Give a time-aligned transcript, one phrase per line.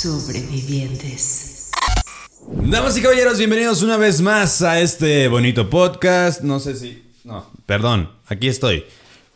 [0.00, 1.68] Sobrevivientes.
[2.48, 6.40] Damas y caballeros, bienvenidos una vez más a este bonito podcast.
[6.40, 7.02] No sé si...
[7.22, 8.86] No, perdón, aquí estoy.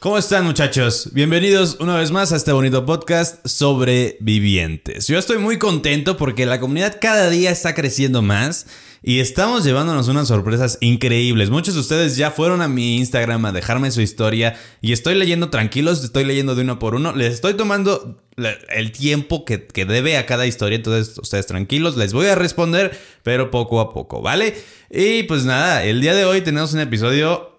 [0.05, 1.09] ¿Cómo están muchachos?
[1.15, 5.07] Bienvenidos una vez más a este bonito podcast Sobrevivientes.
[5.07, 8.67] Yo estoy muy contento porque la comunidad cada día está creciendo más
[9.03, 11.49] y estamos llevándonos unas sorpresas increíbles.
[11.49, 15.49] Muchos de ustedes ya fueron a mi Instagram a dejarme su historia y estoy leyendo
[15.49, 17.15] tranquilos, estoy leyendo de uno por uno.
[17.15, 22.13] Les estoy tomando el tiempo que, que debe a cada historia, entonces ustedes tranquilos, les
[22.13, 24.55] voy a responder, pero poco a poco, ¿vale?
[24.91, 27.54] Y pues nada, el día de hoy tenemos un episodio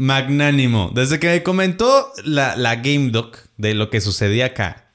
[0.00, 0.90] magnánimo.
[0.94, 4.94] Desde que me comentó la, la Game Doc de lo que sucedía acá.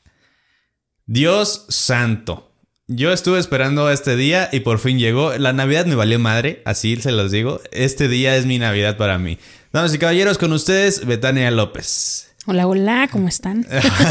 [1.06, 2.52] Dios santo.
[2.88, 5.36] Yo estuve esperando este día y por fin llegó.
[5.38, 7.62] La Navidad me valió madre, así se los digo.
[7.72, 9.38] Este día es mi Navidad para mí.
[9.72, 12.31] Damas y caballeros, con ustedes, Betania López.
[12.47, 13.66] Hola, hola, ¿cómo están?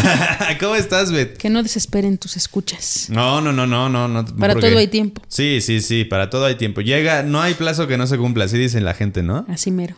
[0.60, 1.36] ¿Cómo estás, Bet?
[1.36, 3.06] Que no desesperen tus escuchas.
[3.08, 4.08] No, no, no, no, no.
[4.08, 5.22] no Para porque- todo hay tiempo.
[5.28, 6.80] Sí, sí, sí, para todo hay tiempo.
[6.80, 9.46] Llega, no hay plazo que no se cumpla, así dicen la gente, ¿no?
[9.48, 9.94] Así mero.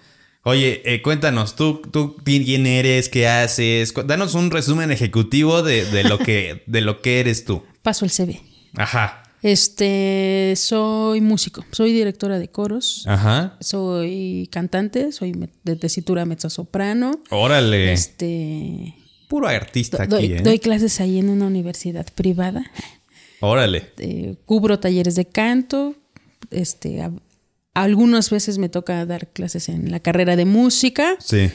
[0.48, 3.08] Oye, eh, cuéntanos, ¿tú, tú quién eres?
[3.08, 3.92] ¿Qué haces?
[4.06, 7.64] Danos un resumen ejecutivo de, de lo, que, de lo que eres tú.
[7.82, 8.40] Paso el CV.
[8.76, 9.24] Ajá.
[9.42, 13.56] Este, soy músico, soy directora de coros, Ajá.
[13.60, 15.32] soy cantante, soy
[15.64, 17.20] de tesitura mezzosoprano.
[17.30, 17.92] Órale.
[17.92, 18.94] Este,
[19.28, 20.42] Puro artista do- aquí, doy, ¿eh?
[20.42, 22.64] doy clases ahí en una universidad privada.
[23.40, 23.90] Órale.
[23.98, 25.96] Eh, cubro talleres de canto.
[26.52, 27.02] Este,
[27.82, 31.16] algunas veces me toca dar clases en la carrera de música.
[31.20, 31.50] Sí.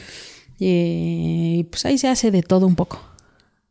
[0.60, 3.00] Eh, Y pues ahí se hace de todo un poco.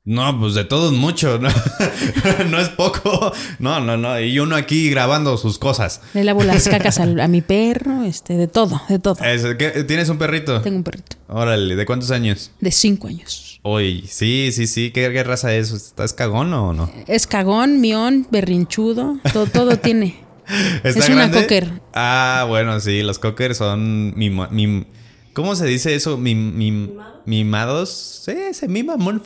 [0.03, 1.49] No, pues de todo mucho, ¿no?
[2.49, 3.31] no es poco.
[3.59, 4.19] No, no, no.
[4.19, 6.01] Y uno aquí grabando sus cosas.
[6.15, 9.23] Le lavo las cacas al- a, mi perro, este, de todo, de todo.
[9.23, 10.59] Es- ¿qué- ¿Tienes un perrito?
[10.61, 12.49] Tengo un perrito Órale, ¿de cuántos años?
[12.59, 13.59] de cinco años.
[13.63, 14.89] Uy, sí, sí, sí.
[14.91, 15.69] ¿Qué, qué raza es?
[15.71, 16.91] ¿Estás cagón o no?
[17.07, 20.15] Es cagón, mión, berrinchudo, todo, todo tiene.
[20.83, 21.69] ¿Está Es una cocker.
[21.93, 24.85] Ah, bueno, sí, los cocker son mimo- mim-
[25.33, 26.17] ¿Cómo se dice eso?
[26.17, 26.91] Mim- mim-
[27.25, 28.23] mimados.
[28.25, 29.19] Sí, se mima muy,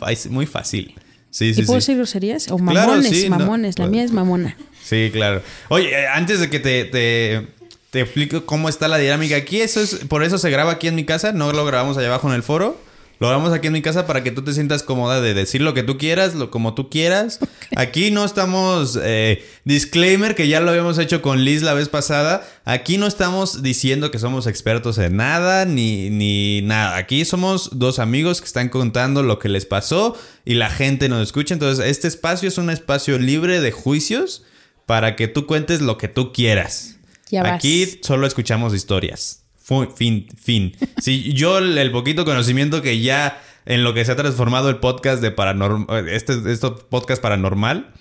[0.46, 0.96] fácil.
[1.31, 1.88] Sí, ¿Y sí, puedo sí.
[1.88, 2.50] decir groserías?
[2.52, 3.38] O Claro, mamones, no.
[3.40, 3.80] mamones.
[3.80, 4.56] La mía es mamona.
[4.84, 5.41] Sí, claro.
[5.69, 7.47] Oye, eh, antes de que te, te,
[7.90, 10.96] te explico cómo está la dinámica aquí, eso es, por eso se graba aquí en
[10.96, 12.80] mi casa, no lo grabamos allá abajo en el foro.
[13.20, 15.74] Lo grabamos aquí en mi casa para que tú te sientas cómoda de decir lo
[15.74, 17.40] que tú quieras, lo como tú quieras.
[17.76, 19.00] Aquí no estamos.
[19.02, 22.48] eh, disclaimer que ya lo habíamos hecho con Liz la vez pasada.
[22.66, 26.98] Aquí no estamos diciendo que somos expertos en nada ni, ni nada.
[26.98, 31.22] Aquí somos dos amigos que están contando lo que les pasó y la gente nos
[31.24, 31.54] escucha.
[31.54, 34.44] Entonces, este espacio es un espacio libre de juicios
[34.86, 36.98] para que tú cuentes lo que tú quieras.
[37.31, 37.54] Ya vas.
[37.54, 39.44] Aquí solo escuchamos historias.
[39.66, 40.76] Fu- fin, fin.
[41.02, 45.24] Si yo el, poquito conocimiento que ya en lo que se ha transformado el podcast
[45.24, 47.92] de paranormal, este, este podcast paranormal,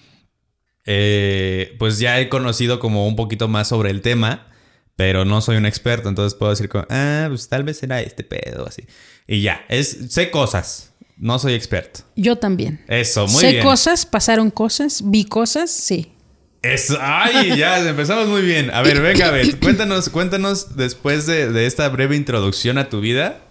[0.84, 4.46] eh, pues ya he conocido como un poquito más sobre el tema,
[4.94, 8.24] pero no soy un experto, entonces puedo decir como, ah, pues tal vez era este
[8.24, 8.82] pedo, así.
[9.26, 12.00] Y ya, es, sé cosas, no soy experto.
[12.14, 12.84] Yo también.
[12.88, 13.62] Eso, muy sé bien.
[13.64, 16.10] cosas, pasaron cosas, vi cosas, sí.
[16.64, 18.70] Eso, ay, ya, empezamos muy bien.
[18.72, 23.42] A ver, venga, ver, cuéntanos, cuéntanos después de, de esta breve introducción a tu vida.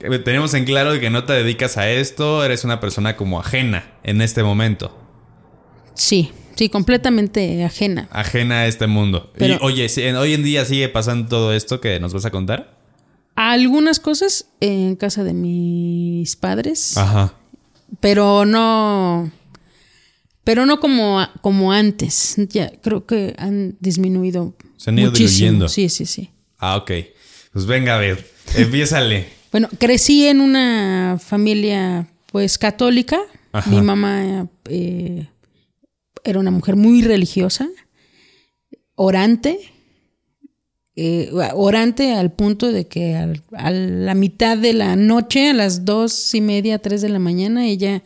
[0.00, 3.84] eh, Tenemos en claro que no te dedicas a esto, eres una persona como ajena
[4.02, 4.96] en este momento,
[5.94, 8.08] Sí, sí, completamente ajena.
[8.12, 9.32] ajena a este mundo.
[9.36, 12.30] Pero- y oye, si- hoy en día sigue pasando todo esto que nos vas a
[12.30, 12.76] contar.
[13.36, 17.34] Algunas cosas en casa de mis padres, Ajá.
[18.00, 19.30] pero no.
[20.48, 22.36] Pero no como, como antes.
[22.48, 24.54] Ya creo que han disminuido.
[24.78, 25.36] Se han ido muchísimo.
[25.40, 25.68] diluyendo.
[25.68, 26.30] Sí, sí, sí.
[26.56, 26.90] Ah, ok.
[27.52, 29.26] Pues venga, a ver, empiézale.
[29.52, 33.18] Bueno, crecí en una familia, pues, católica.
[33.52, 33.70] Ajá.
[33.70, 35.26] Mi mamá eh,
[36.24, 37.68] era una mujer muy religiosa,
[38.94, 39.58] orante,
[40.96, 45.84] eh, orante al punto de que al- a la mitad de la noche, a las
[45.84, 48.02] dos y media, tres de la mañana, ella,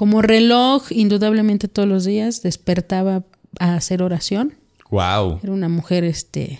[0.00, 3.26] como reloj, indudablemente todos los días, despertaba
[3.58, 4.54] a hacer oración.
[4.90, 5.40] Wow.
[5.42, 6.58] Era una mujer, este,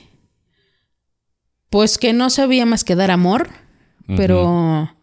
[1.70, 3.48] pues que no sabía más que dar amor,
[4.06, 4.94] pero,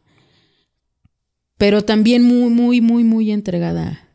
[1.57, 4.07] pero también muy, muy, muy, muy entregada,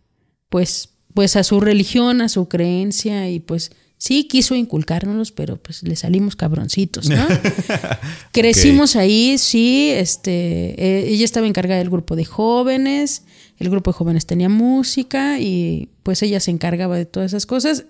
[0.49, 5.83] pues, pues a su religión, a su creencia y pues sí quiso inculcárnoslos, pero pues
[5.83, 7.27] le salimos cabroncitos, ¿no?
[8.33, 13.25] Crecimos ahí, sí, este, eh, ella estaba encargada del grupo de jóvenes,
[13.59, 17.85] el grupo de jóvenes tenía música y pues ella se encargaba de todas esas cosas.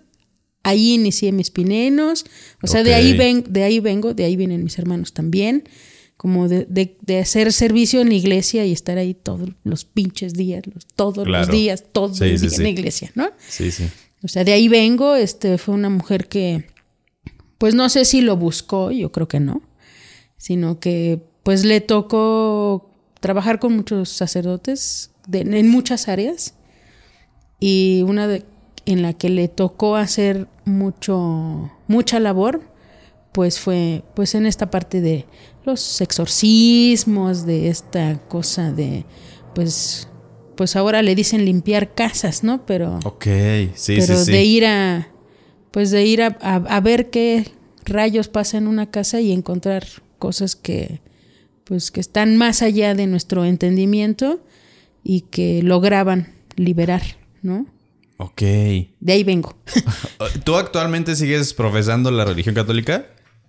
[0.64, 2.24] Ahí inicié mis pinenos,
[2.62, 5.64] o sea, de ahí ven, de ahí vengo, de ahí vienen mis hermanos también,
[6.16, 10.34] como de, de- de hacer servicio en la iglesia y estar ahí todos los pinches
[10.34, 11.46] días, los- todos Claro.
[11.46, 13.30] los días, todo Sí, el sí, día en la iglesia, ¿no?
[13.48, 13.86] Sí, sí.
[14.22, 16.64] O sea, de ahí vengo, este fue una mujer que,
[17.58, 19.62] pues no sé si lo buscó, yo creo que no,
[20.36, 22.91] sino que pues le tocó
[23.22, 26.54] trabajar con muchos sacerdotes de- en muchas áreas
[27.60, 28.44] y una de,
[28.84, 32.60] en la que le tocó hacer mucho, mucha labor,
[33.32, 35.24] pues fue pues en esta parte de
[35.64, 39.04] los exorcismos, de esta cosa de,
[39.54, 40.08] pues,
[40.56, 42.66] pues ahora le dicen limpiar casas, ¿no?
[42.66, 43.24] Pero Ok,
[43.74, 44.32] sí, pero sí, sí.
[44.32, 45.08] de ir a
[45.70, 47.46] pues de ir a, a- a ver qué
[47.84, 49.84] rayos pasa en una casa y encontrar
[50.18, 51.00] cosas que
[51.64, 54.40] pues que están más allá de nuestro entendimiento
[55.04, 57.02] y que lograban liberar,
[57.42, 57.66] ¿no?
[58.18, 58.40] Ok.
[58.40, 59.56] De ahí vengo.
[60.44, 63.06] ¿Tú actualmente sigues profesando la religión católica?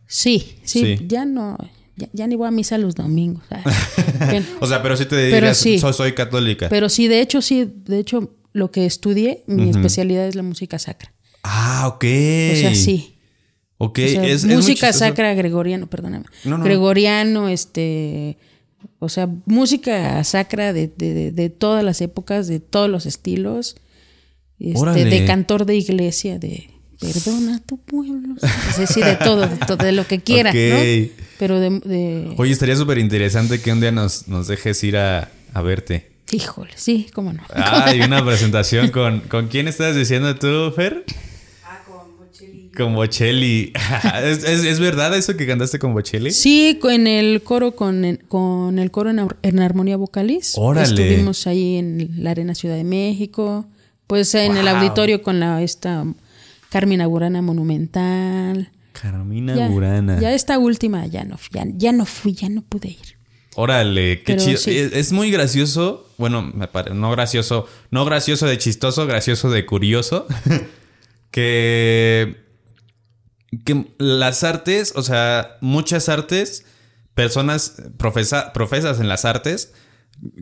[0.08, 1.06] Sí, sí, Sí.
[1.08, 1.58] ya no
[1.96, 3.44] ya, ya ni voy a misa los domingos.
[4.30, 5.78] Que- O sea, pero sí te dirías, sí.
[5.80, 6.68] soy, soy católica.
[6.70, 10.80] pero sí, de hecho sí, de hecho lo que estudié, mi especialidad es la música
[10.80, 11.14] sacra.
[11.44, 12.04] ah, ok.
[12.04, 13.13] O sea, sí.
[13.78, 16.26] Ok, O sea, es, música sacra gregoriano, perdóname.
[16.46, 16.64] No, no.
[16.64, 18.38] Gregoriano, este,
[19.00, 23.76] o sea, música sacra de, de- de- de todas las épocas, de todos los estilos,
[24.60, 28.36] este, de cantor de iglesia, de perdona a tu pueblo,
[28.70, 30.56] es decir, de todo, de, todo, de lo que quiera, Ok.
[30.56, 31.24] ¿no?
[31.38, 35.30] Pero de, de- Oye, estaría súper interesante que un día nos, nos dejes ir a,
[35.54, 36.12] a verte.
[36.32, 37.44] híjole, sí, cómo no.
[37.54, 39.20] Ah, y una presentación con...
[39.22, 41.04] ¿Con quién estás diciendo tú, Fer?
[42.76, 43.72] Con Bocelli.
[44.24, 46.32] ¿Es, es, es verdad eso que cantaste con Bocelli?
[46.32, 50.54] Sí, en el coro con, el- con el coro en, ar- en armonía vocalis.
[50.58, 50.88] Órale.
[50.88, 53.66] Estuvimos ahí en la Arena Ciudad de México.
[54.08, 56.06] Pues en el auditorio con la esta
[56.70, 58.70] Carmina Burana Monumental.
[58.92, 60.20] Carmina Ya, Burana.
[60.20, 63.18] ya esta última ya no, ya, ya no fui, ya no pude ir.
[63.56, 64.58] Órale, qué Pero chido.
[64.58, 64.78] sí.
[64.78, 66.08] Es, es muy gracioso.
[66.18, 67.68] Bueno, me pare- no gracioso.
[67.92, 70.28] No gracioso de chistoso, gracioso de curioso.
[71.32, 72.43] que.
[73.66, 76.66] Que las artes, o sea, muchas artes,
[77.14, 79.74] personas profesa- profesas en las artes,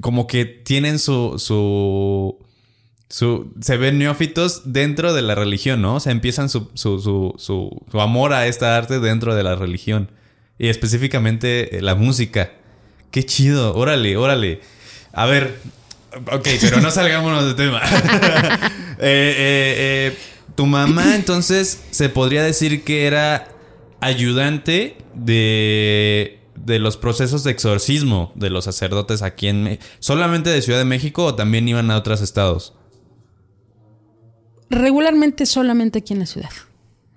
[0.02, 1.36] como que tienen su.
[1.40, 2.38] su.
[3.10, 5.96] su- se ven neófitos dentro de la religión, ¿no?
[5.96, 9.56] O sea, empiezan su, su, su, su, su amor a esta arte dentro de la
[9.56, 10.12] religión.
[10.58, 12.52] Y específicamente eh, la música.
[13.10, 14.62] Qué chido, órale, órale.
[15.12, 15.58] A ver,
[16.32, 17.82] ok, pero no salgámonos de tema.
[19.04, 20.18] Eh, eh, eh,
[20.56, 23.48] tu mamá entonces se podría decir que era
[24.00, 29.64] ayudante de, de los procesos de exorcismo de los sacerdotes aquí en...
[29.64, 32.74] Me- ¿Solamente de Ciudad de México o también iban a otros estados?
[34.70, 36.50] Regularmente solamente aquí en la ciudad.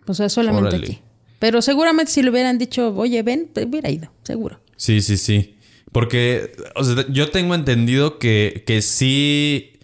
[0.07, 0.87] O sea, solamente Órale.
[0.87, 0.99] aquí.
[1.39, 4.61] Pero seguramente si le hubieran dicho, oye, ven, hubiera ido, seguro.
[4.77, 5.57] Sí, sí, sí.
[5.93, 9.79] Porque o sea, yo tengo entendido que, que sí,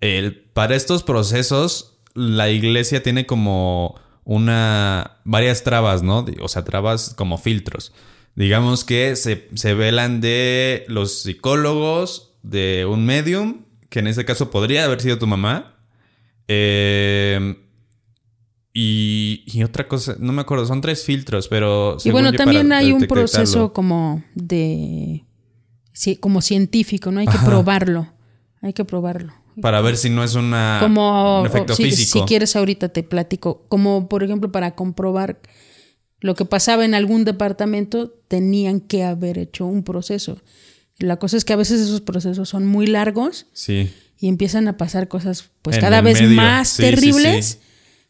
[0.00, 6.26] el, para estos procesos, la iglesia tiene como una, varias trabas, ¿no?
[6.40, 7.92] O sea, trabas como filtros.
[8.34, 14.50] Digamos que se, se velan de los psicólogos, de un medium, que en este caso
[14.50, 15.76] podría haber sido tu mamá.
[16.48, 17.56] Eh,
[18.72, 21.96] y, y otra cosa, no me acuerdo, son tres filtros, pero...
[22.04, 25.24] Y bueno, también hay un proceso como de
[25.92, 27.20] sí, como científico, ¿no?
[27.20, 27.46] Hay que Ajá.
[27.46, 28.12] probarlo.
[28.60, 29.32] Hay que probarlo.
[29.60, 32.18] Para ver si no es una, como un efecto o si, físico.
[32.20, 35.40] si quieres ahorita te platico, como por ejemplo para comprobar
[36.20, 40.38] lo que pasaba en algún departamento, tenían que haber hecho un proceso.
[40.98, 43.90] La cosa es que a veces esos procesos son muy largos Sí.
[44.18, 46.36] y empiezan a pasar cosas pues En cada vez medio.
[46.36, 47.58] más Sí, terribles sí.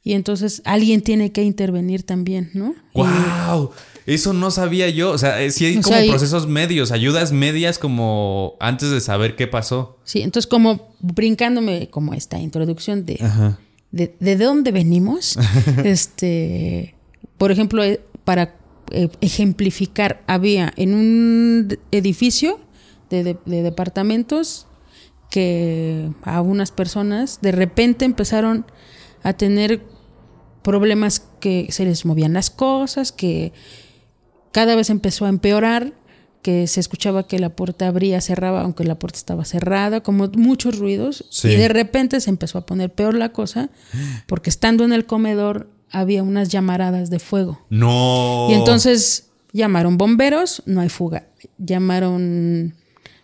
[0.04, 2.74] y entonces alguien tiene que intervenir también, ¿no?
[2.94, 3.70] Y- ¡Wow!
[4.06, 5.10] Eso no sabía yo.
[5.10, 9.00] O sea, eh, sí hay O como sea, procesos medios, ayudas medias como antes de
[9.00, 9.98] saber qué pasó.
[10.04, 13.18] Sí, entonces como brincándome como esta introducción de,
[13.90, 15.36] de, de dónde venimos,
[15.84, 16.94] este,
[17.38, 18.54] por ejemplo, eh, para
[18.92, 22.60] eh, ejemplificar, había en un edificio
[23.10, 24.66] de, de- de departamentos
[25.30, 28.64] que a unas personas de repente empezaron
[29.24, 29.82] a tener
[30.62, 33.52] problemas que se les movían las cosas, que
[34.56, 35.92] cada vez empezó a empeorar,
[36.40, 40.78] que se escuchaba que la puerta abría, cerraba, aunque la puerta estaba cerrada, como muchos
[40.78, 41.26] ruidos.
[41.28, 41.48] Sí.
[41.48, 43.68] Y de repente se empezó a poner peor la cosa,
[44.26, 47.60] porque estando en el comedor había unas llamaradas de fuego.
[47.68, 48.46] No.
[48.48, 51.26] Y entonces llamaron bomberos, no hay fuga.
[51.58, 52.76] Llamaron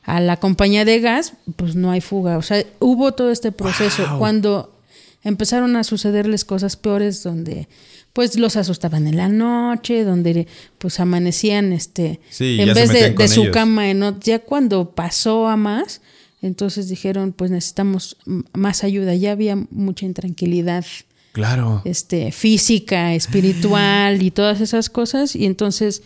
[0.02, 2.36] a la compañía de gas, pues no hay fuga.
[2.36, 4.06] O sea, hubo todo este proceso.
[4.06, 4.18] Wow.
[4.18, 4.78] Cuando
[5.22, 7.68] empezaron a sucederles cosas peores donde
[8.12, 10.46] pues los asustaban en la noche, donde
[10.78, 13.54] pues amanecían este Sí, en vez de, de su ellos.
[13.54, 16.02] cama en ya cuando pasó a más,
[16.42, 18.16] entonces dijeron, pues necesitamos
[18.52, 19.14] más ayuda.
[19.14, 20.84] Ya había mucha intranquilidad
[21.32, 21.80] Claro.
[21.86, 25.34] este, física, espiritual y todas esas cosas.
[25.36, 26.02] Y entonces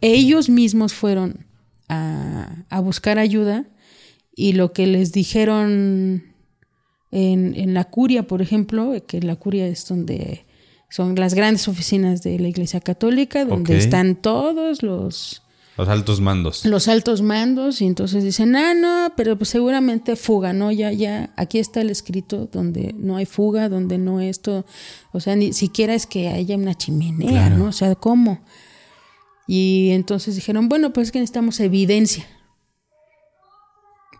[0.00, 1.46] ellos mismos fueron
[1.88, 3.64] a, a buscar ayuda
[4.36, 6.22] y lo que les dijeron
[7.10, 10.44] en, en la curia, por ejemplo, que la curia es donde
[10.88, 15.42] son las grandes oficinas de la Iglesia Católica, donde están todos los,
[15.76, 16.64] Los altos mandos.
[16.64, 20.72] los altos mandos y entonces dicen, ah, no, pero pues seguramente fuga, ¿no?
[20.72, 24.64] Ya, ya, aquí está el escrito donde no hay fuga, donde no esto,
[25.12, 27.58] o sea, ni siquiera es que haya una chimenea, Claro.
[27.58, 27.64] ¿no?
[27.66, 28.40] O sea, ¿cómo?
[29.46, 32.26] Y entonces dijeron, bueno, pues es que necesitamos evidencia.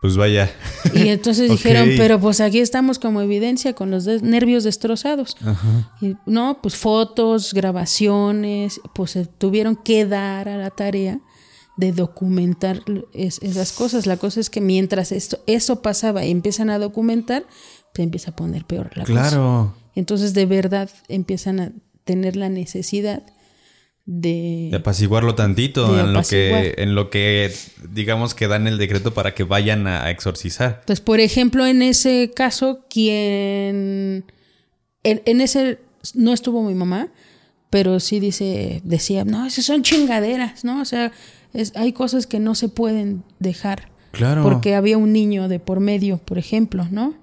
[0.01, 0.51] Pues vaya.
[0.95, 5.37] Y entonces dijeron, pero pues aquí estamos como evidencia con los de- nervios destrozados.
[6.01, 11.21] Y, no, pues fotos, grabaciones, pues se tuvieron que dar a la tarea
[11.77, 14.07] de documentar es- esas cosas.
[14.07, 17.45] La cosa es que mientras esto, eso pasaba y empiezan a documentar,
[17.95, 19.13] se empieza a poner peor la cosa.
[19.31, 19.75] Claro.
[19.97, 21.73] Entonces de verdad empiezan a
[22.05, 23.23] tener la necesidad
[24.09, 24.69] de...
[24.71, 27.53] De apaciguarlo tantito De en lo que en lo que
[27.91, 30.83] digamos que dan el decreto para que vayan a exorcizar.
[30.87, 34.25] Pues, por ejemplo, en ese caso, quien.
[35.05, 35.79] En, en ese
[36.15, 37.09] no estuvo mi mamá,
[37.69, 40.81] pero sí dice, decía, no, esas son chingaderas, ¿no?
[40.81, 41.13] O sea,
[41.53, 43.91] es, hay cosas que no se pueden dejar.
[44.13, 44.43] Claro.
[44.43, 47.15] Porque había un niño de por medio, por ejemplo, ¿no?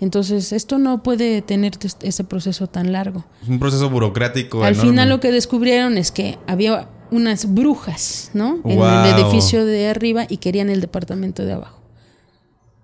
[0.00, 3.24] Entonces, esto no puede tener ese proceso tan largo.
[3.42, 4.90] Es un proceso burocrático Al enorme.
[4.90, 8.60] final lo que descubrieron es que había unas brujas, ¿no?
[8.64, 11.80] En el edificio de arriba y querían el departamento de abajo.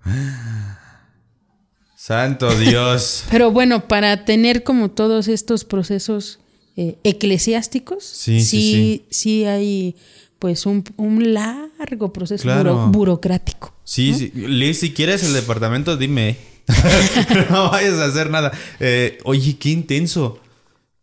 [1.95, 3.23] Santo Dios.
[3.31, 6.39] Pero bueno, para tener como todos estos procesos
[6.75, 9.95] eh, eclesiásticos, Sí, sí, sí, sí hay
[10.39, 12.75] pues un, un largo proceso Claro.
[12.75, 13.73] buro- burocrático.
[13.83, 14.31] Sí, sí.
[14.35, 16.37] Liz, si quieres el departamento, dime.
[17.49, 18.51] no vayas a hacer nada.
[18.79, 20.39] Eh, oye, qué intenso.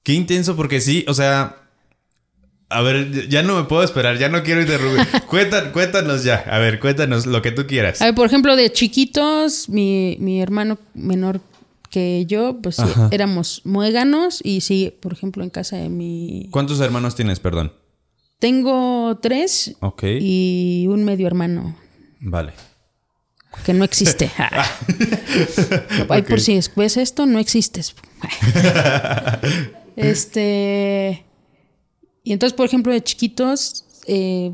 [0.02, 1.56] Qué intenso, porque sí, o sea.
[2.70, 5.06] A ver, ya no me puedo esperar, ya no quiero interrumpir.
[5.28, 6.36] Cuéntanos, cuéntanos ya.
[6.50, 8.02] A ver, cuéntanos lo que tú quieras.
[8.02, 11.40] A ver, por ejemplo, de chiquitos, mi, mi hermano menor
[11.90, 13.08] que yo, pues sí, Ajá.
[13.12, 16.48] éramos muéganos y sí, por ejemplo, en casa de mi...
[16.50, 17.72] ¿Cuántos hermanos tienes, perdón?
[18.40, 20.02] Tengo tres Ok.
[20.20, 21.76] y un medio hermano
[22.18, 22.52] Vale.
[23.64, 24.30] Que no existe.
[26.08, 27.94] Ay, por si ves esto, no existes.
[29.96, 31.24] este.
[32.22, 34.50] Y entonces, por ejemplo, de chiquitos, eh,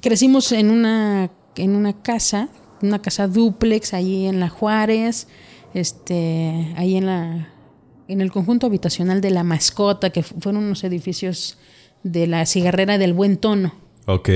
[0.00, 2.48] crecimos en una, en una casa,
[2.80, 5.28] una casa duplex, ahí en la Juárez,
[5.74, 7.50] este, ahí en la,
[8.08, 11.58] en el conjunto habitacional de la mascota, que fu- fueron unos edificios
[12.02, 13.74] de la cigarrera del buen tono,
[14.06, 14.30] Ok.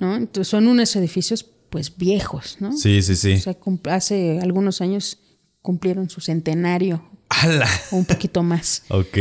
[0.00, 0.16] ¿no?
[0.16, 2.72] Entonces son unos edificios, pues, viejos, ¿no?
[2.76, 3.32] Sí, sí, sí.
[3.34, 3.56] O sea,
[3.90, 5.18] hace algunos años
[5.62, 7.68] cumplieron su centenario ¡Hala!
[7.90, 8.84] o un poquito más.
[8.90, 9.16] Ok.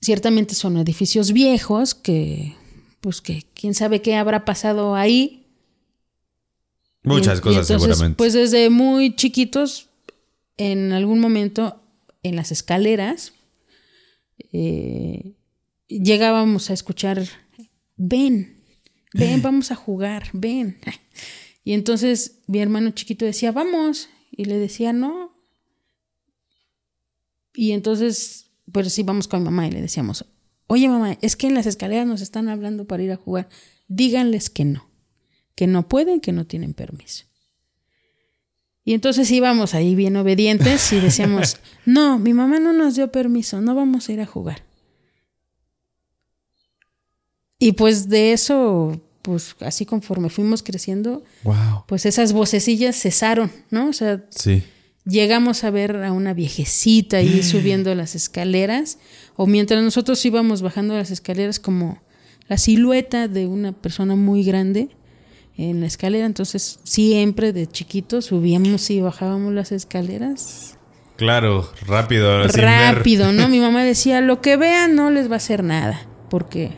[0.00, 2.54] Ciertamente son edificios viejos que,
[3.00, 5.46] pues que quién sabe qué habrá pasado ahí.
[7.02, 8.16] Muchas Y- y cosas entonces, seguramente.
[8.16, 9.88] Pues desde muy chiquitos,
[10.58, 11.82] en algún momento
[12.22, 13.32] en las escaleras,
[14.52, 15.34] eh,
[15.88, 17.26] llegábamos a escuchar,
[17.96, 18.55] ven,
[19.16, 20.78] ven, vamos a jugar, ven.
[21.64, 24.08] Y entonces mi hermano chiquito decía, vamos.
[24.30, 25.32] Y le decía, no.
[27.54, 30.26] Y entonces, pues sí, vamos con mi mamá y le decíamos,
[30.66, 33.48] oye mamá, es que en las escaleras nos están hablando para ir a jugar.
[33.88, 34.88] Díganles que no,
[35.54, 37.24] que no pueden, que no tienen permiso.
[38.84, 41.56] Y entonces íbamos ahí bien obedientes y decíamos,
[41.86, 44.64] no, mi mamá no nos dio permiso, no vamos a ir a jugar.
[47.58, 51.82] Y pues de eso, pues así conforme fuimos creciendo, Wow.
[51.88, 53.88] pues esas vocecillas cesaron, ¿no?
[53.88, 54.62] O sea, Sí.
[55.04, 58.98] llegamos a ver a una viejecita ahí subiendo las escaleras,
[59.34, 62.00] o mientras nosotros íbamos bajando las escaleras como
[62.48, 64.90] la silueta de una persona muy grande
[65.56, 70.78] en la escalera, entonces siempre de chiquitos subíamos y bajábamos las escaleras
[71.16, 72.46] Claro, rápido.
[72.46, 73.48] rápido, ¿no?
[73.48, 76.70] Mi mamá decía, lo que vean no les va a hacer nada, porque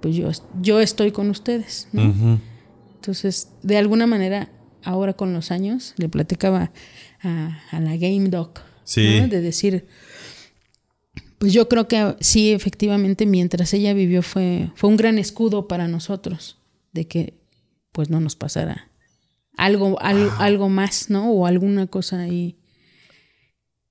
[0.00, 0.30] pues yo,
[0.60, 1.88] yo estoy con ustedes.
[1.92, 2.38] ¿no?
[2.94, 4.50] Entonces, de alguna manera,
[4.84, 6.72] ahora con los años, le platicaba
[7.22, 9.20] a, a la Game Doc, Sí.
[9.20, 9.28] ¿no?
[9.28, 9.86] de decir,
[11.38, 15.88] pues yo creo que sí, efectivamente, mientras ella vivió fue, fue un gran escudo para
[15.88, 16.58] nosotros,
[16.92, 17.40] de que
[17.92, 18.90] pues no nos pasara
[19.56, 21.30] algo, al- algo más, ¿no?
[21.30, 22.56] O alguna cosa ahí.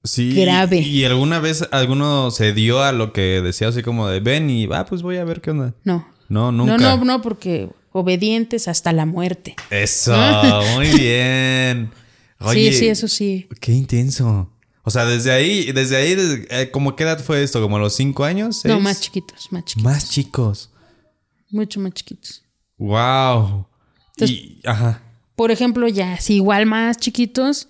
[0.03, 0.34] Sí.
[0.34, 0.79] Grave.
[0.79, 4.65] ¿Y alguna vez alguno se dio a lo que decía así como de ven y
[4.65, 5.75] va, pues voy a ver qué onda?
[5.84, 6.08] No.
[6.29, 6.77] No, nunca.
[6.77, 9.56] No, no, no, porque obedientes hasta la muerte.
[9.72, 10.15] Eso,
[10.75, 11.91] muy bien.
[12.39, 13.48] Oye, sí, sí, eso sí.
[13.60, 14.50] Qué intenso.
[14.84, 17.62] O sea, desde ahí, desde ahí, desde- eh, ¿como qué edad fue esto?
[17.62, 18.63] ¿Como a los cinco años?
[18.63, 19.84] No, más chiquitos, más chiquitos.
[19.91, 20.70] Más chicos.
[21.51, 22.44] Mucho más chiquitos.
[22.77, 23.68] Wow.
[24.15, 25.03] Entonces- y, ajá.
[25.36, 27.68] Por ejemplo, ya, si igual más chiquitos,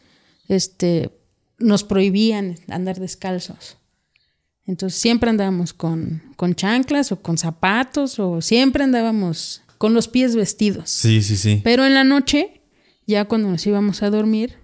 [0.47, 1.11] este,
[1.59, 3.77] nos prohibían andar descalzos.
[4.65, 10.35] Entonces siempre andábamos con, con chanclas o con zapatos o siempre andábamos con los pies
[10.35, 10.89] vestidos.
[10.89, 11.61] Sí, sí, sí.
[11.63, 12.61] Pero en la noche,
[13.07, 14.57] ya cuando nos íbamos a dormir,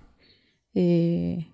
[0.76, 1.48] eh,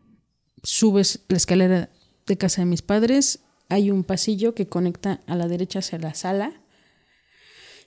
[0.63, 1.89] subes la escalera
[2.27, 6.13] de casa de mis padres, hay un pasillo que conecta a la derecha hacia la
[6.13, 6.61] sala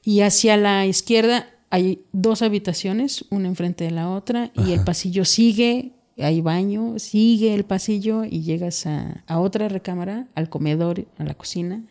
[0.02, 5.24] y hacia la izquierda hay dos habitaciones, una enfrente de la otra, y el pasillo
[5.24, 11.24] sigue, hay baño, sigue el pasillo y llegas a, a otra recámara, al comedor, a
[11.24, 11.82] la cocina,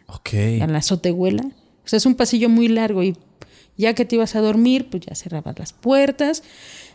[0.62, 1.44] a la azotehuela.
[1.86, 3.18] O sea, es un pasillo muy largo y
[3.78, 6.44] ya que te ibas a dormir, pues ya cerrabas las puertas.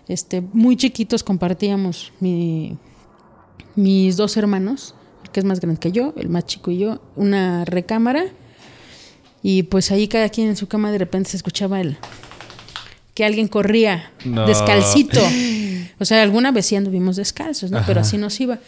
[0.09, 2.79] Este, muy chiquitos compartíamos mi-
[3.77, 4.95] mis dos hermanos,
[5.25, 8.25] el que es más grande que yo, el más chico y yo, una recámara.
[9.43, 11.99] Y pues ahí cada quien en su cama de repente se escuchaba el
[13.15, 14.47] que alguien corría No.
[14.47, 15.21] descalcito.
[15.99, 17.83] O sea, alguna vez sí anduvimos descalzos, ¿no?
[17.87, 18.59] Pero así nos iba.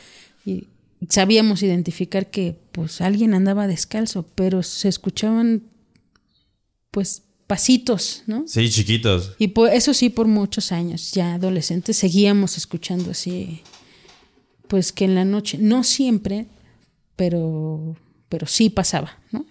[0.45, 0.69] Y
[1.09, 5.63] sabíamos identificar que pues alguien andaba descalzo, pero se escuchaban
[6.91, 8.45] pues pasitos, ¿no?
[8.47, 9.35] Sí, chiquitos.
[9.39, 13.63] Y por, eso sí, por muchos años, ya adolescentes, seguíamos escuchando así,
[14.69, 16.47] pues que en la noche, no siempre,
[17.17, 17.97] pero,
[18.29, 19.47] pero sí pasaba, ¿no?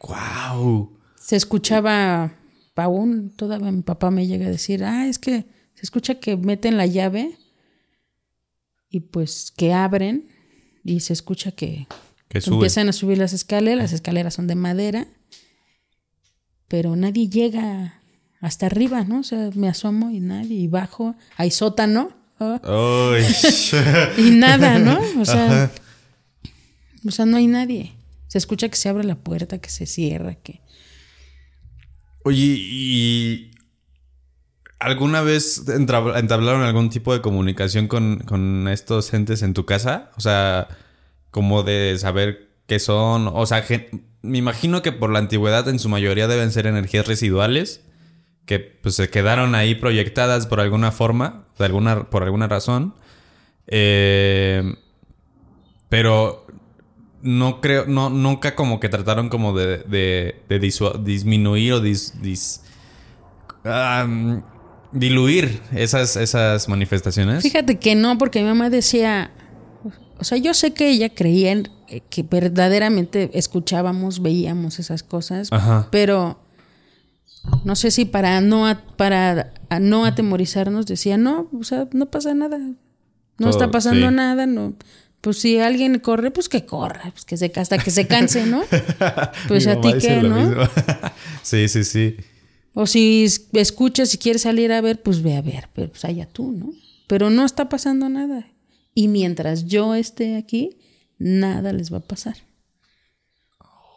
[0.00, 0.98] Wow.
[1.18, 2.36] Se escuchaba,
[2.74, 5.44] aún todavía mi papá me llega a decir, ah, es que
[5.76, 7.36] se escucha que meten la llave
[8.88, 10.26] y pues que abren
[10.82, 11.86] y se escucha que,
[12.30, 15.06] empiezan a subir las escaleras, las escaleras son de madera,
[16.66, 18.00] pero nadie llega
[18.40, 19.20] hasta arriba, ¿no?
[19.20, 22.10] O sea, me asomo y nadie, y bajo, hay sótano.
[22.38, 23.26] Ay.
[24.18, 24.98] y nada, ¿no?
[25.20, 25.70] O sea,
[27.06, 27.92] o sea, no hay nadie.
[28.28, 30.60] Se escucha que se abre la puerta, que se cierra, que...
[32.24, 33.50] Oye, ¿y
[34.78, 40.10] alguna vez entablaron algún tipo de comunicación con, con estos entes en tu casa?
[40.16, 40.68] O sea,
[41.30, 43.28] como de saber qué son.
[43.32, 43.64] O sea,
[44.22, 47.82] me imagino que por la antigüedad en su mayoría deben ser energías residuales
[48.44, 52.94] que pues se quedaron ahí proyectadas por alguna forma, por alguna razón.
[53.66, 54.76] Eh,
[55.88, 56.46] pero
[57.22, 60.58] no creo, no, nunca como que trataron como de, de,
[61.02, 62.60] disminuir o dis, dis-
[64.98, 67.42] diluir esas, esas manifestaciones.
[67.42, 69.30] Fíjate que no, porque mi mamá decía,
[70.18, 75.48] o sea, yo sé que ella creía en- eh, que verdaderamente escuchábamos, veíamos esas cosas,
[75.52, 75.88] Ajá.
[75.92, 76.40] pero
[77.64, 82.58] no sé si para no para no atemorizarnos decía, no, o sea, no pasa nada.
[82.58, 82.74] No
[83.38, 84.14] Todo- está pasando sí.
[84.14, 84.74] nada, no.
[85.20, 88.62] Pues si alguien corre, pues que corra, pues que se hasta que se canse, ¿no?
[89.48, 90.68] Pues a ti qué, ¿no?
[91.42, 92.16] sí, sí, sí.
[92.78, 96.04] O si es- escuchas y quieres salir a ver, pues ve a ver, pero pues
[96.04, 96.72] allá tú, ¿no?
[97.06, 98.48] Pero no está pasando nada.
[98.94, 100.76] Y mientras yo esté aquí,
[101.18, 102.36] nada les va a pasar.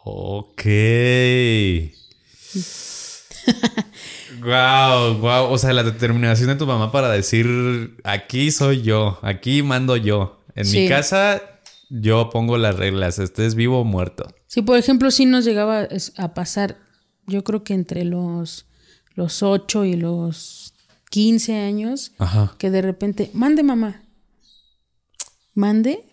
[0.04, 0.64] Ok.
[4.42, 5.50] wow, wow.
[5.52, 10.40] O sea, la determinación de tu mamá para decir, aquí soy yo, aquí mando yo.
[10.54, 10.88] En mi Sí.
[10.88, 11.42] casa
[11.90, 14.32] yo pongo las reglas, estés vivo o muerto.
[14.46, 16.76] Si por ejemplo sí nos llegaba a pasar,
[17.26, 18.66] yo creo que entre los,
[19.14, 20.74] los 8 y los
[21.10, 22.54] 15 años, Ajá.
[22.58, 24.02] que de repente, mande mamá,
[25.54, 26.04] mande,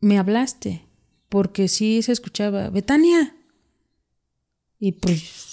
[0.00, 0.84] me hablaste,
[1.28, 3.34] porque sí se escuchaba, Betania.
[4.78, 5.44] Y pues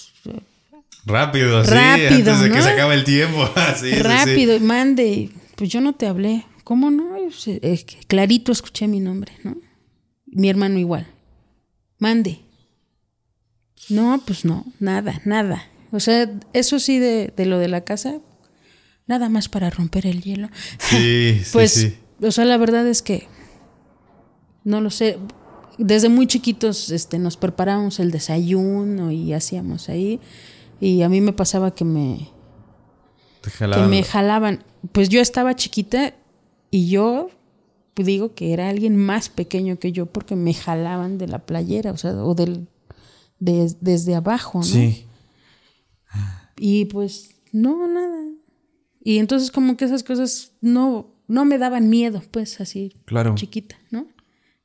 [1.04, 3.48] Rápido, sí, Rápido, antes de que se acabe el tiempo.
[3.76, 4.02] Sí, sí, sí.
[4.02, 5.30] rápido, mande.
[5.56, 6.46] Pues yo no te hablé.
[6.64, 7.16] ¿Cómo no?
[8.06, 9.56] Clarito escuché mi nombre, ¿no?
[10.26, 11.06] Mi hermano igual.
[11.98, 12.40] Mande.
[13.88, 15.68] No, pues no, nada, nada.
[15.92, 18.18] O sea, eso sí de, de lo de la casa,
[19.06, 20.48] nada más para romper el hielo.
[20.78, 21.96] Sí, sí, Pues, sí.
[22.22, 23.28] o sea, la verdad es que
[24.64, 25.18] no lo sé.
[25.78, 30.20] desde muy chiquitos este, nos preparábamos el desayuno y hacíamos ahí.
[30.80, 32.28] Y a mí me pasaba que me,
[33.42, 33.90] Te que jalaban.
[33.90, 34.64] me jalaban.
[34.92, 36.14] Pues yo estaba chiquita
[36.70, 37.28] y yo
[37.96, 41.96] digo que era alguien más pequeño que yo porque me jalaban de la playera, o
[41.96, 42.66] sea, o del
[43.38, 44.64] de- desde abajo, ¿no?
[44.64, 45.06] Sí.
[46.64, 48.22] Y pues no, nada.
[49.02, 53.34] Y entonces como que esas cosas no, no me daban miedo, pues así Claro.
[53.34, 54.06] chiquita, ¿no?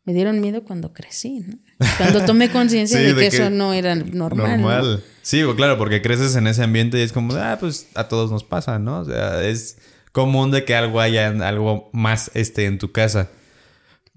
[0.04, 1.58] Me dieron miedo cuando crecí, ¿no?
[1.98, 4.62] Cuando tomé conciencia Sí, de, de que que eso no era normal.
[4.62, 4.70] ¿no?
[4.70, 5.04] Normal.
[5.24, 8.44] Sí, claro, porque creces en ese ambiente y es como, ah, pues a todos nos
[8.44, 9.00] pasa, ¿no?
[9.00, 9.80] O sea, es
[10.12, 13.32] común de que algo haya, algo más este en tu casa.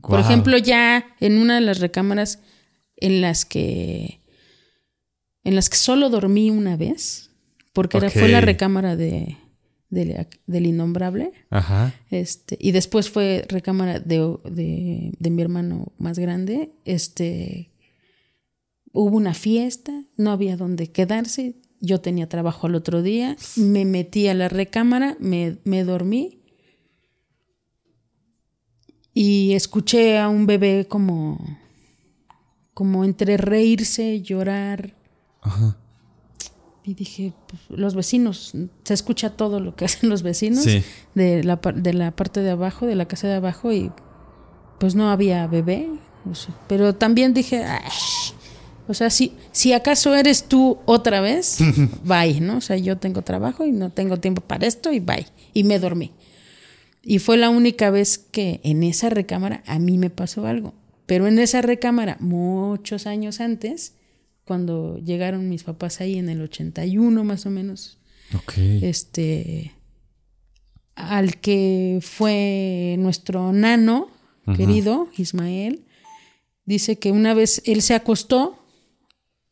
[0.03, 2.41] Por ejemplo, ya en una de las recámaras
[2.97, 4.21] en las que
[5.45, 7.30] en las que solo dormí una vez,
[7.73, 9.37] porque era, fue la recámara de,
[9.91, 11.95] de- del innombrable, Ajá.
[12.11, 14.19] este, y después fue recámara de,
[14.51, 17.71] de, de mi hermano más grande, este,
[18.93, 24.29] hubo una fiesta, no había dónde quedarse, yo tenía trabajo al otro día, me metí
[24.29, 26.37] a la recámara, me, me dormí.
[29.15, 31.59] Y escuché a un bebé como,
[32.75, 34.95] como entre reírse, llorar.
[36.85, 38.53] Y dije, pues, los vecinos,
[38.85, 40.83] se escucha todo lo que hacen los vecinos Sí.
[41.15, 43.91] de, la, de la parte de abajo, de la casa de abajo, y
[44.79, 45.89] pues no había bebé.
[46.31, 47.81] o sea, pero también dije, "Ay",
[48.89, 51.59] o sea, si, si acaso eres tú otra vez,
[52.05, 52.57] bye, ¿no?
[52.57, 55.27] O sea, yo tengo trabajo y no tengo tiempo para esto y bye.
[55.53, 56.13] Y me dormí.
[57.03, 60.75] Y fue la única vez que en esa recámara a mí me pasó algo.
[61.07, 63.95] Pero en esa recámara, muchos años antes,
[64.51, 67.99] cuando llegaron mis papás ahí en el 81 más o menos,
[68.35, 68.55] Ok.
[68.83, 69.75] este,
[70.97, 74.09] al que fue nuestro nano
[74.57, 75.85] querido, Ismael,
[76.65, 78.59] dice que una vez él se acostó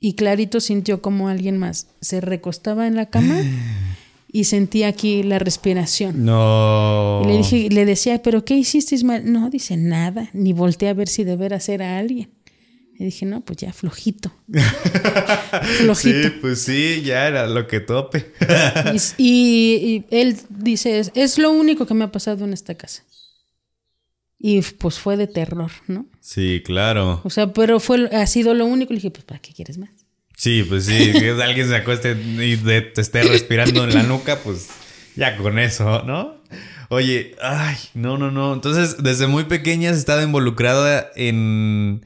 [0.00, 3.36] y clarito sintió como alguien más se recostaba en la cama
[4.32, 6.24] y sentía aquí la respiración.
[6.24, 7.20] No.
[7.22, 9.32] Y le dije, le decía, ¿pero qué hiciste, Ismael?
[9.32, 12.30] No, dice nada, ni volteé a ver si de veras era alguien.
[13.00, 14.32] Y dije, no, pues ya, flojito.
[15.78, 16.28] flojito.
[16.28, 18.32] Sí, pues sí, ya era lo que tope.
[19.16, 22.74] Y, y- y él dice, es, es lo único que me ha pasado en esta
[22.74, 23.04] casa.
[24.40, 26.06] Y pues fue de terror, ¿no?
[26.20, 27.20] sí, claro.
[27.24, 28.92] O sea, pero fue, ha sido lo único.
[28.92, 29.90] Le dije, pues ¿para qué quieres más?
[30.36, 34.38] Sí, pues sí, que alguien se acueste y de- te esté respirando en la nuca,
[34.44, 34.68] pues
[35.16, 36.36] ya con eso, ¿no?
[36.90, 38.54] Oye, ay, no, no, no.
[38.54, 42.04] Entonces, desde muy pequeña has estado involucrada en,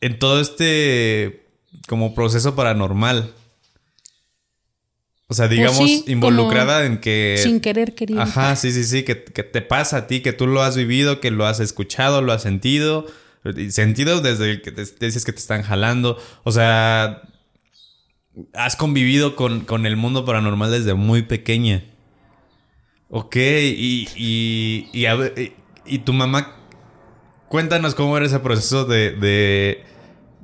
[0.00, 1.46] en todo este
[1.88, 3.32] como proceso paranormal.
[5.28, 7.38] O sea, digamos, Pues sí, involucrada en que...
[7.40, 8.20] Sin querer querido.
[8.20, 11.20] Ajá, sí, sí, sí, que, que te pasa a ti, que tú lo has vivido,
[11.20, 13.06] que lo has escuchado, lo has sentido.
[13.68, 16.18] Sentido desde el que te dices que te están jalando.
[16.42, 17.22] O sea,
[18.54, 21.84] has convivido con, con el mundo paranormal desde muy pequeña.
[23.08, 25.52] Ok, y, y, y, a ver, y,
[25.86, 26.56] y tu mamá,
[27.48, 29.84] cuéntanos cómo era ese proceso de, de,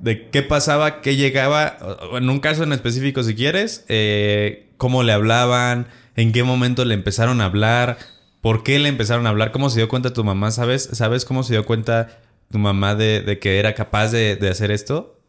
[0.00, 1.78] de qué pasaba, qué llegaba,
[2.12, 6.94] en un caso en específico si quieres, eh, cómo le hablaban, en qué momento le
[6.94, 7.98] empezaron a hablar,
[8.40, 10.88] por qué le empezaron a hablar, cómo se dio cuenta tu mamá, ¿sabes?
[10.92, 14.70] ¿Sabes cómo se dio cuenta tu mamá de, de que era capaz de, de hacer
[14.70, 15.20] esto?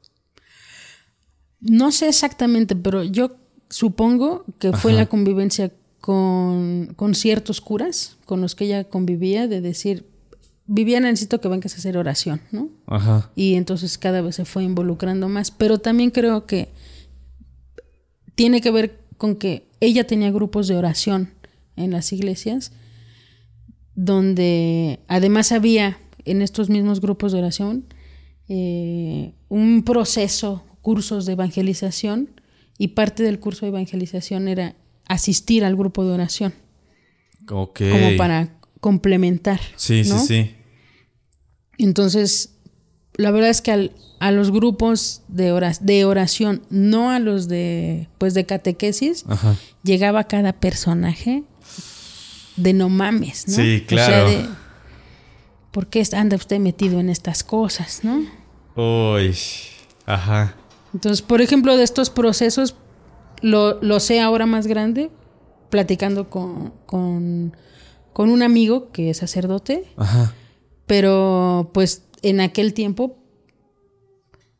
[1.59, 3.37] No sé exactamente, pero yo
[3.69, 9.61] supongo que fue la convivencia con, con ciertos curas con los que ella convivía, de
[9.61, 10.05] decir,
[10.67, 12.69] Viviana, necesito que vengas a hacer oración, ¿no?
[12.85, 13.31] Ajá.
[13.35, 15.49] Y entonces cada vez se fue involucrando más.
[15.49, 16.69] Pero también creo que
[18.35, 21.31] tiene que ver con que ella tenía grupos de oración
[21.75, 22.71] en las iglesias,
[23.95, 27.85] donde además había en estos mismos grupos de oración
[28.49, 32.29] eh, un proceso, cursos de evangelización,
[32.77, 34.75] y parte del curso de evangelización era
[35.07, 36.53] asistir al grupo de oración,
[37.45, 37.71] como
[38.17, 39.59] para complementar.
[39.75, 40.19] Sí, ¿no?
[40.19, 40.56] sí, sí.
[41.77, 42.51] Entonces,
[43.15, 47.47] la verdad es que al- a los grupos de, oras- de oración, no a los
[47.47, 49.55] de, pues, de catequesis, Ajá.
[49.83, 51.43] llegaba cada personaje
[52.55, 53.55] de no mames, ¿no?
[53.55, 54.29] Sí, O sea, claro.
[54.29, 54.45] de,
[55.71, 58.23] ¿por qué anda usted metido en estas cosas, no?
[58.75, 59.35] Uy.
[60.07, 60.55] Ajá.
[60.93, 62.75] Entonces, por ejemplo, de estos procesos,
[63.41, 65.11] lo, lo sé ahora más grande,
[65.69, 67.55] platicando con, con,
[68.13, 70.33] con un amigo que es sacerdote, Ajá.
[70.87, 73.17] Pero pues en aquel tiempo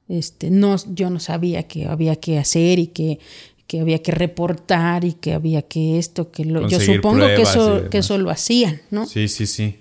[0.07, 3.19] este no yo no sabía que había que hacer y que,
[3.65, 7.89] que había que reportar y que había que esto que lo yo supongo que eso
[7.89, 9.79] que eso lo hacían no Sí, sí, sí.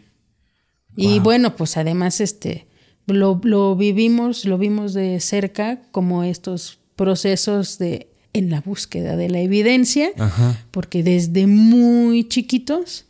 [0.96, 2.66] y bueno pues además este
[3.06, 9.30] lo, lo vivimos, lo vimos de cerca como estos procesos de en la búsqueda de
[9.30, 10.66] la evidencia, Ajá.
[10.70, 13.06] porque desde muy chiquitos,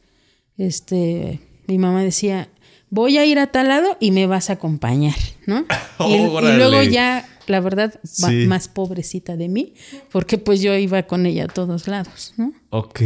[0.56, 2.48] este, mi mamá decía,
[2.90, 5.64] voy a ir a tal lado y me vas a acompañar, ¿no?
[6.08, 6.18] Y,
[6.56, 7.94] luego ya, la verdad,
[8.24, 8.46] va- Sí.
[8.46, 9.74] más pobrecita de mí,
[10.10, 12.52] porque pues yo iba con ella a todos lados, ¿no?
[12.70, 13.00] Ok.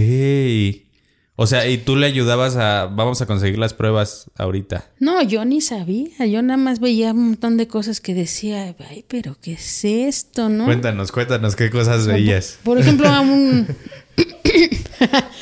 [1.42, 2.84] O sea, y tú le ayudabas a.
[2.86, 4.90] Vamos a conseguir las pruebas ahorita.
[4.98, 9.06] No, yo ni sabía, yo nada más veía un montón de cosas que decía, ay,
[9.08, 10.66] pero ¿qué es esto, no?
[10.66, 12.58] Cuéntanos, cuéntanos qué cosas veías.
[12.62, 13.66] Por ejemplo, a un.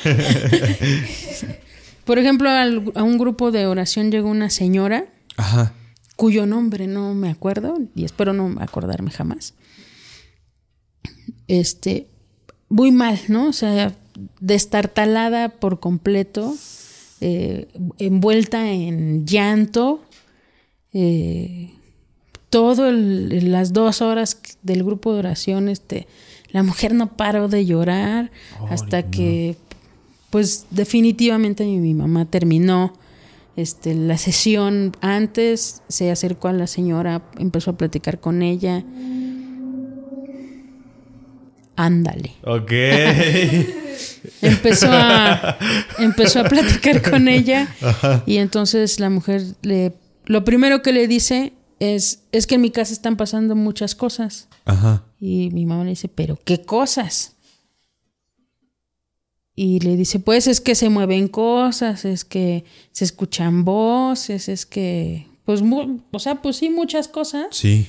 [2.09, 5.05] Por ejemplo, al- a un grupo de oración llegó una señora
[5.37, 5.75] Ajá.
[6.17, 9.53] cuyo nombre no me acuerdo y espero no acordarme jamás.
[11.49, 12.07] Este,
[12.71, 13.49] muy mal, ¿no?
[13.49, 13.95] O sea,
[14.41, 16.55] destartalada por completo,
[17.21, 17.69] eh,
[17.99, 20.03] envuelta en llanto,
[20.95, 21.71] eh,
[22.49, 26.07] todo el- las dos horas del grupo de oración, este,
[26.53, 28.31] la mujer no paró de llorar
[28.71, 29.57] hasta que,
[30.31, 32.93] pues, definitivamente mi, mamá terminó
[33.57, 38.85] este, la sesión antes, se acercó a la señora, empezó a platicar con ella.
[41.77, 42.33] Ándale.
[42.45, 42.73] Ok.
[44.43, 45.59] Empezó a,
[45.99, 47.69] empezó a platicar con ella
[48.27, 49.93] y entonces la mujer le,
[50.25, 54.49] lo primero que le dice es, es que en mi casa están pasando muchas cosas.
[54.65, 55.05] Ajá.
[55.21, 57.37] Y mi mamá le dice, pero ¿qué cosas?
[59.61, 64.65] Y le dice, pues es que se mueven cosas, es que se escuchan voces, es
[64.67, 67.89] que, pues, mu- o sea, pues sí, muchas cosas, Sí.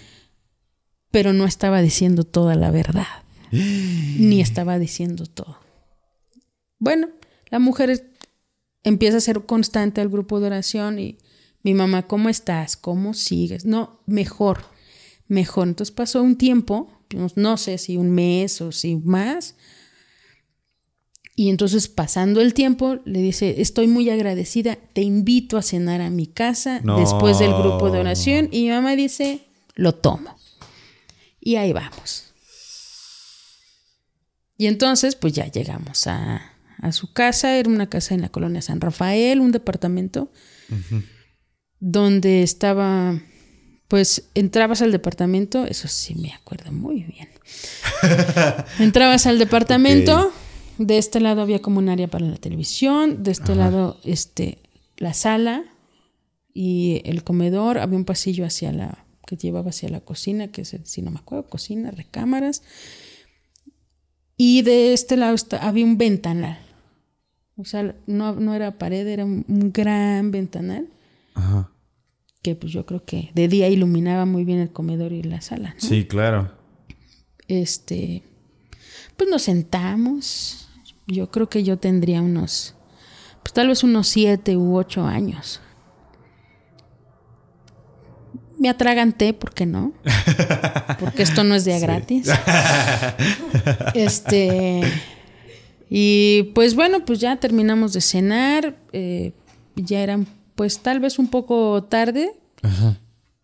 [1.12, 3.06] pero no estaba diciendo toda la verdad,
[3.52, 5.60] ni estaba diciendo todo.
[6.80, 7.10] Bueno,
[7.52, 8.10] la mujer
[8.84, 11.18] empieza a ser constante al grupo de oración y
[11.62, 12.78] mi mamá, ¿cómo estás?
[12.78, 13.66] ¿Cómo sigues?
[13.66, 14.62] No, mejor,
[15.28, 15.68] mejor.
[15.68, 19.56] Entonces pasó un tiempo, no- no sé si un mes o si más.
[21.40, 26.10] Y entonces pasando el tiempo le dice, estoy muy agradecida, te invito a cenar a
[26.10, 27.00] mi casa No.
[27.00, 28.50] después del grupo de oración.
[28.52, 30.36] Y mi mamá dice, lo tomo.
[31.40, 32.34] Y ahí vamos.
[34.58, 36.42] Y entonces, pues ya llegamos a,
[36.82, 37.56] a su casa.
[37.58, 40.34] Era una casa en la colonia San Rafael, un departamento,
[41.80, 43.18] donde estaba,
[43.88, 47.30] pues entrabas al departamento, eso sí me acuerdo muy bien.
[48.80, 50.34] entrabas al departamento,
[50.80, 54.58] de este lado había como un área para la televisión, de este lado, este,
[54.98, 55.66] la sala
[56.54, 60.74] y el comedor, había un pasillo hacia la que llevaba hacia la cocina, que es,
[60.74, 62.64] el- si no me acuerdo, cocina, recámaras.
[64.38, 66.58] Y de este lado está- había un ventanal.
[67.58, 70.88] O sea, no, no era pared, era un, un gran ventanal
[71.34, 71.70] Ajá.
[72.42, 75.74] que pues yo creo que de día iluminaba muy bien el comedor y la sala.
[75.76, 75.80] ¿no?
[75.88, 76.54] Sí, claro.
[77.50, 78.24] Este,
[79.18, 80.69] pues nos sentamos.
[81.12, 82.76] Yo creo que yo tendría unos,
[83.42, 85.60] pues tal vez unos siete u ocho años.
[88.60, 89.94] Me atraganté, ¿por qué no?
[91.00, 92.30] Porque esto no es de a gratis.
[93.96, 94.82] Este,
[95.90, 98.78] y pues bueno, pues ya terminamos de cenar.
[98.94, 99.34] eh,
[99.76, 102.32] ya eran, pues tal vez un poco tarde.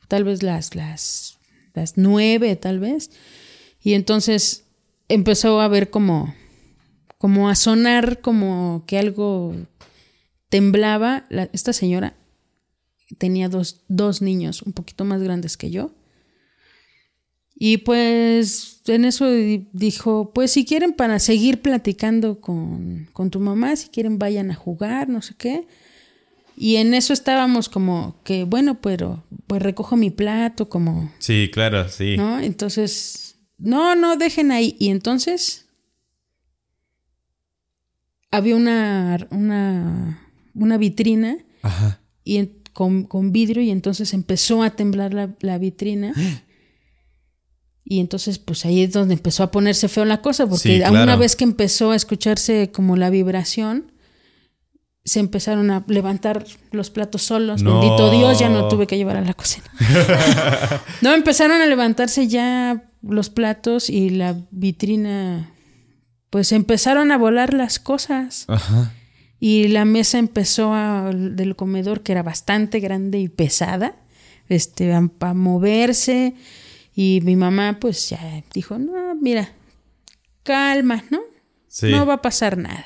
[0.08, 1.38] Tal vez las, las,
[1.74, 3.10] las nueve, tal vez.
[3.82, 4.66] Y entonces
[5.08, 6.36] empezó a ver como,
[7.18, 9.56] como a sonar como que algo
[10.50, 11.26] temblaba.
[11.30, 12.16] La- esta señora
[13.18, 15.92] tenía dos, dos niños un poquito más grandes que yo.
[17.58, 23.40] Y pues en eso di- dijo, pues si quieren para seguir platicando con, con tu
[23.40, 25.66] mamá, si quieren vayan a jugar, no sé qué.
[26.58, 31.88] Y en eso estábamos como que, bueno, pero pues recojo mi plato, como Sí, claro,
[31.90, 32.18] sí.
[32.18, 32.40] ¿no?
[32.40, 34.76] Entonces, no, no, dejen ahí.
[34.80, 35.65] Y entonces
[38.32, 42.02] había una, una, una vitrina Ajá.
[42.24, 46.14] y en- con, con vidrio y entonces empezó a temblar la, la vitrina.
[47.88, 51.16] Y entonces, pues ahí es donde empezó a ponerse feo la cosa, porque Sí, una
[51.18, 53.92] vez que empezó a escucharse como la vibración,
[55.04, 57.62] se empezaron a levantar los platos solos.
[57.62, 57.80] No.
[57.80, 59.68] Bendito Dios, ya no tuve que llevar a la cocina.
[61.04, 65.52] no, empezaron a levantarse ya los platos y la vitrina,
[66.30, 68.46] pues empezaron a volar las cosas.
[68.48, 68.94] Ajá.
[69.40, 73.96] Y la mesa empezó a, del comedor, que era bastante grande y pesada,
[74.50, 76.34] este, a, a moverse.
[76.96, 79.52] Y mi mamá, pues ya dijo: No, mira,
[80.44, 81.20] calma, ¿no?
[81.68, 81.90] Sí.
[81.90, 82.86] No va a pasar nada.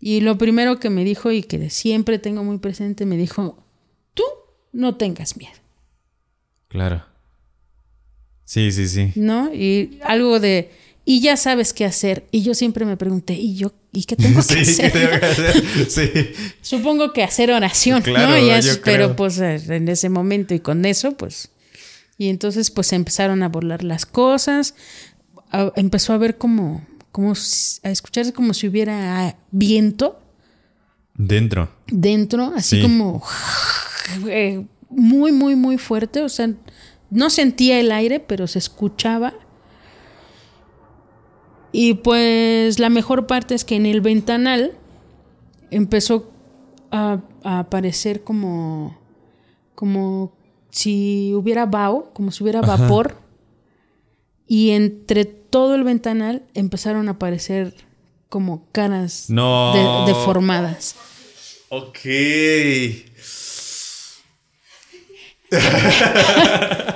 [0.00, 3.64] Y lo primero que me dijo, y que siempre tengo muy presente, me dijo:
[4.14, 4.22] Tú
[4.72, 5.58] no tengas miedo.
[6.68, 7.04] Claro.
[8.44, 9.12] Sí, sí, sí.
[9.16, 9.52] ¿no?
[9.52, 10.70] Y algo de,
[11.10, 12.26] y ya sabes qué hacer.
[12.32, 13.72] Y yo siempre me pregunté, ¿y yo?
[13.92, 14.92] ¿Y qué tengo que Sí, ¿qué hacer?
[14.92, 15.64] tengo que hacer?
[15.88, 16.10] Sí.
[16.60, 18.38] Supongo que hacer oración, Claro, ¿no?
[18.60, 18.82] Yo creo.
[18.82, 21.50] pero pues eh, en ese momento y con eso, pues.
[22.18, 24.74] Y entonces pues empezaron a volar las cosas.
[25.50, 30.20] a- empezó a ver como, como a escucharse como si hubiera viento
[31.14, 31.70] Dentro.
[31.86, 32.82] dentro, así Sí.
[32.82, 33.22] como
[34.28, 36.20] eh, muy, muy, muy fuerte.
[36.22, 36.50] O sea,
[37.10, 39.32] no sentía el aire, pero se escuchaba.
[41.72, 44.72] Y pues la mejor parte es que en el ventanal
[45.70, 46.30] empezó
[46.90, 48.98] a, a aparecer como,
[49.74, 50.32] como
[50.70, 53.16] si hubiera vaho, como si hubiera vapor.
[54.46, 57.74] Y entre todo el ventanal empezaron a aparecer
[58.30, 60.04] como caras No.
[60.06, 60.96] de- deformadas.
[61.68, 61.98] Ok.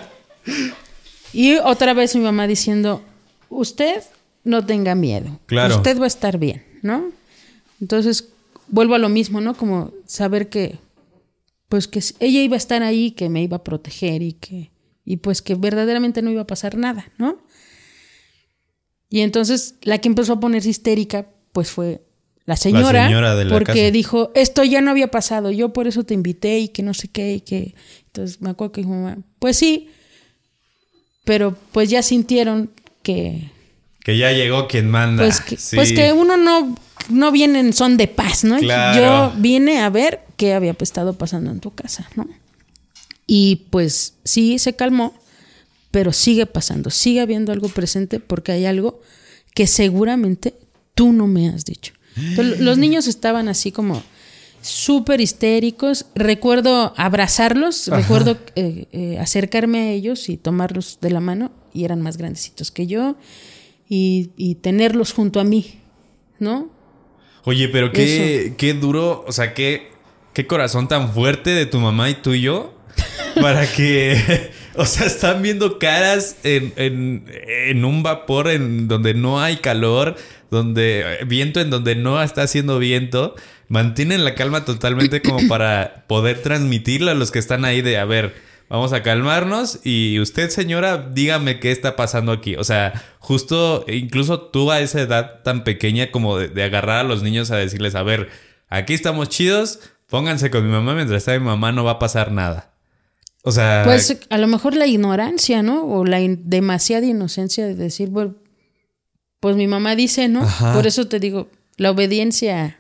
[1.35, 3.03] Y otra vez mi mamá diciendo,
[3.49, 4.03] usted
[4.45, 5.41] no tenga miedo.
[5.47, 5.77] Claro.
[5.77, 7.11] Usted va a estar bien, ¿no?
[7.81, 8.29] Entonces,
[8.69, 9.55] vuelvo a lo mismo, ¿no?
[9.55, 10.79] Como saber que,
[11.69, 14.71] pues que ella iba a estar ahí, que me iba a proteger y que,
[15.05, 17.39] y pues que verdaderamente no iba a pasar nada, ¿no?
[19.09, 22.03] Y entonces la que empezó a ponerse histérica, pues fue
[22.45, 23.91] la señora, señora de la porque casa.
[23.91, 27.09] dijo, esto ya no había pasado, yo por eso te invité y que no sé
[27.09, 27.75] qué, y que...
[28.07, 29.91] Entonces me acuerdo que dijo, pues sí,
[31.25, 32.71] pero pues ya sintieron
[33.03, 33.51] que
[34.05, 35.23] Que ya llegó quien manda.
[35.25, 35.77] pues que, Sí.
[35.77, 36.75] pues que uno no
[37.09, 38.59] no viene en son de paz, ¿no?
[38.59, 39.33] Claro.
[39.33, 42.29] Yo vine a ver qué había pues, estado pasando en tu casa, ¿no?
[43.27, 45.15] Y pues sí se calmó,
[45.91, 49.01] pero sigue pasando, sigue habiendo algo presente porque hay algo
[49.55, 50.55] que seguramente
[50.95, 51.93] tú no me has dicho.
[52.17, 54.03] Entonces, los niños estaban así como
[54.61, 56.07] súper histéricos.
[56.15, 62.03] Recuerdo abrazarlos, recuerdo eh, eh, acercarme a ellos y tomarlos de la mano, y eran
[62.03, 63.17] más grandecitos que yo,
[63.95, 65.75] y, y tenerlos junto a mí,
[66.39, 66.71] ¿no?
[67.45, 69.91] Oye, pero qué, qué duro, o sea, qué,
[70.33, 72.73] qué corazón tan fuerte de tu mamá y tuyo
[73.39, 79.43] para que, o sea, están viendo caras en, en, en un vapor en donde no
[79.43, 80.17] hay calor,
[80.51, 83.35] donde viento en donde no está haciendo viento.
[83.69, 88.07] Mantienen la calma totalmente como para poder transmitirle a los que están ahí de, a
[88.07, 88.33] ver,
[88.73, 92.57] vamos a calmarnos y usted señora, dígame qué está pasando aquí.
[92.57, 97.09] O sea, justo incluso tú a esa edad tan pequeña como de, de agarrar a
[97.09, 98.31] los niños a decirles, a ver,
[98.69, 102.33] aquí estamos chidos, pónganse con mi mamá, mientras está mi mamá no va a pasar
[102.33, 102.71] nada.
[103.45, 105.85] O sea, Pues a lo mejor la ignorancia, ¿no?
[105.85, 108.37] O la in- demasiada inocencia de decir, bueno,
[109.41, 110.43] pues mi mamá dice, ¿no?
[110.43, 110.73] Ajá.
[110.75, 112.79] Por eso te digo, la obediencia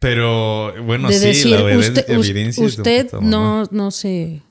[0.00, 3.26] pero bueno, de sí, decir, la obedien- usted, usted mamá.
[3.28, 4.42] no, no se...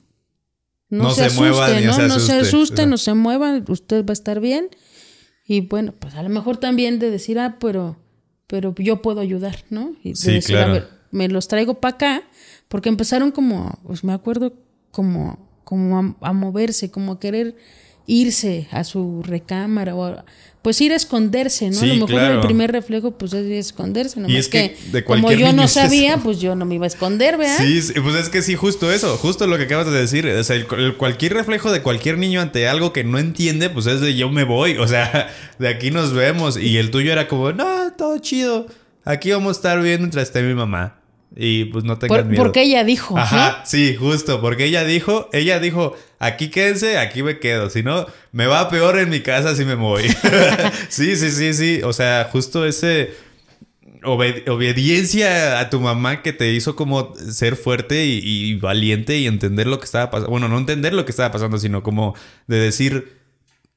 [0.90, 1.92] No, No se, asuste, mueva ni ¿no?
[1.92, 2.86] se no se asuste.
[2.86, 4.68] no se mueva, usted va a estar bien.
[5.46, 7.96] Y bueno, pues a lo mejor también de decir, ah, pero,
[8.46, 9.92] pero yo puedo ayudar, ¿no?
[10.02, 10.70] Y de Sí, decir, claro.
[10.70, 12.22] a ver, me los traigo para acá,
[12.68, 14.52] porque empezaron como, pues me acuerdo,
[14.90, 17.56] como, como a, a moverse, como a querer
[18.08, 20.24] irse a su recámara o a-
[20.62, 21.74] pues ir a esconderse, ¿no?
[21.78, 22.34] Sí, a lo mejor claro.
[22.34, 25.70] el primer reflejo pues es esconderse, nomás es que que, de como yo no es
[25.72, 27.58] sabía, pues yo no me iba a esconder, ¿verdad?
[27.58, 30.26] Sí, sí, pues es que sí, justo eso, justo lo que acabas de decir.
[30.26, 33.86] O sea, el- el- cualquier reflejo de cualquier niño ante algo que no entiende, pues
[33.86, 34.78] es de yo me voy.
[34.78, 35.28] O sea,
[35.60, 36.56] de aquí nos vemos.
[36.58, 38.66] Y el tuyo era como, no, todo chido.
[39.04, 40.96] Aquí vamos a estar bien mientras esté mi mamá.
[41.36, 42.42] Y pues no tengas Por- miedo.
[42.42, 43.20] porque ella dijo, ¿no?
[43.22, 48.06] Ajá, sí, justo, porque ella dijo, ella dijo, aquí quédense, aquí me quedo, si no,
[48.32, 50.04] me va peor en mi casa si me voy.
[50.88, 53.12] sí, sí, sí, sí, o sea, justo ese
[54.02, 59.66] obed- obediencia a tu mamá que te hizo como ser fuerte y, valiente y entender
[59.66, 62.14] lo que estaba pasando, bueno, no entender lo que estaba pasando, sino como
[62.46, 63.18] de decir,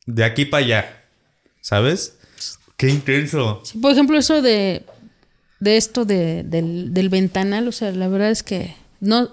[0.06, 1.04] de aquí para allá,
[1.62, 2.18] ¿sabes?
[2.78, 3.62] Qué intenso.
[3.82, 4.84] Por ejemplo, eso de,
[5.60, 9.30] de esto de, del, del ventanal, o sea, la verdad es que no,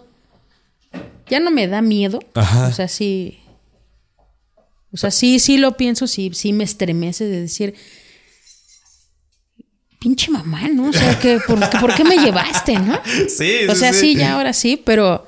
[1.30, 2.18] ya no me da miedo.
[2.34, 2.68] Ajá.
[2.68, 3.38] O sea, sí,
[4.92, 7.74] o sea, sí, sí lo pienso, sí, sí me estremece de decir,
[9.98, 10.88] pinche mamá, ¿no?
[10.90, 12.98] O sea, que, ¿por, qué- ¿por qué me llevaste, no?
[13.28, 15.26] Sí, O sea, sí, ya ahora sí, pero.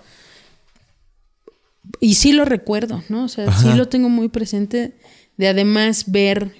[2.00, 3.24] Y sí lo recuerdo, ¿no?
[3.24, 4.96] O sea, sí lo tengo muy presente
[5.36, 6.54] de además ver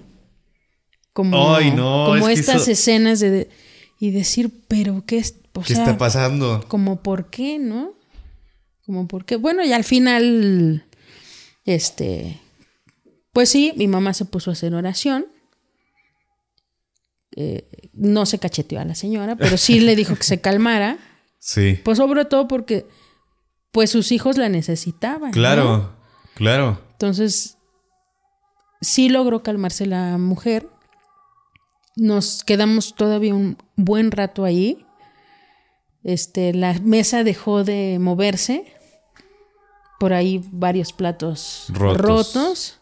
[1.13, 3.49] como, Ay, no, como es estas eso- escenas de, de-
[4.01, 6.65] y decir, pero qué es, o ¿Qué sea, está pasando?
[6.69, 7.93] como por qué, ¿no?
[8.91, 9.37] Como por qué.
[9.37, 10.85] Bueno, y al final,
[11.65, 12.41] este,
[13.33, 15.27] pues sí, mi mamá se puso a hacer oración.
[17.37, 20.99] Eh, no se cacheteó a la señora, pero sí le dijo que se calmara.
[21.43, 21.79] Sí.
[21.85, 22.87] Pues sobre todo porque
[23.71, 25.31] pues sus hijos la necesitaban.
[25.31, 25.35] ¿no?
[25.35, 25.97] Claro,
[26.35, 26.83] Claro.
[26.91, 27.57] Entonces,
[28.83, 30.69] sí logró calmarse la mujer.
[31.97, 34.85] Nos quedamos todavía un buen rato ahí.
[36.03, 38.65] Este, la mesa dejó de moverse.
[40.01, 42.01] Por ahí varios platos Rotos.
[42.35, 42.81] rotos.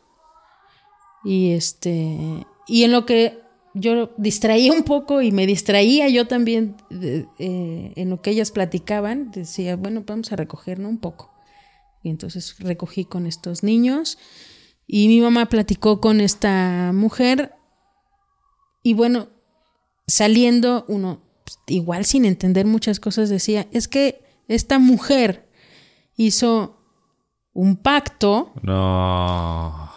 [1.25, 2.47] Y este.
[2.69, 3.41] Y en lo que
[3.75, 8.51] yo distraía un poco y me distraía yo también de- eh, en lo que ellas
[8.53, 10.89] platicaban, decía, bueno, vamos a recoger ¿no?
[10.89, 11.33] un poco.
[12.03, 14.17] Y entonces recogí con estos niños
[14.87, 17.55] y mi mamá platicó con esta mujer
[18.83, 19.29] y bueno,
[20.07, 25.49] saliendo uno, pues, igual sin entender muchas cosas, decía, es que esta mujer
[26.17, 26.78] hizo
[27.59, 29.91] un pacto No.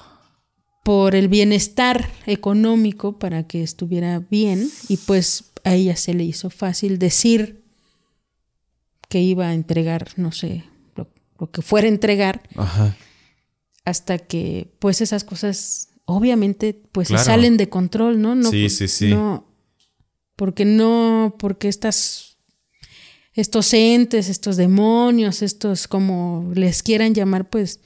[0.84, 6.50] por el bienestar económico para que estuviera bien y pues a ella se le hizo
[6.50, 7.64] fácil decir
[9.10, 10.64] que iba a entregar, no sé,
[10.96, 11.08] lo,
[11.38, 12.96] lo que fuera a entregar Ajá.
[13.86, 18.34] hasta que pues esas cosas obviamente pues se salen de control, ¿no?
[18.34, 19.10] no Sí, sí, sí.
[19.12, 19.46] No,
[20.36, 22.31] porque no, porque estas,
[23.34, 27.80] estos entes, estos demonios, estos como les quieran llamar, pues,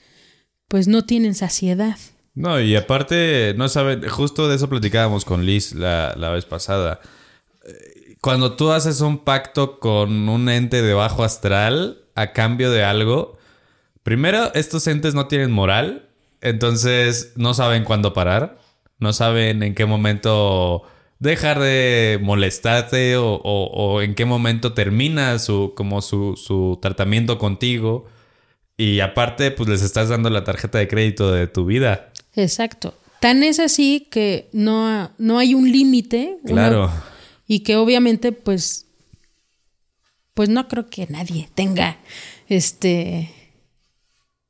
[0.67, 1.97] pues no tienen saciedad.
[2.33, 6.99] No, y aparte, no saben, justo de eso platicábamos con Liz la, la vez pasada.
[8.19, 13.37] Cuando tú haces un pacto con un ente de bajo astral a cambio de algo,
[14.03, 16.09] primero, estos entes no tienen moral,
[16.41, 18.59] entonces no saben cuándo parar,
[18.99, 20.83] no saben en qué momento
[21.19, 27.37] dejar de molestarte o, o- o en qué momento termina su, como su, su tratamiento
[27.37, 28.05] contigo.
[28.77, 32.11] Y aparte, pues les estás dando la tarjeta de crédito de tu vida.
[32.35, 32.93] Exacto.
[33.21, 36.37] Tan es así que no, no hay un límite.
[36.45, 36.91] Claro.
[37.47, 38.85] y que obviamente, pues,
[40.33, 41.97] pues no creo que nadie tenga
[42.49, 43.31] este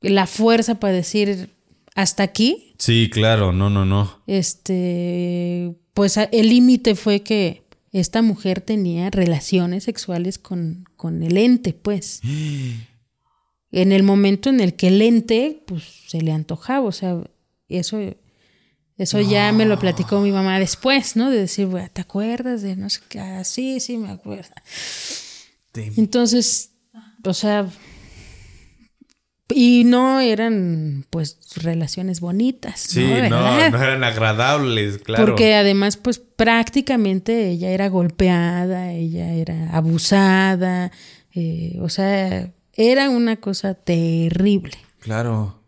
[0.02, 1.50] la fuerza para decir
[1.94, 2.74] hasta aquí.
[2.80, 4.22] Sí, claro, no, no, no.
[4.28, 11.74] Este, pues el límite fue que esta mujer tenía relaciones sexuales con, con el ente,
[11.74, 12.20] pues.
[13.72, 17.18] en el momento en el que el ente, pues, se le antojaba, o sea,
[17.70, 17.98] eso,
[18.98, 21.32] eso ya me lo platicó mi mamá después, ¿no?
[21.32, 23.20] De decir, "Güey, ¿te acuerdas de no sé qué?
[23.22, 24.54] Ah, sí, sí, me acuerdo.
[25.96, 26.72] Entonces,
[27.24, 27.70] o sea,
[29.50, 33.30] y no eran, pues, relaciones bonitas, Sí, ¿no?
[33.70, 35.26] no, eran agradables, claro.
[35.26, 40.92] Porque además, pues prácticamente ella era golpeada, ella era abusada,
[41.34, 44.78] eh, o sea, era una cosa terrible.
[45.00, 45.62] Claro.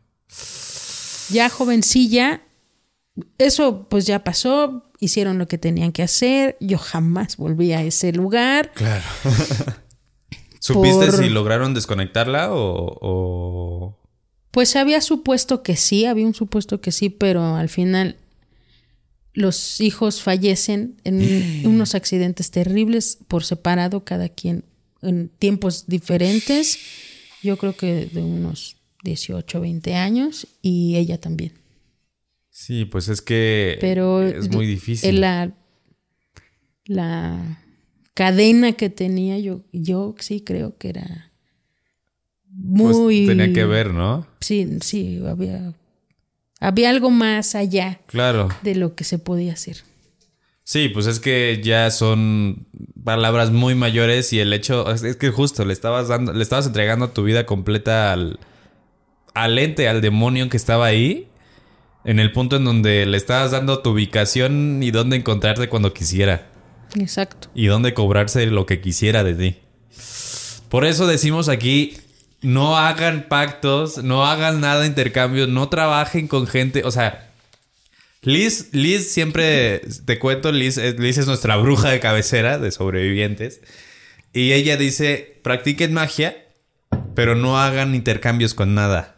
[1.29, 2.41] Ya jovencilla,
[3.37, 8.11] eso pues ya pasó, hicieron lo que tenían que hacer, yo jamás volví a ese
[8.11, 8.71] lugar.
[8.73, 9.05] Claro.
[10.67, 13.97] ¿Supiste Por- si lograron desconectarla o, o-
[14.51, 18.17] Pues había supuesto que sí, había un supuesto que sí, pero al final
[19.33, 24.63] los hijos fallecen en unos accidentes terribles por separado, cada quien
[25.01, 26.79] en tiempos diferentes.
[27.43, 31.53] Yo creo que de unos 18, 20 años y ella también.
[32.49, 35.21] Sí, pues es que Pero es muy difícil.
[35.21, 35.51] La,
[36.85, 37.63] la
[38.17, 41.31] cadena que tenía yo, yo sí creo que era
[42.75, 43.27] Pues muy...
[43.27, 44.25] tenía que ver, ¿no?
[44.41, 45.73] Sí, sí, había,
[46.59, 48.49] había algo más allá Claro.
[48.63, 49.77] de lo que se podía hacer.
[50.63, 52.65] Sí, pues es que ya son
[53.03, 56.65] palabras muy mayores y el hecho es es que justo le estabas dando, le estabas
[56.65, 58.39] entregando tu vida completa al,
[59.35, 61.27] al ente, al demonio que estaba ahí,
[62.03, 66.49] en el punto en donde le estabas dando tu ubicación y dónde encontrarte cuando quisiera
[67.01, 67.49] Exacto.
[67.53, 69.57] y dónde cobrarse lo que quisiera de ti.
[70.69, 71.97] Por eso decimos aquí,
[72.41, 77.27] no hagan pactos, no hagan nada de intercambio, no trabajen con gente, o sea,
[78.21, 83.61] Liz, Liz siempre, te cuento, Liz, Liz es nuestra bruja de cabecera de sobrevivientes.
[84.33, 86.35] Y ella dice, practiquen magia,
[87.15, 89.15] pero no hagan intercambios con nada.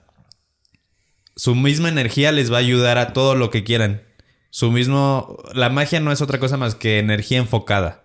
[1.35, 4.03] Su misma energía les va a ayudar a todo lo que quieran.
[4.49, 8.03] Su mismo, la magia no es otra cosa más que energía enfocada.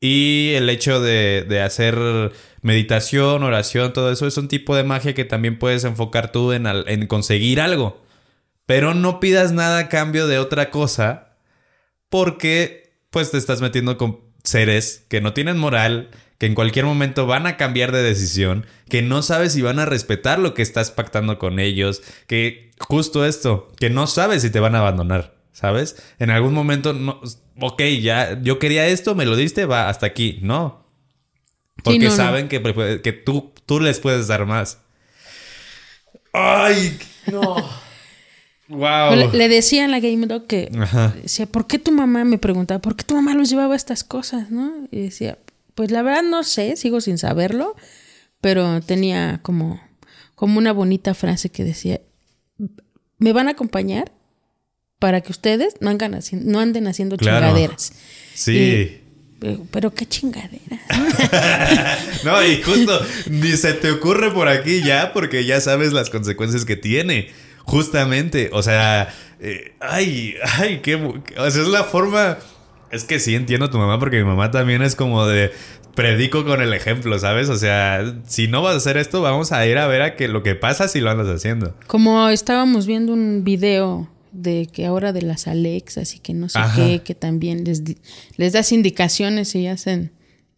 [0.00, 5.14] Y el hecho de, de hacer meditación, oración, todo eso es un tipo de magia
[5.14, 8.00] que también puedes enfocar tú en, al- en conseguir algo.
[8.66, 11.36] Pero no pidas nada a cambio de otra cosa
[12.08, 17.26] porque pues te estás metiendo con seres que no tienen moral, que en cualquier momento
[17.26, 20.90] van a cambiar de decisión, que no sabes si van a respetar lo que estás
[20.90, 25.96] pactando con ellos, que justo esto, que no sabes si te van a abandonar, ¿sabes?
[26.20, 27.20] En algún momento, no,
[27.60, 30.84] ok, ya, yo quería esto, me lo diste, va, hasta aquí, no.
[31.82, 32.10] Porque no.
[32.12, 32.62] saben que,
[33.02, 34.78] que tú, tú les puedes dar más.
[36.32, 36.96] Ay,
[37.26, 37.56] no.
[38.68, 39.16] Wow.
[39.16, 41.16] Le, le decía a la Game Dog que Ajá.
[41.20, 44.52] decía, ¿por qué tu mamá me preguntaba, ¿por qué tu mamá los llevaba estas cosas?
[44.52, 44.86] ¿no?
[44.92, 45.38] Y decía,
[45.74, 47.74] pues la verdad no sé, sigo sin saberlo,
[48.40, 49.80] pero tenía como,
[50.36, 52.00] como una bonita frase que decía,
[53.18, 54.12] me van a acompañar
[54.98, 57.46] para que ustedes no, hagan haci- no anden haciendo Claro.
[57.46, 57.92] chingaderas.
[58.34, 58.52] Sí.
[58.56, 59.00] Y-
[59.40, 60.80] pero, pero qué chingaderas.
[62.24, 66.64] No, y justo ni se te ocurre por aquí ya porque ya sabes las consecuencias
[66.64, 67.28] que tiene.
[67.62, 72.38] Justamente, o sea, eh, ay, ay, qué, o sea, es la forma,
[72.90, 75.52] es que sí entiendo a tu mamá porque mi mamá también es como de
[75.94, 77.48] predico con el ejemplo, ¿sabes?
[77.50, 80.28] O sea, si no vas a hacer esto, vamos a ir a ver a que
[80.28, 81.74] lo que pasa si lo andas haciendo.
[81.86, 86.58] Como estábamos viendo un video de que ahora de las Alexas y que no sé
[86.58, 86.76] Ajá.
[86.76, 87.82] qué, que también les,
[88.36, 90.12] les das indicaciones y hacen...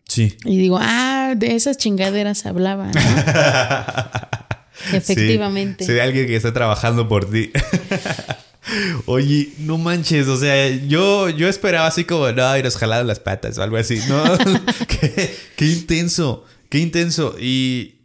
[0.09, 0.37] Sí.
[0.45, 2.91] Y digo, ah, de esas chingaderas hablaba.
[2.91, 3.01] ¿no?
[4.97, 5.85] Efectivamente.
[5.85, 7.51] Sí, alguien que está trabajando por ti.
[9.07, 13.19] Oye, no manches, o sea, yo, yo esperaba así como, no, y nos jalaron las
[13.21, 14.01] patas o algo así.
[14.09, 14.23] No,
[14.89, 17.37] qué, qué intenso, qué intenso.
[17.41, 18.03] Y,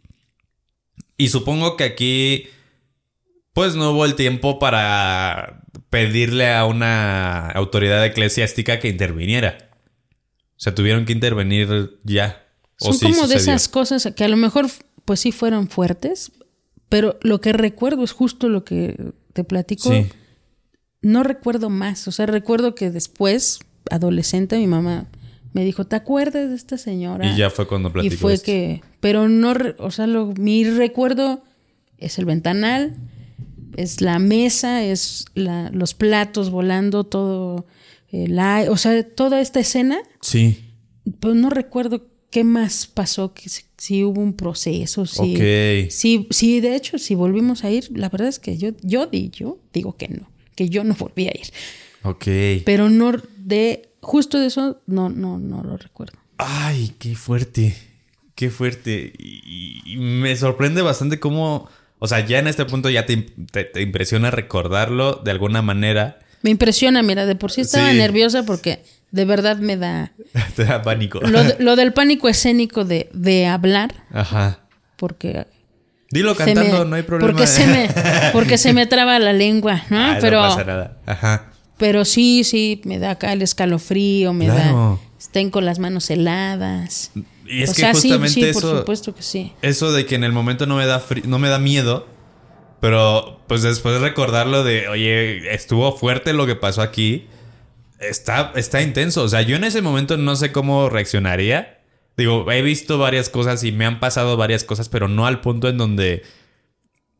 [1.16, 2.48] y supongo que aquí,
[3.56, 9.70] pues no hubo el tiempo para pedirle a una autoridad eclesiástica que interviniera.
[10.50, 12.44] O sea, tuvieron que intervenir ya.
[12.80, 14.66] ¿O Son sí como de esas cosas que a lo mejor,
[15.06, 16.32] pues sí fueron fuertes,
[16.90, 19.90] pero lo que recuerdo es justo lo que te platico.
[19.90, 20.06] Sí.
[21.00, 22.06] No recuerdo más.
[22.08, 25.06] O sea, recuerdo que después, adolescente, mi mamá
[25.54, 27.26] me dijo, ¿te acuerdas de esta señora?
[27.26, 28.44] Y ya fue cuando Y platicó fue esto.
[28.44, 31.42] que, pero no, o sea, lo- mi recuerdo
[31.96, 32.94] es el ventanal,
[33.76, 37.66] es la mesa, es la- los platos volando, todo,
[38.38, 40.58] ai- o sea, toda esta escena, Sí.
[41.20, 45.90] pero no recuerdo qué más pasó, que si, si hubo un proceso, si, Ok.
[45.90, 49.30] si, si de hecho, si volvimos a ir, la verdad es que yo, yo, di-
[49.30, 51.46] yo digo que no, que yo no volví a ir,
[52.02, 52.26] Ok.
[52.64, 56.18] pero no de, justo de eso, no, no, no lo recuerdo.
[56.38, 57.74] Ay, qué fuerte.
[58.34, 59.12] Qué fuerte.
[59.18, 61.68] Y, y me sorprende bastante cómo.
[61.98, 63.16] O sea, ya en este punto ya te,
[63.50, 66.18] te- te impresiona recordarlo de alguna manera.
[66.42, 67.96] Me impresiona, mira, de por sí estaba Sí.
[67.98, 70.12] nerviosa porque de verdad me da...
[70.56, 71.20] te da pánico.
[71.20, 74.60] Lo, de- lo del pánico escénico de, de hablar, Ajá.
[74.96, 75.46] porque...
[76.10, 77.32] Dilo cantando, me- no hay problema.
[77.32, 77.88] Porque se, me,
[78.32, 79.98] porque se me traba la lengua, ¿no?
[79.98, 80.98] Ay, pero, no pasa nada.
[81.06, 81.46] Ajá.
[81.78, 85.00] pero sí, sí, me da acá el escalofrío, me Claro.
[85.02, 85.15] da...
[85.26, 87.10] Estén con las manos heladas.
[87.46, 88.60] Y es o que sea, sí, justamente sí, eso.
[88.60, 89.52] por supuesto que sí.
[89.60, 92.06] Eso de que en el momento no me da no me da miedo.
[92.80, 97.26] Pero pues después recordarlo de, oye, estuvo fuerte lo que pasó aquí.
[97.98, 99.24] Está, está intenso.
[99.24, 101.80] O sea, yo en ese momento no sé cómo reaccionaría.
[102.16, 105.68] Digo, he visto varias cosas y me han pasado varias cosas, pero no al punto
[105.68, 106.22] en donde...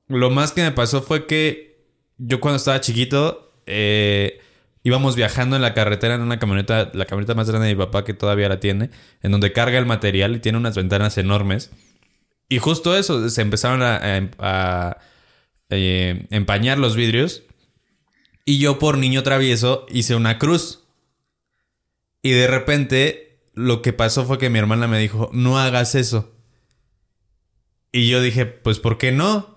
[0.06, 1.84] Lo más que me pasó fue que
[2.18, 4.38] yo cuando estaba chiquito eh,
[4.86, 8.04] íbamos viajando en la carretera en una camioneta, la camioneta más grande de mi papá
[8.04, 11.72] que todavía la tiene, en donde carga el material y tiene unas ventanas enormes.
[12.48, 14.00] Y justo eso, se empezaron a,
[14.38, 14.98] a,
[15.70, 17.42] eh, empañar los vidrios.
[18.44, 20.84] Y yo por niño travieso hice una cruz.
[22.22, 26.32] Y de repente lo que pasó fue que mi hermana me dijo, no hagas eso.
[27.90, 29.55] Y yo dije, pues ¿por qué no?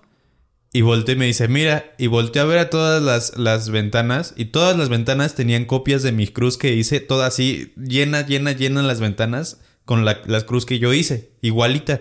[0.72, 4.34] Y volteé y me dice, mira, y volteé a ver a todas las, las ventanas
[4.36, 8.52] y todas las ventanas tenían copias de mi cruz que hice, toda así, llena, llena,
[8.52, 12.00] llena las ventanas con la, las cruz que yo hice, igualita.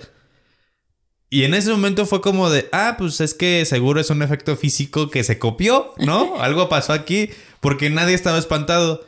[1.31, 4.55] Y en ese momento fue como de, ah, pues es que seguro es un efecto
[4.55, 6.35] físico que se copió, ¿no?
[6.41, 7.29] Algo pasó aquí
[7.61, 9.05] porque nadie estaba espantado.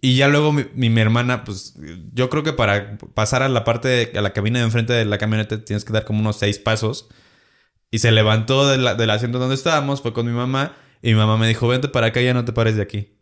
[0.00, 1.74] Y ya luego mi, mi- mi hermana, pues
[2.12, 5.04] yo creo que para pasar a la parte, de, a la cabina de enfrente de
[5.04, 7.08] la camioneta tienes que dar como unos seis pasos.
[7.92, 10.76] Y se levantó de la- del asiento donde estábamos, fue con mi mamá.
[11.02, 13.12] Y mi mamá me dijo, vente para acá, ya no te pares de aquí.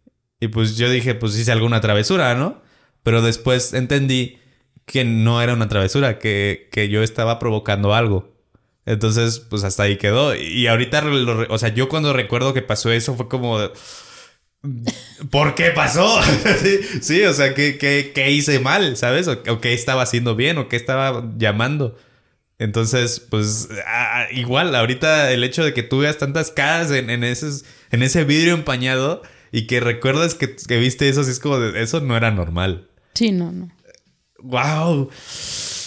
[0.40, 2.62] Y pues yo dije, pues hice alguna travesura, ¿no?
[3.02, 4.38] Pero después entendí
[4.86, 8.34] que no era una travesura, que, que yo estaba provocando algo.
[8.86, 10.34] Entonces, pues hasta ahí quedó.
[10.34, 13.58] Y ahorita, lo o sea, yo cuando recuerdo que pasó eso fue como...
[15.30, 16.20] ¿Por qué pasó?
[17.00, 18.96] sí, o sea, ¿qué, qué, qué hice mal?
[18.96, 19.28] ¿Sabes?
[19.28, 20.58] O qué estaba haciendo bien?
[20.58, 21.96] ¿O qué estaba llamando?
[22.60, 27.24] Entonces, pues ah, igual, ahorita el hecho de que tú veas tantas caras en, en,
[27.24, 31.58] esos, en ese vidrio empañado y que recuerdas que, que viste eso, sí es como
[31.58, 32.88] de, eso no era normal.
[33.14, 33.70] Sí, no, no.
[34.42, 35.08] ¡Wow!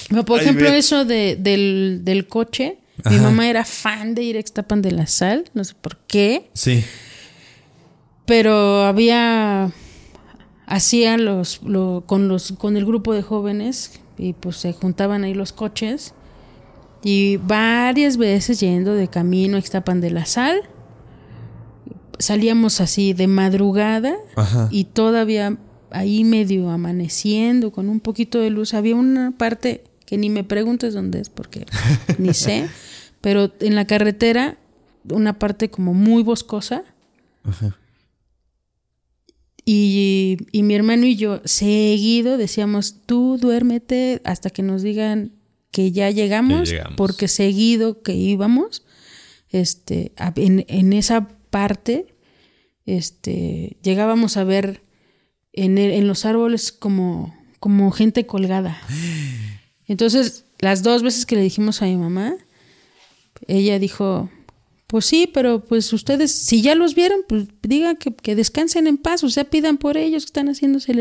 [0.10, 2.80] Pero, por Ay, ejemplo, eso de, del, del coche.
[3.10, 6.50] Mi mamá era fan de ir a Extapan de la Sal, no sé por qué,
[6.54, 6.84] Sí.
[8.26, 9.72] pero había
[10.66, 15.34] hacía los, lo- con los con el grupo de jóvenes y pues se juntaban ahí
[15.34, 16.14] los coches
[17.04, 20.62] Y varias veces yendo de camino a Ixtapan de la Sal,
[22.18, 24.70] salíamos así de madrugada Ajá.
[24.72, 25.58] y todavía
[25.92, 28.74] ahí medio amaneciendo con un poquito de luz.
[28.74, 31.66] Había una parte que ni me preguntes dónde es porque
[32.18, 32.68] ni sé,
[33.22, 34.58] pero en la carretera
[35.10, 36.84] una parte como muy boscosa.
[39.66, 45.34] Y, y mi hermano y yo seguido decíamos, tú duérmete hasta que nos digan
[45.74, 46.96] que ya llegamos, Que llegamos.
[46.96, 48.86] porque seguido que íbamos,
[49.50, 52.16] este, en, en esa parte,
[52.86, 54.82] este, llegábamos a ver
[55.52, 58.82] en, el- en los árboles como, como gente colgada.
[59.88, 62.36] Entonces, las dos veces que le dijimos a mi mamá,
[63.48, 64.30] ella dijo,
[64.88, 68.98] pues sí, pero pues ustedes, si ya los vieron, pues digan que, que descansen en
[68.98, 70.94] paz, o sea, pidan por ellos que están haciéndose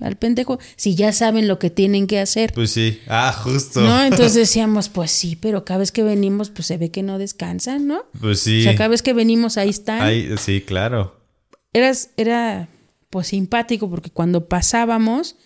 [0.00, 2.52] al pendejo, si ya saben lo que tienen que hacer.
[2.52, 3.00] Pues sí.
[3.08, 3.80] Ah, justo.
[3.80, 4.02] ¿No?
[4.02, 7.86] Entonces decíamos, pues sí, pero cada vez que venimos, pues se ve que no descansan,
[7.86, 8.04] ¿no?
[8.20, 8.60] Pues sí.
[8.60, 10.00] O sea, cada vez que venimos ahí están.
[10.02, 11.20] Ay, sí, claro.
[11.72, 12.68] Eras- era
[13.10, 15.36] pues simpático porque cuando pasábamos,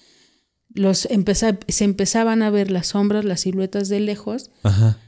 [0.75, 4.99] los empeza- se empezaban a ver las sombras, las siluetas de lejos, Ajá.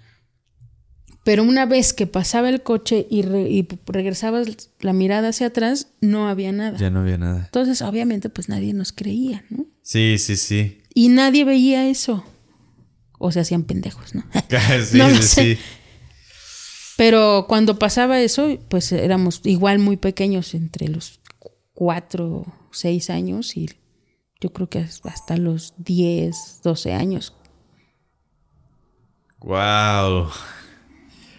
[1.24, 4.46] Pero una vez que pasaba el coche y, re- y regresabas
[4.80, 6.78] la mirada hacia atrás, no había nada.
[6.78, 7.44] Ya no había nada.
[7.46, 9.66] Entonces, obviamente, pues nadie nos creía, ¿no?
[9.82, 10.82] Sí, sí, sí.
[10.94, 12.24] Y nadie veía eso.
[13.18, 14.22] O se hacían pendejos, ¿no?
[14.84, 15.54] sí, No lo sí, sé.
[15.56, 15.60] sí.
[16.96, 21.20] Pero cuando pasaba eso, pues éramos igual muy pequeños, entre los
[21.72, 23.68] cuatro, seis años y
[24.40, 27.34] yo creo que hasta los 10, 12 años.
[29.40, 30.28] Wow.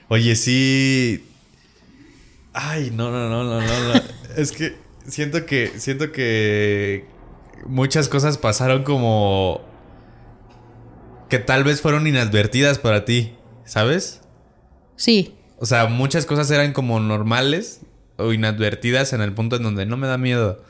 [0.07, 1.25] Oye, sí.
[2.53, 4.01] Ay, no, no, no, no, no, no.
[4.37, 4.75] es que
[5.07, 7.05] siento que siento que
[7.65, 9.61] muchas cosas pasaron como
[11.29, 13.35] que tal vez fueron inadvertidas para ti,
[13.65, 14.21] ¿sabes?
[14.95, 17.81] Sí, O sea, muchas cosas eran como normales
[18.17, 20.63] o inadvertidas en el punto en donde no me da miedo.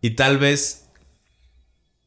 [0.00, 0.88] Y tal vez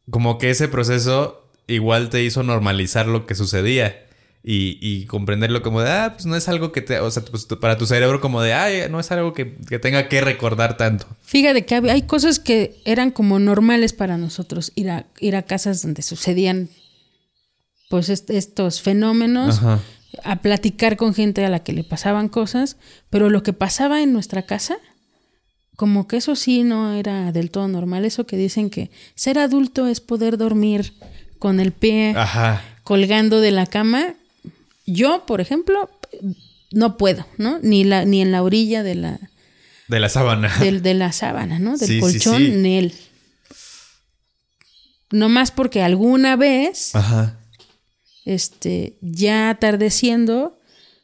[0.09, 4.07] como que ese proceso igual te hizo normalizar lo que sucedía.
[4.43, 6.99] Y, y comprenderlo como de, ah, pues no es algo que te...
[6.99, 10.07] O sea, pues, para tu cerebro como de, ay, no es algo que, que tenga
[10.09, 11.05] que recordar tanto.
[11.21, 15.83] fíjate que hay cosas que eran como normales para nosotros, ir a, ir a casas
[15.83, 16.69] donde sucedían
[17.89, 19.79] pues est- estos fenómenos, Ajá.
[20.23, 22.77] a platicar con gente a la que le pasaban cosas,
[23.11, 24.77] pero lo que pasaba en nuestra casa,
[25.75, 29.85] como que eso sí no era del todo normal, eso que dicen que ser adulto
[29.87, 30.93] es poder dormir
[31.37, 32.63] con el pie Ajá.
[32.83, 34.15] colgando de la cama.
[34.93, 35.89] Yo, por ejemplo,
[36.71, 37.59] no puedo, ¿no?
[37.59, 39.19] Ni, la, ni en la orilla de la,
[39.87, 40.55] De la sábana.
[40.59, 41.77] del- de la sábana, ¿no?
[41.77, 42.45] Del Sí, colchón, sí.
[42.51, 42.93] en él.
[45.11, 47.37] No más porque alguna vez, Ajá.
[48.25, 50.57] este, ya atardeciendo,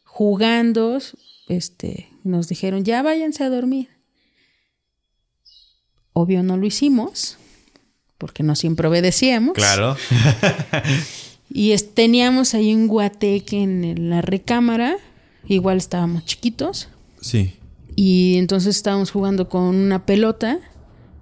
[0.05, 0.99] jugando,
[1.49, 3.89] este, nos dijeron, ya váyanse a dormir.
[6.13, 7.37] Obvio no lo hicimos,
[8.17, 9.53] porque no siempre obedecíamos.
[9.53, 9.97] Claro.
[11.49, 14.97] Y es- teníamos ahí un guateque en la recámara,
[15.47, 16.89] igual estábamos chiquitos,
[17.21, 17.53] Sí.
[17.95, 20.59] y entonces estábamos jugando con una pelota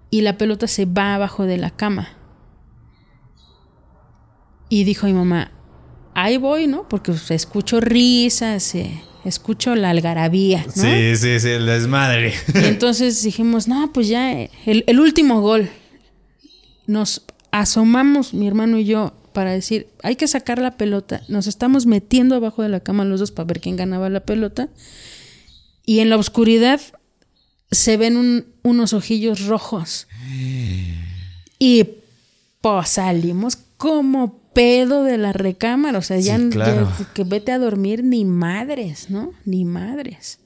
[0.09, 2.09] y la pelota se va abajo de la cama.
[4.69, 5.51] Y dijo mi mamá,
[6.13, 6.87] ahí voy, ¿no?
[6.87, 10.71] Porque pues, escucho risas, eh, escucho la algarabía, ¿no?
[10.71, 12.33] Sí, sí, sí, el desmadre.
[12.53, 15.69] Y entonces dijimos, no, pues ya, eh, el, el último gol.
[16.87, 21.21] Nos asomamos, mi hermano y yo, para decir, hay que sacar la pelota.
[21.27, 24.69] Nos estamos metiendo abajo de la cama los dos para ver quién ganaba la pelota.
[25.85, 26.81] Y en la oscuridad
[27.69, 30.07] se ven un- unos ojillos rojos.
[31.59, 31.85] Y
[32.61, 35.97] pues salimos como pedo de la recámara.
[35.99, 36.91] O sea, ya, Sí, claro.
[36.97, 39.33] ya que vete a dormir ni madres, ¿no?
[39.45, 40.39] Ni madres.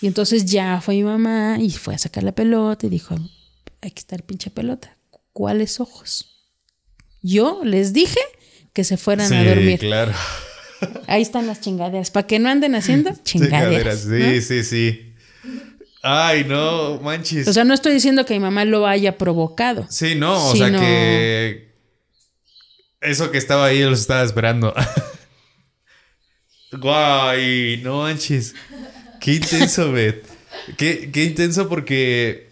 [0.00, 3.14] Y entonces ya fue mi mamá y fue a sacar la pelota y dijo,
[3.80, 4.96] aquí está el pinche pelota.
[5.32, 6.35] ¿Cuáles ojos?
[7.26, 8.20] Yo les dije
[8.72, 9.78] que se fueran a dormir.
[9.80, 10.12] claro.
[11.06, 12.10] Ahí están las chingaderas.
[12.10, 14.00] Para que no anden haciendo chingaderas.
[14.02, 14.40] Sí, ¿no?
[14.42, 15.14] sí, sí.
[16.02, 17.48] Ay, no, manches.
[17.48, 19.86] O sea, no estoy diciendo que mi mamá lo haya provocado.
[19.90, 21.66] sí, no, o sino- sea que.
[23.00, 24.74] Eso que estaba ahí los estaba esperando.
[26.72, 28.54] Guay, no manches.
[29.20, 30.24] Qué intenso, Bet.
[30.76, 32.45] Qué, qué intenso porque.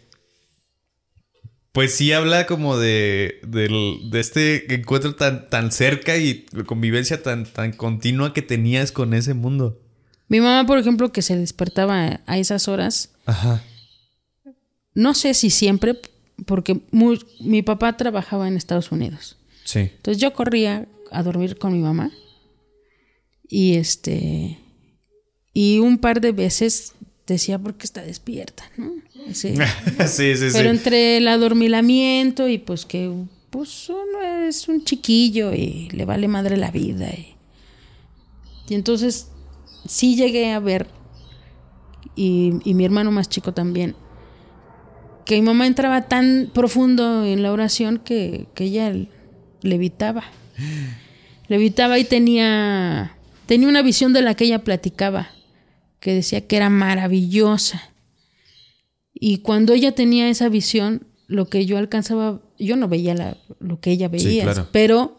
[1.75, 7.45] Pues sí habla como de, del- de este encuentro tan, tan cerca y convivencia tan,
[7.45, 9.81] tan continua que tenías con ese mundo.
[10.29, 13.63] Mi mamá, por ejemplo, que se despertaba a esas horas, Ajá.
[14.95, 16.01] no sé si siempre,
[16.47, 16.81] porque
[17.41, 19.37] mi papá trabajaba en Estados Unidos.
[19.65, 19.81] Sí.
[19.81, 22.11] Entonces yo corría a dormir con mi mamá
[23.49, 24.59] Y este.
[25.53, 26.94] Y un par de veces
[27.27, 28.93] decía porque está despierta, ¿no?
[29.33, 29.55] Sí.
[30.07, 30.77] sí, sí, Pero sí.
[30.77, 33.11] entre el adormilamiento y pues que
[33.51, 37.09] pues uno es un chiquillo y le vale madre la vida.
[37.11, 37.35] Y,
[38.69, 39.29] y entonces
[39.87, 40.87] sí llegué a ver,
[42.17, 43.95] y, y mi hermano más chico también,
[45.25, 48.93] que mi mamá entraba tan profundo en la oración que, que ella
[49.63, 50.25] levitaba.
[51.47, 55.29] Levitaba y tenía, tenía una visión de la que ella platicaba,
[56.05, 57.81] que decía que era maravillosa.
[59.15, 63.81] Y cuando ella tenía esa visión, lo que yo alcanzaba, yo no veía la- lo
[63.81, 64.69] que ella Sí, veía, claro.
[64.71, 65.17] pero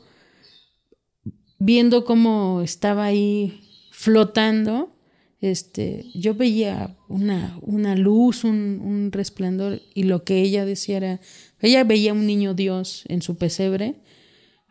[1.57, 3.61] viendo cómo estaba ahí
[3.91, 4.95] flotando,
[5.41, 11.19] este, yo veía una, una luz, un, un resplandor, y lo que ella decía era,
[11.61, 13.95] ella veía un niño Dios en su pesebre,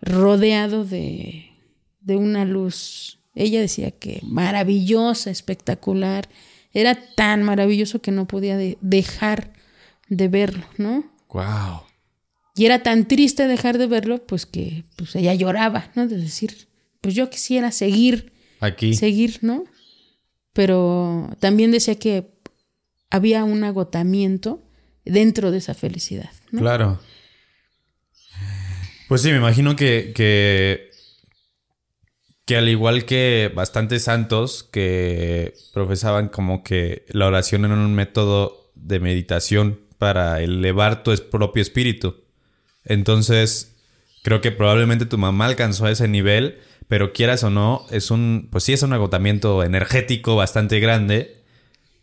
[0.01, 1.47] rodeado de,
[2.01, 3.19] de una luz.
[3.35, 6.28] Ella decía que maravillosa, espectacular,
[6.72, 9.53] era tan maravilloso que no podía de- dejar
[10.09, 11.05] de verlo, ¿no?
[11.30, 11.82] Wow.
[12.57, 16.07] Y era tan triste dejar de verlo, pues que pues ella lloraba, ¿no?
[16.07, 16.68] De decir,
[17.01, 18.95] pues yo quisiera seguir, Aquí.
[18.95, 19.64] seguir, ¿no?
[20.53, 22.30] Pero también decía que
[23.11, 24.62] había un agotamiento
[25.05, 26.61] dentro de esa felicidad, ¿no?
[26.61, 27.01] Claro.
[29.09, 30.91] Pues sí, me imagino que, que,
[32.45, 38.70] que al igual que bastantes santos que profesaban como que la oración era un método
[38.74, 42.24] de meditación para elevar tu propio espíritu.
[42.84, 43.76] Entonces,
[44.22, 48.64] creo que probablemente tu mamá alcanzó ese nivel, pero quieras o no, es un, pues
[48.64, 51.42] sí es un agotamiento energético bastante grande.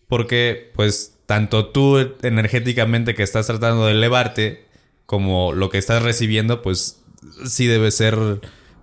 [0.07, 4.65] Porque, pues, tanto tú energéticamente que estás tratando de elevarte,
[5.05, 7.01] como lo que estás recibiendo, pues
[7.45, 8.41] sí debe ser,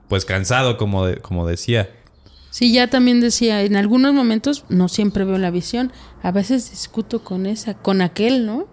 [0.09, 1.91] pues, cansado, como, de- como decía.
[2.51, 5.93] Sí, ya también decía, en algunos momentos no siempre veo la visión,
[6.23, 8.67] a veces discuto con esa, con aquel, ¿no?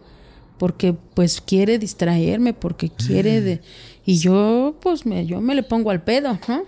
[0.57, 3.61] Porque pues quiere distraerme, porque quiere de
[4.05, 6.63] y yo pues me yo me le pongo al pedo, ¿no?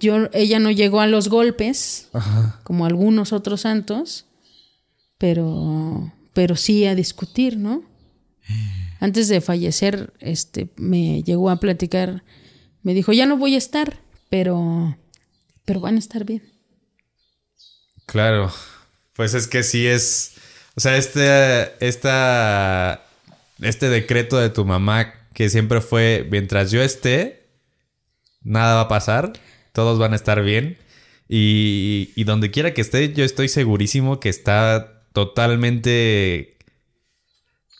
[0.00, 2.08] Yo ella no llegó a los golpes
[2.64, 4.24] como algunos otros santos,
[5.18, 7.82] pero pero sí a discutir, ¿no?
[9.00, 12.24] Antes de fallecer, este me llegó a platicar,
[12.88, 13.98] me dijo, "Ya no voy a estar,
[14.30, 14.96] pero
[15.66, 16.42] pero van a estar bien."
[18.06, 18.50] Claro.
[19.14, 20.36] Pues es que sí es.
[20.74, 21.74] O sea, este.
[21.86, 23.04] Esta.
[23.60, 26.26] Este decreto de tu mamá, que siempre fue.
[26.30, 27.50] Mientras yo esté,
[28.42, 29.34] nada va a pasar.
[29.74, 30.78] Todos van a estar bien.
[31.28, 36.56] Y, y donde quiera que esté, yo estoy segurísimo que está totalmente.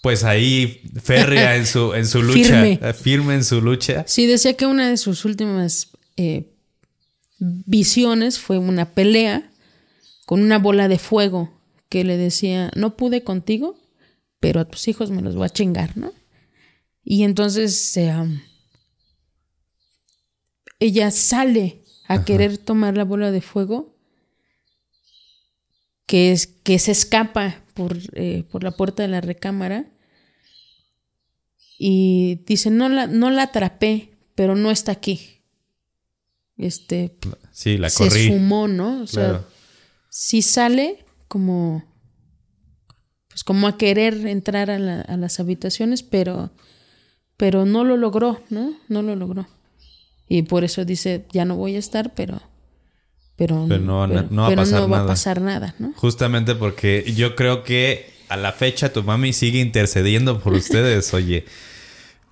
[0.03, 2.63] Pues ahí, férrea en su, en su lucha.
[2.63, 2.79] Firme.
[2.83, 4.05] eh, Firme en su lucha.
[4.07, 6.53] Sí, decía que una de sus últimas eh,
[7.39, 9.51] visiones fue una pelea
[10.27, 11.53] con una bola de fuego
[11.89, 13.79] que le decía, no pude contigo,
[14.41, 16.13] pero a tus hijos me los voy a chingar, ¿no?
[17.03, 18.13] Y entonces eh,
[20.79, 23.98] ella sale a querer tomar la bola de fuego,
[26.09, 29.87] que, es, que se escapa por, eh, por la puerta de la recámara
[31.79, 35.43] y dice, no la, no la atrapé, pero no está aquí.
[36.57, 37.17] Este,
[37.53, 38.23] Sí, la se corrí.
[38.27, 39.03] esfumó, ¿no?
[39.03, 39.47] O sea, Claro.
[40.09, 41.85] sí sale como,
[43.29, 46.51] pues como a querer entrar a, la- a las habitaciones, pero,
[47.37, 48.75] pero no lo logró, ¿no?
[48.89, 49.47] No lo logró.
[50.29, 52.43] Y por eso dice, ya no voy a estar, pero,
[53.39, 55.09] pero, Pero no va a- no va a pero pasar no va a nada.
[55.13, 55.93] pasar nada, ¿no?
[55.97, 61.47] Justamente porque yo creo que a la fecha tu mami sigue intercediendo por ustedes, oye.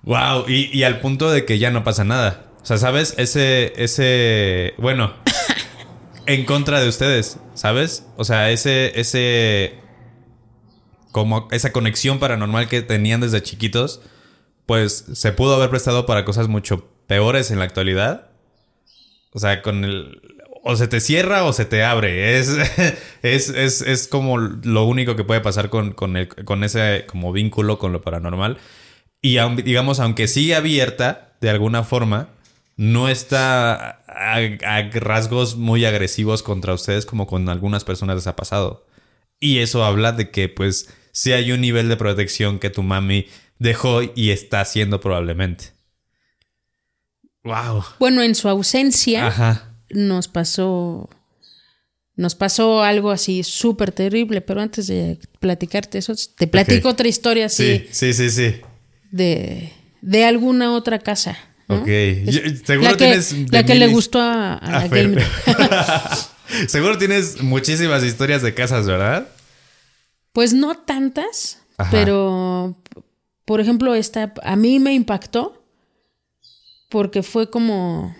[0.03, 2.51] Wow, y, y al punto de que ya no pasa nada.
[2.61, 3.15] O sea, ¿sabes?
[3.17, 5.13] Ese, ese, bueno,
[6.27, 8.05] en contra de ustedes, ¿sabes?
[8.17, 9.75] O sea, ese, ese,
[11.11, 14.01] como esa conexión paranormal que tenían desde chiquitos,
[14.65, 18.29] pues se pudo haber prestado para cosas mucho peores en la actualidad.
[19.31, 20.21] O sea, con el.
[20.69, 22.37] O se te cierra o se te abre.
[22.39, 22.49] Es,
[23.21, 27.31] es, es, es como lo único que puede pasar con, con, el- con ese como
[27.31, 28.57] vínculo con lo paranormal.
[29.21, 32.29] Y aun- digamos, aunque sigue abierta de alguna forma,
[32.75, 38.35] no está a, a rasgos muy agresivos contra ustedes como con algunas personas les ha
[38.35, 38.85] pasado.
[39.39, 43.27] Y eso habla de que, pues, sí hay un nivel de protección que tu mami
[43.59, 45.71] dejó y está haciendo probablemente.
[47.43, 47.83] Wow.
[47.99, 49.66] Bueno, en su ausencia Ajá.
[49.89, 51.09] Nos pasó
[52.15, 57.45] nos pasó algo así súper terrible, pero antes de platicarte eso, te platico otra historia
[57.45, 58.55] así Sí, sí, sí, sí.
[59.11, 59.71] de,
[60.01, 61.81] de alguna otra casa ¿no?
[61.81, 61.87] Ok.
[62.25, 65.09] Yo- seguro la que, tienes la que le gustó a, a la A Fer.
[65.09, 65.25] gamer.
[66.69, 69.27] Seguro tienes muchísimas historias de casas, ¿verdad?
[70.31, 71.91] Pues no tantas, Ajá.
[71.91, 72.81] pero
[73.45, 75.61] por ejemplo, esta a mí me impactó
[76.89, 78.15] porque fue como,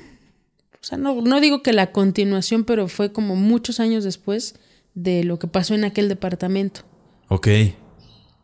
[0.87, 4.55] sea, no, no digo que la continuación, pero fue como muchos años después
[4.93, 6.81] de lo que pasó en aquel departamento.
[7.27, 7.47] Ok.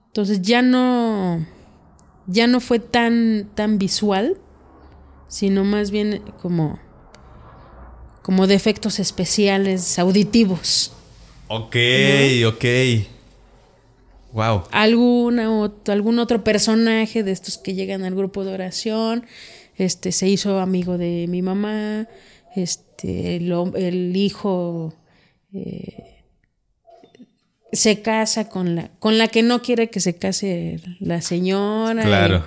[0.08, 1.46] Entonces ya no,
[2.28, 4.38] ya no fue tan, tan visual,
[5.28, 6.80] sino más bien como,
[8.22, 10.92] como de efectos especiales auditivos.
[11.48, 11.76] Ok,
[12.48, 12.66] ok.
[14.34, 14.64] Wow.
[14.72, 19.26] alguna ot- algún otro personaje de estos que llegan al grupo de oración,
[19.76, 22.08] este se hizo amigo de mi mamá,
[22.56, 24.94] este el, hijo
[25.54, 26.24] eh,
[27.72, 32.44] se casa con la con la que no quiere que se case la señora, Claro.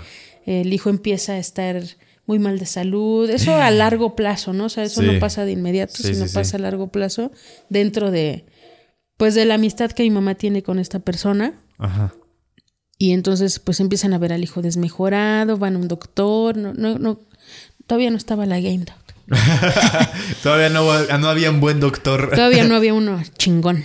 [0.47, 1.83] el, el hijo empieza a estar
[2.27, 4.65] muy mal de salud, eso a largo plazo, ¿no?
[4.67, 5.07] O sea, eso Sí.
[5.07, 6.35] no pasa de inmediato, Sí, sino sí.
[6.35, 7.33] pasa a largo plazo
[7.69, 8.47] dentro de
[9.17, 11.55] pues de la amistad que mi mamá tiene con esta persona.
[11.79, 12.15] Ajá.
[12.99, 16.99] Y entonces pues empiezan a ver al hijo desmejorado, van a un doctor, no, no,
[16.99, 17.21] no,
[17.87, 18.97] todavía no estaba la Game Dog.
[20.43, 22.31] Todavía no, no había un buen doctor.
[22.35, 23.85] Todavía no había uno chingón.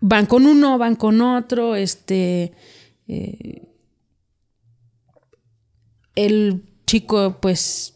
[0.00, 2.52] Van con uno, van con otro, este
[3.06, 3.62] eh,
[6.16, 7.94] el chico pues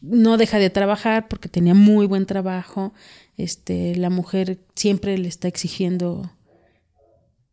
[0.00, 2.92] no deja de trabajar porque tenía muy buen trabajo.
[3.36, 6.32] Este, la mujer siempre le está exigiendo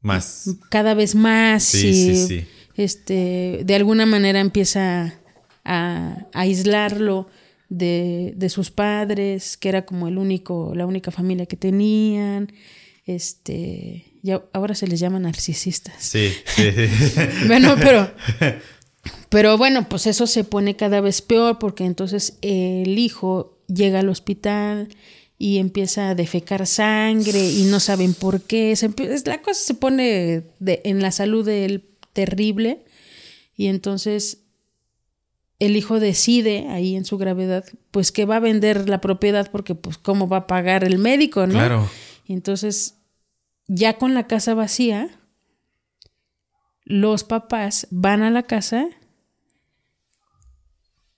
[0.01, 0.49] Más.
[0.69, 2.47] cada vez más Sí, y sí, sí.
[2.75, 5.13] este de alguna manera empieza
[5.63, 7.27] a, a aislarlo
[7.69, 12.51] de, de sus padres que era como el único la única familia que tenían
[13.05, 16.63] este y a- ahora se les llama narcisistas Sí, sí.
[17.47, 18.11] bueno pero
[19.29, 24.09] pero bueno pues eso se pone cada vez peor porque entonces el hijo llega al
[24.09, 24.89] hospital
[25.37, 28.73] y empieza a defecar sangre y no saben por qué.
[28.77, 28.89] Se
[29.25, 32.85] la cosa se pone de- en la salud de él terrible
[33.57, 34.44] y entonces
[35.59, 39.75] el hijo decide ahí en su gravedad pues que va a vender la propiedad porque
[39.75, 41.53] pues cómo va a pagar el médico, ¿no?
[41.53, 41.89] Claro.
[42.25, 42.97] Y entonces
[43.67, 45.19] ya con la casa vacía
[46.83, 48.87] los papás van a la casa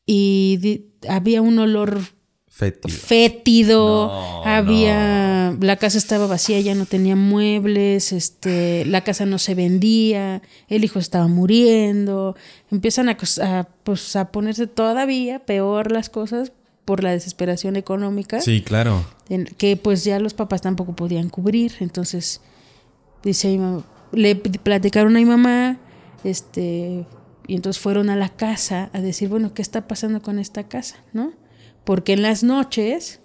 [0.05, 1.99] y había un olor
[2.57, 2.97] Fétido.
[2.97, 9.37] fétido, No, había la casa estaba vacía, ya no tenía muebles, este, la casa no
[9.37, 12.35] se vendía, el hijo estaba muriendo,
[12.71, 16.51] empiezan a, a, pues, a ponerse todavía peor las cosas
[16.83, 19.05] por la desesperación económica Sí, claro.
[19.57, 21.73] que pues ya los papás tampoco podían cubrir.
[21.79, 22.41] Entonces,
[23.23, 23.83] dice mi mamá-
[24.13, 25.77] le platicaron a mi mamá,
[26.23, 27.05] este,
[27.45, 30.95] y entonces fueron a la casa a decir, bueno, ¿qué está pasando con esta casa?
[31.13, 31.33] ¿No?
[31.87, 33.21] Porque en las noches,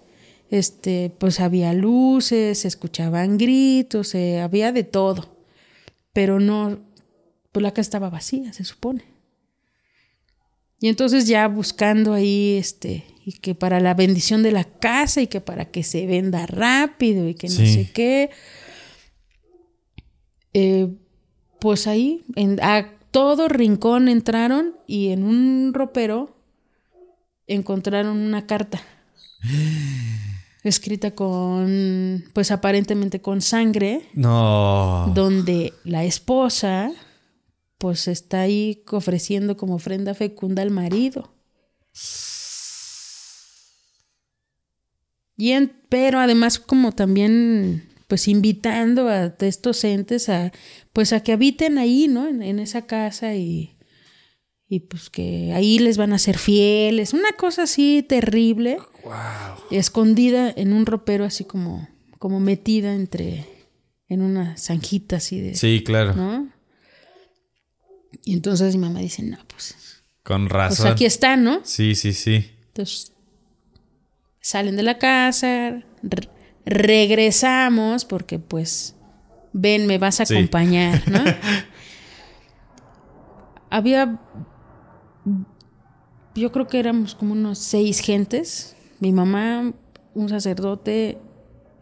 [0.49, 5.35] este, pues había luces, se escuchaban gritos, eh, había de todo.
[6.13, 6.79] Pero no,
[7.51, 9.03] pues la casa estaba vacía, se supone.
[10.79, 15.27] Y entonces ya buscando ahí, este, y que para la bendición de la casa y
[15.27, 18.29] que para que se venda rápido y que no sé qué.
[20.53, 20.87] Eh,
[21.59, 26.37] pues ahí, en, a todo rincón entraron y en un ropero
[27.47, 28.81] encontraron una carta
[30.63, 35.11] escrita con, pues aparentemente con sangre, No.
[35.13, 36.91] donde la esposa
[37.77, 41.33] pues está ahí ofreciendo como ofrenda fecunda al marido.
[45.35, 50.51] Y en- pero además como también pues invitando a estos entes a
[50.93, 52.27] pues a que habiten ahí, ¿no?
[52.27, 53.72] En, en esa casa y,
[54.75, 58.77] y pues que ahí les van a ser fieles, una cosa así terrible,
[59.69, 63.45] escondida en un ropero así como como metida entre
[64.07, 66.15] en una zanjita así de Sí, claro.
[66.15, 66.49] ¿no?
[68.23, 69.75] Y entonces mi mamá dice, no, pues,
[70.23, 70.87] Con pues razón.
[70.87, 71.59] aquí está, ¿no?
[71.63, 72.49] Sí, sí, sí.
[72.67, 73.11] Entonces
[74.39, 76.29] salen de la casa, re-
[76.65, 78.95] regresamos porque pues,
[79.51, 80.33] ven, me vas a Sí.
[80.35, 81.23] acompañar, ¿no?
[83.69, 84.19] Había,
[86.35, 89.73] yo creo que éramos como unos seis gentes, mi mamá,
[90.13, 91.17] un sacerdote,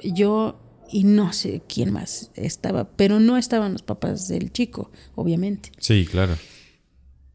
[0.04, 0.60] yo
[0.92, 5.72] y no sé quién más estaba, pero no estaban los papás del chico, obviamente.
[5.78, 6.38] Sí, claro.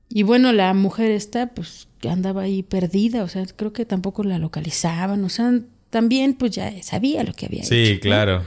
[0.08, 4.38] Y bueno, la mujer esta, pues andaba ahí perdida, o sea, creo que tampoco la
[4.38, 5.60] localizaban, o sea,
[5.90, 7.70] también pues ya sabía lo que había hecho.
[7.70, 8.00] Sí, ¿no?
[8.00, 8.46] claro.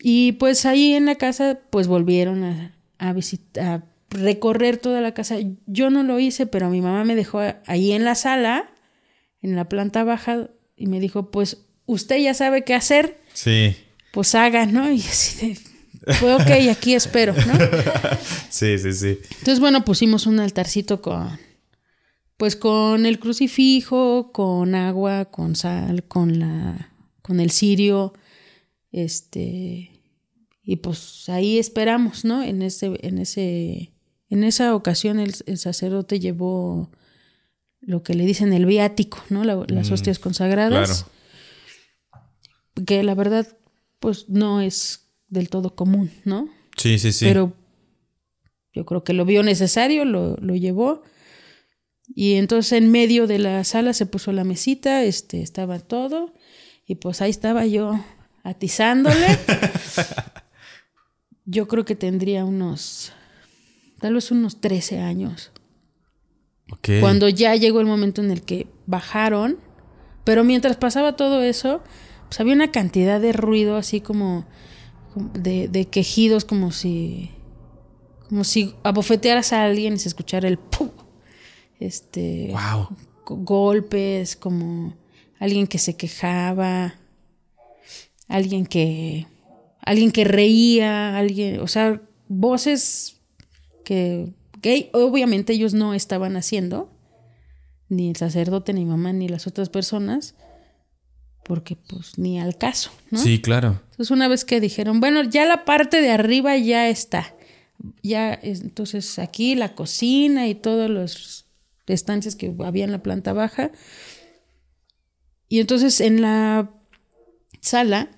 [0.00, 5.36] Y pues ahí en la casa, pues volvieron a, a visitar, recorrer toda la casa.
[5.66, 8.70] Yo no lo hice, pero mi mamá me dejó ahí en la sala,
[9.42, 13.74] en la planta baja, y me dijo, pues usted ya sabe qué hacer, Sí.
[14.12, 14.90] pues haga, ¿no?
[14.92, 15.58] Y así de,
[16.20, 17.54] pues ok, aquí espero, ¿no?
[18.50, 19.18] Sí, sí, sí.
[19.38, 21.38] Entonces, bueno, pusimos un altarcito con,
[22.36, 26.92] pues con el crucifijo, con agua, con sal, con la,
[27.22, 28.14] con el cirio,
[28.90, 29.90] este,
[30.62, 32.42] y pues ahí esperamos, ¿no?
[32.42, 33.92] En ese, en ese,
[34.30, 36.90] en esa ocasión el, el sacerdote llevó
[37.80, 39.44] lo que le dicen el viático, ¿no?
[39.44, 41.06] La- las hostias consagradas,
[42.86, 43.46] que la verdad,
[44.00, 46.48] pues no es del todo común, ¿no?
[46.76, 47.24] Sí, sí, sí.
[47.24, 47.52] Pero
[48.72, 51.02] yo creo que lo vio necesario, lo, lo llevó.
[52.14, 56.32] Y entonces en medio de la sala se puso la mesita, este, estaba todo,
[56.86, 57.98] y pues ahí estaba yo
[58.44, 59.26] atizándole.
[61.44, 63.12] yo creo que tendría unos,
[64.00, 65.52] tal vez unos 13 años.
[67.00, 69.58] Cuando ya llegó el momento en el que bajaron,
[70.24, 71.82] pero mientras pasaba todo eso,
[72.28, 74.44] pues había una cantidad de ruido así como
[75.34, 77.30] de, de quejidos, como si
[78.28, 80.90] como si abofetearas a alguien y se escuchara el ¡pum!
[81.80, 82.88] Este Wow.
[83.24, 84.94] go- golpes, como
[85.40, 86.94] alguien que se quejaba,
[88.28, 89.26] alguien que
[89.80, 93.17] alguien que reía, alguien, o sea, voces
[93.88, 96.92] que, que obviamente ellos no estaban haciendo,
[97.88, 100.34] ni el sacerdote, ni mamá, ni las otras personas,
[101.42, 103.18] porque pues ni al caso, ¿no?
[103.18, 103.80] Sí, claro.
[103.92, 107.34] Entonces una vez que dijeron, bueno, ya la parte de arriba ya está,
[108.02, 111.46] ya, es- entonces aquí la cocina y todos los
[111.86, 113.70] estancias que había en la planta baja,
[115.48, 116.70] y entonces en la
[117.62, 118.10] sala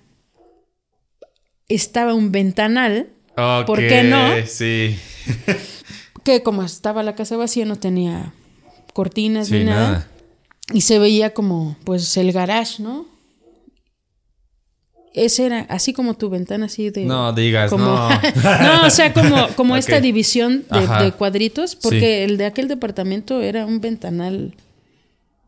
[1.69, 3.13] estaba un ventanal
[3.65, 4.29] ¿Por qué no?
[4.45, 4.97] Sí.
[6.23, 8.33] que como estaba la casa vacía no tenía
[8.93, 9.91] cortinas Sí, ni nada.
[9.91, 10.07] nada.
[10.73, 13.05] Y se veía como, pues, el garage, ¿no?
[15.13, 17.03] Ese era así como tu ventana, así de.
[17.03, 18.09] No digas, como, no.
[18.63, 22.31] no, o sea, como, como esta división de, cuadritos, porque Sí.
[22.31, 24.55] el de aquel departamento era un ventanal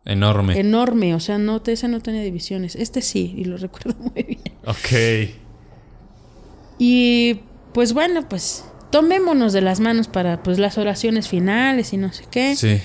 [0.03, 0.59] Enorme.
[0.59, 2.75] enorme, o sea, no, ese no tenía divisiones.
[2.75, 4.41] Este sí, y lo recuerdo muy bien.
[4.65, 5.29] Ok.
[6.77, 7.39] Y
[7.73, 12.25] pues bueno, pues tomémonos de las manos para pues las oraciones finales y no sé
[12.29, 12.55] qué.
[12.55, 12.77] Sí.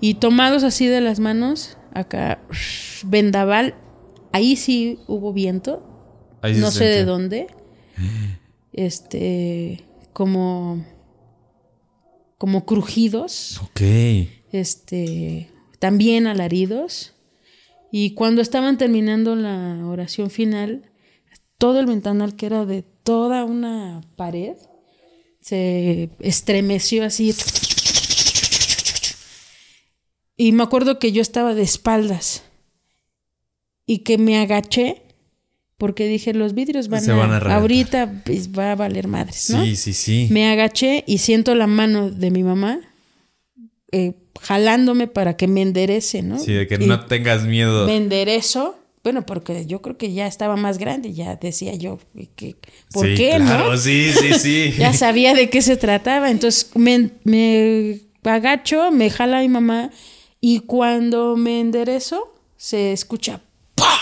[0.00, 2.42] Y tomados así de las manos, acá,
[3.04, 3.76] vendaval,
[4.32, 5.88] ahí sí hubo viento,
[6.42, 7.46] Ahí se no sé de dónde.
[8.72, 10.84] Este, como,
[12.38, 13.80] como crujidos, Ok.
[14.50, 17.14] este, también alaridos.
[17.92, 20.90] Y cuando estaban terminando la oración final,
[21.58, 24.56] todo el ventanal que era de toda una pared
[25.40, 27.34] se estremeció así.
[30.36, 32.42] Y me acuerdo que yo estaba de espaldas
[33.86, 35.02] y que me agaché
[35.76, 39.50] porque dije, los vidrios van, Se a, van a ahorita pues, va a valer madres,
[39.50, 39.64] ¿no?
[39.64, 40.28] Sí, sí, sí.
[40.30, 42.78] Me agaché y siento la mano de mi mamá
[43.90, 46.38] eh, jalándome para que me enderece, ¿no?
[46.38, 47.86] Sí, de que Y no tengas miedo.
[47.86, 48.76] Me enderezo.
[49.02, 51.98] Bueno, porque yo creo que ya estaba más grande, ya decía yo,
[52.36, 52.56] que,
[52.92, 53.76] ¿por sí, qué claro, no?
[53.76, 54.74] sí, sí, sí.
[54.78, 56.30] Ya sabía de qué se trataba.
[56.30, 59.90] Entonces me, me agacho, me jala mi mamá
[60.40, 63.40] y cuando me enderezo se escucha
[63.74, 63.98] ¡pah!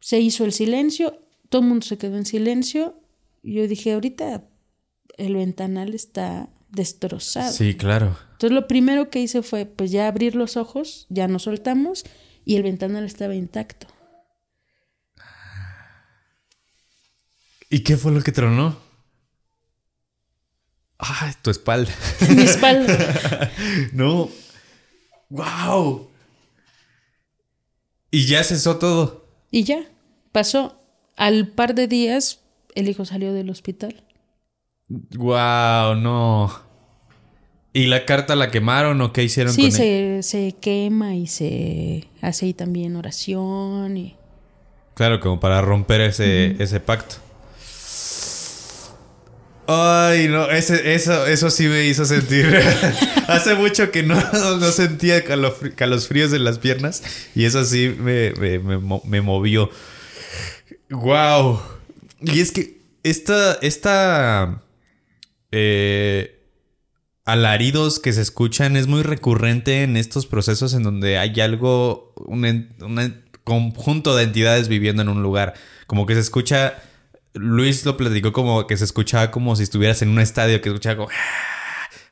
[0.00, 1.18] Se hizo el silencio,
[1.48, 2.94] todo el mundo se quedó en silencio.
[3.42, 4.44] Yo dije, ahorita
[5.16, 7.52] el ventanal está destrozado.
[7.52, 8.16] Sí, claro.
[8.42, 12.02] Entonces lo primero que hice fue pues ya abrir los ojos, ya nos soltamos
[12.44, 13.86] y el ventanal estaba intacto.
[17.70, 18.76] ¿Y qué fue lo que tronó?
[20.98, 21.92] Ay, tu espalda.
[22.30, 23.52] Mi espalda.
[23.92, 24.28] no.
[25.28, 26.10] ¡Wow!
[28.10, 29.24] Y ya cesó todo.
[29.52, 29.84] Y ya,
[30.32, 30.82] pasó.
[31.16, 32.40] Al par de días,
[32.74, 34.02] el hijo salió del hospital.
[34.88, 35.94] ¡Wow!
[35.94, 36.61] No.
[37.74, 42.08] ¿Y la carta la quemaron o qué hicieron Sí, con se, se quema y se
[42.20, 43.96] hace ahí también oración.
[43.96, 44.16] Y...
[44.94, 47.16] Claro, como para romper ese, ese pacto.
[49.66, 52.46] Ay, no, ese, eso, eso sí me hizo sentir.
[53.28, 54.16] Hace mucho que no,
[54.58, 57.02] no sentía calofri- calosfríos en las piernas.
[57.34, 59.70] Y eso sí me, me, me me movió.
[60.90, 61.60] ¡Wow!
[62.20, 63.54] Y es que esta.
[63.62, 64.62] esta
[65.52, 66.40] eh,
[67.24, 72.44] alaridos que se escuchan es muy recurrente en estos procesos en donde hay algo, un,
[72.80, 75.54] un conjunto de entidades viviendo en un lugar.
[75.86, 76.74] Como que se escucha
[77.34, 80.96] Luis lo platicó como que se escuchaba como si estuvieras en un estadio, que escuchaba
[80.96, 81.08] como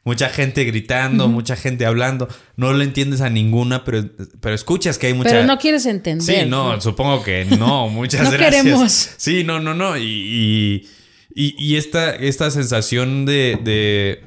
[0.02, 2.26] mucha gente gritando, mucha gente hablando.
[2.56, 4.04] No lo entiendes a ninguna, pero,
[4.40, 5.30] pero escuchas que hay mucha.
[5.30, 6.24] Pero no quieres entender.
[6.42, 7.88] Sí, no, supongo que no.
[7.90, 8.62] Muchas No gracias.
[8.62, 9.10] queremos.
[9.18, 9.98] Sí, no, no, no.
[9.98, 10.88] Y, y,
[11.34, 14.24] y- y esta, esta sensación de, de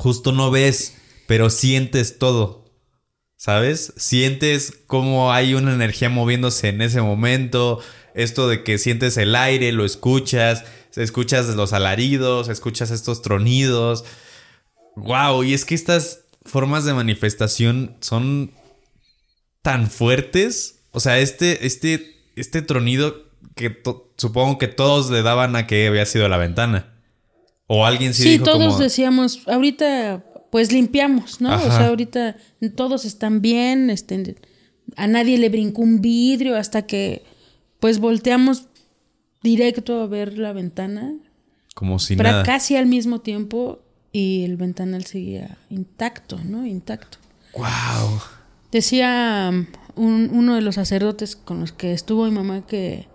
[0.00, 0.96] justo no ves,
[1.26, 2.64] pero sientes todo.
[3.36, 3.92] ¿Sabes?
[3.96, 7.80] Sientes cómo hay una energía moviéndose en ese momento.
[8.14, 10.64] Esto de que sientes el aire, lo escuchas,
[10.96, 14.04] escuchas los alaridos, escuchas estos tronidos.
[14.96, 18.52] Wow, y es que estas formas de manifestación son
[19.62, 20.80] tan fuertes.
[20.92, 23.82] O sea, este, este, este tronido que
[24.16, 26.99] supongo que todos le daban a que había sido la ventana.
[27.72, 31.54] O alguien sí, Sí, dijo todos como, decíamos, ahorita pues limpiamos, ¿no?
[31.54, 32.36] O sea, ahorita
[32.74, 34.34] todos están bien, este,
[34.96, 37.22] a nadie le brincó un vidrio hasta que
[37.78, 38.66] pues volteamos
[39.42, 41.14] directo a ver la ventana,
[41.76, 42.42] como si pero nada.
[42.42, 43.78] casi al mismo tiempo
[44.10, 46.66] y el ventanal seguía intacto, ¿no?
[46.66, 47.18] Intacto.
[47.54, 48.20] Wow.
[48.72, 49.50] Decía
[49.94, 53.06] un- uno de los sacerdotes con los que estuvo mi mamá que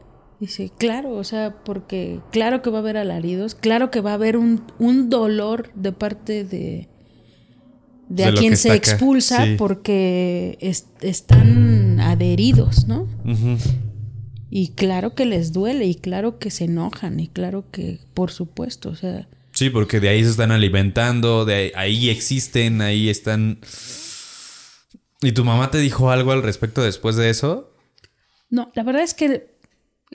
[0.46, 4.16] dice, claro, o sea, porque claro que va a haber alaridos, claro que va a
[4.16, 6.88] haber un, un dolor de parte de,
[8.10, 9.56] de, De a quien se expulsa sí.
[9.58, 13.08] porque es- están adheridos, ¿no?
[14.50, 18.90] Y claro que les duele y claro que se enojan y claro que, por supuesto,
[18.90, 23.60] o sea, Sí, porque de ahí se están alimentando, de ahí, ahí existen, ahí están.
[25.22, 27.72] ¿Y tu mamá te dijo algo al respecto después de eso?
[28.50, 29.55] No, la verdad es que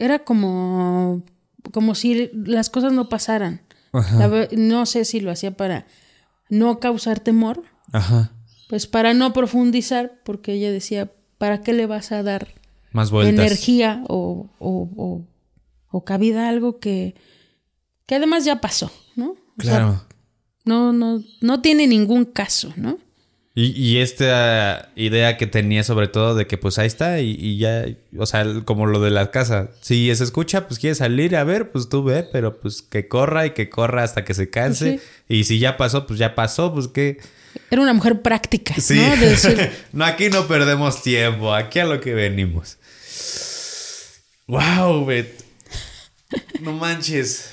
[0.01, 1.23] era como,
[1.73, 3.61] como si las cosas no pasaran.
[3.93, 5.87] La no sé si lo hacía para
[6.49, 8.33] no causar temor, Ajá.
[8.69, 12.49] pues para no profundizar, porque ella decía, ¿para qué le vas a dar
[12.93, 15.23] Más energía o, o, o-
[15.93, 17.15] o cabida a algo que,
[18.07, 19.35] que además ya pasó, ¿no?
[19.59, 20.05] Sea, Claro.
[20.65, 22.99] no, no, no tiene ningún caso, ¿no?
[23.53, 27.59] Y, y esta idea que tenía sobre todo de que pues ahí está y, y
[27.59, 27.85] ya,
[28.17, 29.71] o sea, como lo de la casa.
[29.81, 33.47] Si se escucha, pues quiere salir a ver, pues tú ve, pero pues que corra
[33.47, 35.01] y que corra hasta que se canse.
[35.29, 37.19] Y si ya pasó, pues ya pasó, pues que...
[37.73, 38.95] Era una mujer práctica, Sí.
[38.95, 39.17] ¿no?
[39.17, 42.79] De decir, no, aquí no perdemos tiempo, aquí a lo que venimos.
[44.47, 45.45] Wow, Bet.
[46.61, 47.51] No manches.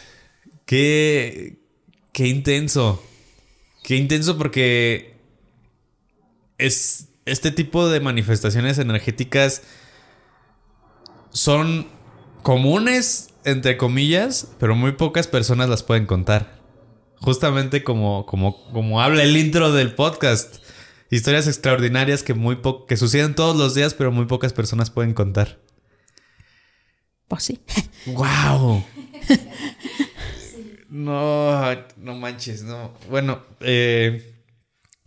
[0.65, 1.57] Qué.
[2.11, 3.03] Qué intenso.
[3.83, 5.16] Qué intenso porque.
[6.57, 7.09] Es.
[7.25, 9.61] Este tipo de manifestaciones energéticas
[11.31, 11.87] son
[12.41, 16.57] comunes, entre comillas, pero muy pocas personas las pueden contar.
[17.19, 20.57] Justamente como, como, como habla el intro del podcast.
[21.09, 25.13] Historias extraordinarias que muy po- que suceden todos los días, pero muy pocas personas pueden
[25.13, 25.59] contar.
[27.27, 27.59] pues sí.
[28.05, 28.83] ¡Wow!
[30.89, 31.61] No,
[31.97, 32.93] no manches, no.
[33.09, 34.36] Bueno, eh,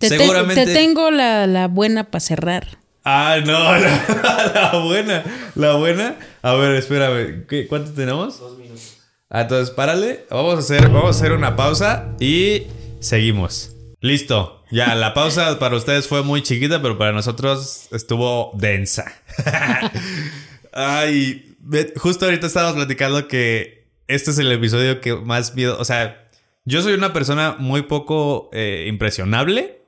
[0.01, 0.67] Te, te- seguramente.
[0.67, 2.79] te tengo la, la buena para cerrar.
[3.05, 5.25] Ah, no, la, la buena,
[5.55, 6.17] la buena.
[6.43, 8.41] A ver, espérame, ¿qué- ¿cuánto tenemos?
[8.41, 8.97] Dos minutos.
[9.31, 12.65] Ah, entonces párale, vamos a hacer, vamos a hacer una pausa y
[12.99, 13.77] seguimos.
[14.01, 19.05] Listo, ya, la pausa para ustedes fue muy chiquita, pero para nosotros estuvo densa.
[20.73, 21.57] Ay,
[21.97, 26.27] justo ahorita estábamos platicando que este es el episodio que más miedo, o sea,
[26.65, 29.80] yo soy una persona muy poco eh, impresionable.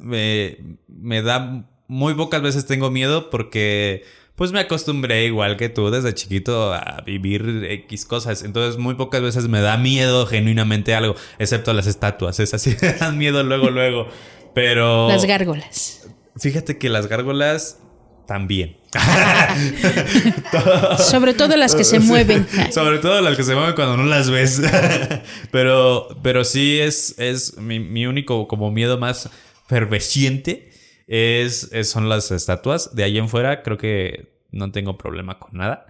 [0.00, 4.04] Me, me da muy pocas veces tengo miedo porque
[4.36, 8.42] pues me acostumbré igual que tú desde chiquito a vivir X cosas.
[8.42, 12.40] Entonces muy pocas veces me da miedo genuinamente algo, excepto las estatuas.
[12.40, 14.06] Esas sí me dan miedo luego, luego.
[14.54, 15.08] Pero...
[15.08, 16.08] Las gárgolas.
[16.38, 17.80] Fíjate que las gárgolas
[18.26, 18.78] también.
[20.98, 22.46] Sobre todo las que se mueven.
[22.72, 24.62] Sobre todo las que se mueven cuando no las ves.
[25.50, 29.28] pero, pero sí es, es mi, mi único como miedo más
[29.70, 30.72] fervesciente
[31.06, 32.94] es, son las estatuas.
[32.94, 35.86] De ahí en fuera creo que no tengo problema con nada.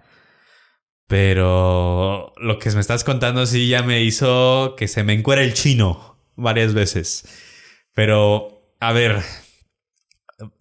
[1.07, 5.53] Pero lo que me estás contando sí ya me hizo que se me encuera el
[5.53, 7.25] chino varias veces.
[7.93, 9.19] Pero, a ver,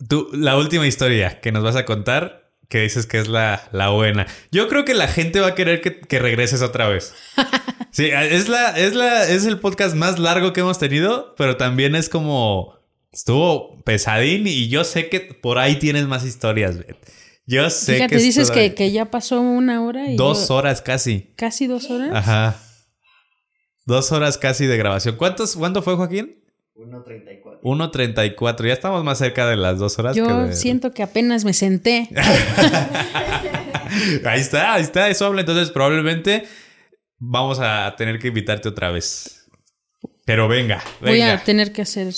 [0.09, 3.91] tú, la última historia que nos vas a contar, que dices que es la, la
[3.91, 4.27] buena.
[4.51, 7.15] Yo creo que la gente va a querer que, que regreses otra vez.
[7.93, 11.95] Sí, es, la, es, la, es el podcast más largo que hemos tenido, pero también
[11.95, 12.80] es como...
[13.13, 16.77] Estuvo pesadín y yo sé que por ahí tienes más historias.
[17.47, 18.17] Yo sé Fíjate, que...
[18.17, 21.33] es dices que, que ya pasó una hora y Dos yo- horas casi.
[21.37, 22.11] casi dos horas.
[22.15, 22.57] Ajá.
[23.87, 25.17] Dos horas casi de grabación.
[25.17, 26.37] ¿Cuántos, ¿Cuánto fue, Joaquín?
[26.77, 27.61] 1.34.
[27.63, 28.67] 1.34.
[28.69, 30.15] Ya estamos más cerca de las dos horas.
[30.15, 32.09] que Yo de- siento que apenas me senté.
[34.25, 35.09] Ahí está, ahí está.
[35.09, 35.41] Eso habla.
[35.41, 36.45] Entonces, probablemente
[37.19, 39.49] vamos a tener que invitarte otra vez.
[40.25, 41.11] Pero venga, venga.
[41.11, 42.13] Voy a tener que hacer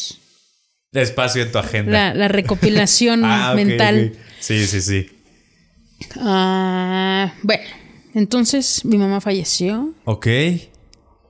[0.92, 1.90] Espacio en tu agenda.
[1.92, 4.12] la, la recopilación Ah, mental.
[4.40, 5.06] Sí, sí, sí.
[6.20, 7.62] Ah, bueno,
[8.14, 9.94] entonces mi mamá falleció.
[10.04, 10.26] Ok.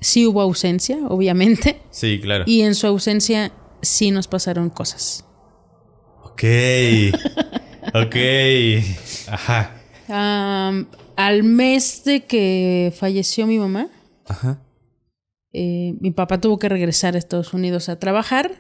[0.01, 1.81] Sí hubo ausencia, obviamente.
[1.91, 2.45] Sí, claro.
[2.47, 3.53] Y en su ausencia
[3.83, 5.25] sí nos pasaron cosas.
[6.25, 6.43] Ok.
[7.95, 8.15] Ok.
[9.29, 9.75] Ajá.
[11.17, 13.89] Al mes de que falleció mi mamá,
[14.29, 14.63] Ajá.
[15.53, 18.53] eh, mi papá tuvo que regresar a Estados Unidos a trabajar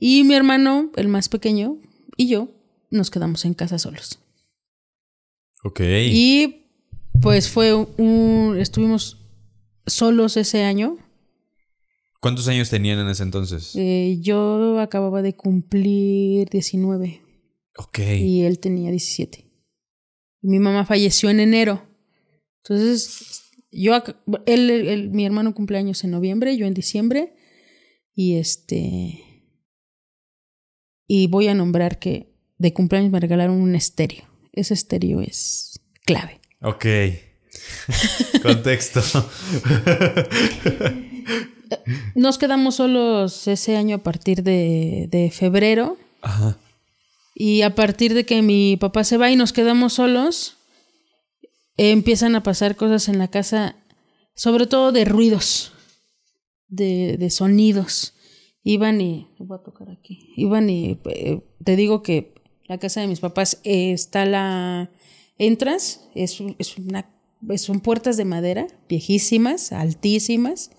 [0.00, 1.78] y mi hermano, el más pequeño,
[2.16, 2.48] y yo
[2.90, 4.18] nos quedamos en casa solos.
[5.62, 5.80] Ok.
[6.10, 6.66] Y
[7.22, 8.56] pues fue un...
[8.58, 9.18] estuvimos
[9.86, 10.96] solos ese año.
[12.20, 13.74] ¿Cuántos años tenían en ese entonces?
[13.76, 17.22] Eh, yo acababa de cumplir 19
[17.78, 17.98] Ok.
[18.18, 19.46] y él tenía 17.
[20.42, 21.86] Y mi mamá falleció en enero.
[22.62, 23.94] Entonces, yo,
[24.46, 27.34] él, él- mi hermano cumpleaños en noviembre, yo en diciembre.
[28.14, 29.24] Y este.
[31.12, 32.28] Y voy a nombrar que
[32.58, 34.22] de cumpleaños me regalaron un estéreo.
[34.52, 36.40] Ese estéreo es clave.
[36.62, 36.86] Ok.
[38.44, 39.02] Contexto.
[42.14, 45.98] Nos quedamos solos ese año a partir de, de febrero.
[46.22, 46.56] Ajá.
[47.34, 50.58] Y a partir de que mi papá se va y nos quedamos solos,
[51.76, 53.74] eh, empiezan a pasar cosas en la casa,
[54.36, 55.72] sobre todo de ruidos,
[56.68, 58.14] de, de sonidos.
[58.64, 59.28] Iban y.
[59.38, 60.32] voy a tocar aquí.
[60.36, 60.98] Iban y.
[61.06, 62.34] eh, te digo que
[62.66, 64.90] la casa de mis papás eh, está la.
[65.38, 67.08] Entras, es, es una.
[67.56, 70.70] Son puertas de madera, viejísimas, altísimas,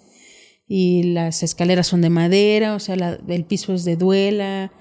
[0.68, 4.72] y las escaleras son de madera, o sea, la- el piso es de duela.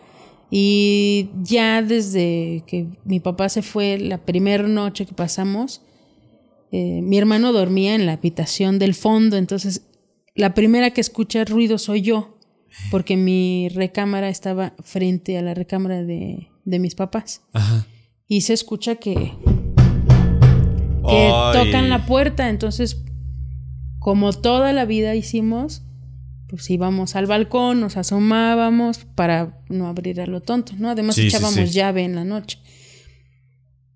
[0.51, 5.81] Y ya desde que mi papá se fue, la primera noche que pasamos,
[6.73, 9.87] eh, mi hermano dormía en la habitación del fondo, entonces
[10.35, 12.37] la primera que escucha ruido soy yo,
[12.91, 17.43] porque mi recámara estaba frente a la recámara de, de mis papás.
[17.53, 17.87] Ajá.
[18.27, 19.15] Y se escucha que,
[21.09, 21.53] que Ay.
[21.65, 23.03] tocan la puerta, entonces
[23.99, 25.83] como toda la vida hicimos,
[26.49, 30.89] pues íbamos al balcón, nos asomábamos para no abrir a lo tonto, ¿no?
[30.91, 31.75] Además Sí, sí, echábamos sí.
[31.75, 32.59] llave en la noche.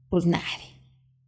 [0.09, 0.45] Pues nadie.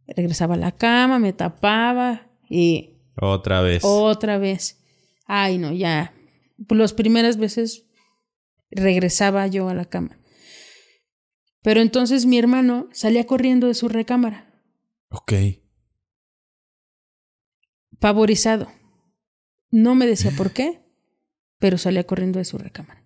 [0.07, 3.83] Regresaba a la cama, me tapaba y Otra vez.
[3.83, 4.77] otra vez.
[5.25, 6.13] Ay, no, ya.
[6.69, 7.85] Las primeras veces
[8.71, 10.19] regresaba yo a la cama.
[11.61, 14.53] Pero entonces mi hermano salía corriendo de su recámara,
[15.09, 15.33] Ok.
[17.99, 18.71] pavorizado.
[19.71, 20.81] No me decía por qué,
[21.59, 23.03] pero salía corriendo de su recámara.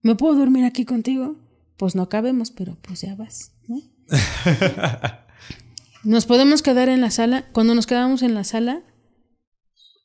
[0.00, 1.36] ¿Me puedo dormir aquí contigo?
[1.76, 3.80] Pues no cabemos, pero pues ya vas, ¿no?
[6.04, 7.48] Nos podemos quedar en la sala.
[7.52, 8.82] Cuando nos quedábamos en la sala,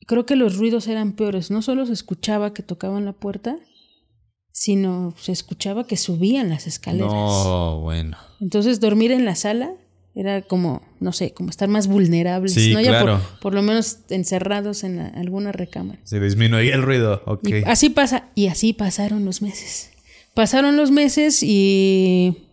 [0.06, 1.52] creo que los ruidos eran peores.
[1.52, 3.58] No solo se escuchaba que tocaban la puerta,
[4.52, 7.12] sino se escuchaba que subían las escaleras.
[7.12, 8.18] No, bueno.
[8.40, 9.74] Entonces dormir en la sala
[10.16, 12.80] era como, no sé, como estar más vulnerables, Sí, ¿no?
[12.82, 13.22] Ya por- claro.
[13.42, 16.00] por, lo menos encerrados en la- alguna recámara.
[16.04, 17.24] Se disminuía el ruido.
[17.26, 17.48] Ok.
[17.50, 19.92] Y así pasa, y así pasaron los meses.
[20.36, 22.48] Pasaron los meses y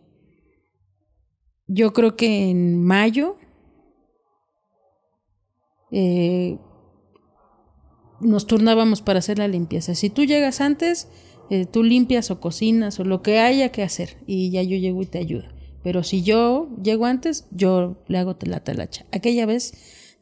[1.67, 3.37] yo creo que en mayo
[5.93, 6.59] eh,
[8.21, 9.95] nos turnábamos para hacer la limpieza.
[9.95, 11.09] Si tú llegas antes,
[11.51, 15.03] eh, tú limpias o cocinas o lo que haya que hacer y ya yo llego
[15.03, 15.49] y te ayudo.
[15.83, 19.07] Pero si yo llego antes, yo le hago la talacha.
[19.13, 19.73] Aquella vez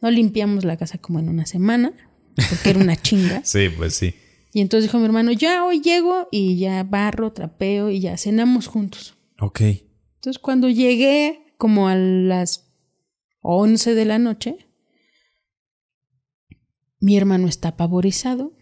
[0.01, 1.93] no limpiamos la casa como en una semana,
[2.37, 3.43] porque era una chinga.
[3.45, 4.15] Sí, pues sí.
[4.53, 8.67] Y entonces dijo mi hermano, ya hoy llego y ya barro, trapeo y ya cenamos
[8.67, 9.17] juntos.
[9.41, 9.61] Ok.
[9.61, 12.73] Entonces cuando llegué como a las
[13.43, 14.68] 11 de la noche,
[17.01, 18.53] mi hermano está pavorizado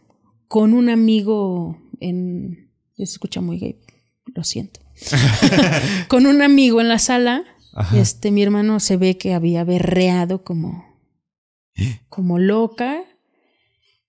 [0.49, 2.71] con un amigo en...
[2.97, 3.79] Se escucha muy gay,
[4.35, 4.81] lo siento.
[6.09, 7.45] con un amigo en la sala,
[7.75, 7.99] Ajá.
[8.01, 10.85] este mi hermano se ve que había berreado como,
[12.09, 13.03] como loca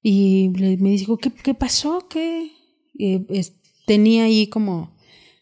[0.02, 2.08] y le- me dijo, ¿qué, qué pasó?
[2.10, 2.52] ¿Qué?
[2.98, 3.56] Eh, es-
[3.86, 4.96] tenía ahí como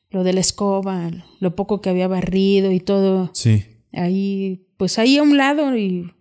[0.10, 3.64] lo de la escoba, lo poco que había barrido y todo Sí.
[3.94, 6.12] ahí, pues ahí a un lado y...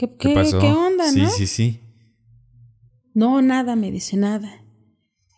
[0.00, 0.58] ¿Qué, ¿Qué, qué, pasó?
[0.58, 1.28] qué onda, sí, no?
[1.28, 1.80] sí, sí.
[3.12, 4.64] No, nada, me dice nada.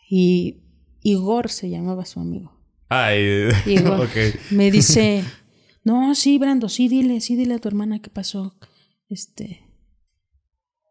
[0.09, 0.62] Y
[1.01, 2.52] Igor se llamaba su amigo.
[2.89, 4.52] Ay, Igor ok.
[4.52, 5.24] me dice,
[5.84, 8.55] no, sí, Brando, sí, dile, sí, dile a tu hermana qué pasó.
[9.09, 9.68] Este,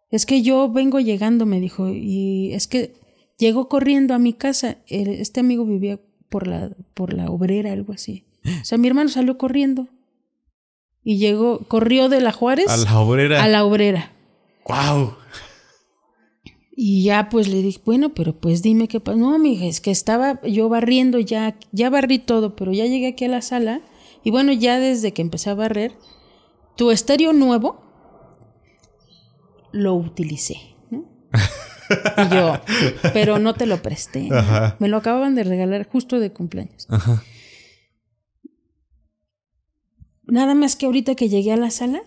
[0.09, 2.95] es que yo vengo llegando, me dijo, y es que
[3.37, 4.79] llegó corriendo a mi casa.
[4.87, 8.25] Este amigo vivía por la, por la obrera, algo así.
[8.43, 9.87] O sea, mi hermano salió corriendo
[11.03, 13.43] y llegó, corrió de la Juárez A la obrera.
[13.43, 14.11] a la obrera.
[14.67, 15.15] ¡Wow!
[16.75, 19.17] Y ya pues le dije, bueno, pero pues dime qué pasa.
[19.17, 23.25] No, mija, es que estaba yo barriendo ya, ya barrí todo, pero ya llegué aquí
[23.25, 23.81] a la sala.
[24.23, 25.93] Y bueno, ya desde que empecé a barrer,
[26.77, 27.81] tu estéreo nuevo
[29.71, 30.75] lo utilicé.
[30.89, 31.05] ¿no?
[31.89, 32.59] Y yo,
[33.13, 34.29] pero no te lo presté.
[34.79, 36.87] Me lo acababan de regalar justo de cumpleaños.
[36.89, 37.23] Ajá.
[40.23, 42.01] Nada más que ahorita que llegué a la sala,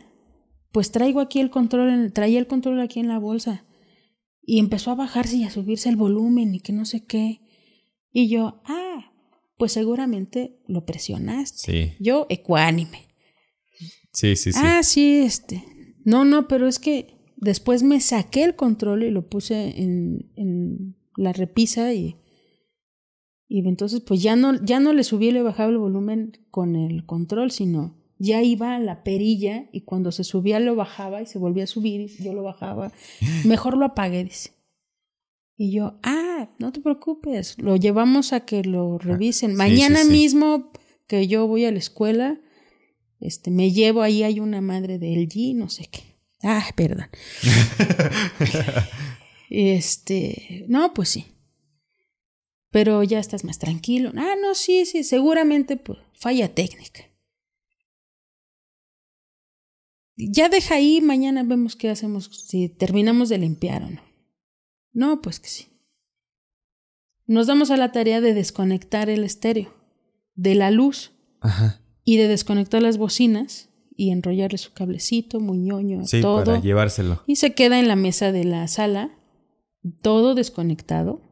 [0.72, 3.64] pues traigo aquí el control, traía el control aquí en la bolsa.
[4.42, 7.40] Y empezó a bajarse y a subirse el volumen y que no sé qué.
[8.12, 9.12] Y yo, ah,
[9.56, 11.58] pues seguramente lo presionaste.
[11.58, 11.92] Sí.
[12.00, 13.08] Yo, ecuánime.
[14.12, 14.60] Sí, sí, sí.
[14.62, 15.64] Ah, sí, este.
[16.04, 20.96] No, no, pero es que después me saqué el control y lo puse en, en
[21.16, 22.16] la repisa y,
[23.48, 26.76] y entonces pues ya no, ya no le subí y le bajaba el volumen con
[26.76, 31.26] el control, sino ya iba a la perilla y cuando se subía lo bajaba y
[31.26, 32.92] se volvía a subir y yo lo bajaba.
[33.44, 34.52] Mejor lo apagué, dice.
[35.56, 39.52] Y yo, ah, no te preocupes, lo llevamos a que lo revisen.
[39.52, 40.10] sí, Mañana sí.
[40.10, 40.72] mismo
[41.06, 42.40] que yo voy a la escuela,
[43.20, 46.00] este, me llevo ahí, hay una madre de LG, no sé qué.
[46.42, 47.06] Ah, perdón.
[49.50, 51.26] este, no, pues sí.
[52.70, 54.10] Pero ya estás más tranquilo.
[54.16, 57.02] Ah, no, sí, sí, seguramente pues, falla técnica.
[60.16, 64.00] Ya deja ahí, mañana vemos qué hacemos, si terminamos de limpiar o no.
[64.92, 65.66] No, pues que sí.
[67.26, 69.74] Nos damos a la tarea de desconectar el estéreo
[70.34, 71.80] de la luz Ajá.
[72.04, 76.44] y de desconectar las bocinas y enrollarle su cablecito, muy ñoño, a Sí, todo.
[76.44, 77.22] para llevárselo.
[77.26, 79.10] Y se queda en la mesa de la sala,
[80.02, 81.22] todo desconectado,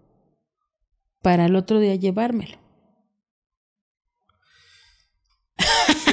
[1.23, 2.57] para el otro día llevármelo.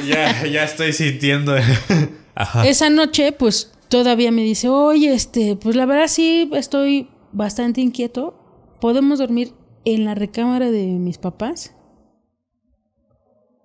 [0.07, 1.55] ya, ya estoy sintiendo.
[2.39, 2.67] Ajá.
[2.67, 8.77] Esa noche, pues todavía me dice, oye, este, pues la verdad sí estoy bastante inquieto.
[8.79, 9.53] ¿Podemos dormir
[9.83, 11.75] en la recámara de mis papás?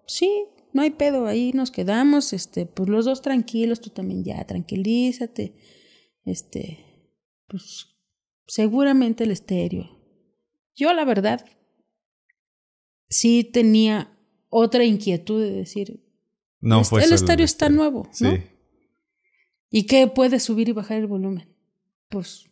[0.07, 4.45] Sí, no hay pedo, ahí nos quedamos, este, pues los dos tranquilos, tú también ya,
[4.45, 5.55] tranquilízate.
[6.25, 6.85] Este,
[7.47, 7.97] pues
[8.47, 9.89] seguramente el estéreo.
[10.75, 11.45] Yo la verdad
[13.09, 14.19] sí tenía
[14.49, 16.01] otra inquietud de decir,
[16.61, 18.33] No "Est- fue el solo estéreo está nuevo, ¿no?
[18.33, 18.43] Sí.
[19.77, 21.53] ¿Y qué puede subir y bajar el volumen?
[22.09, 22.49] Pues,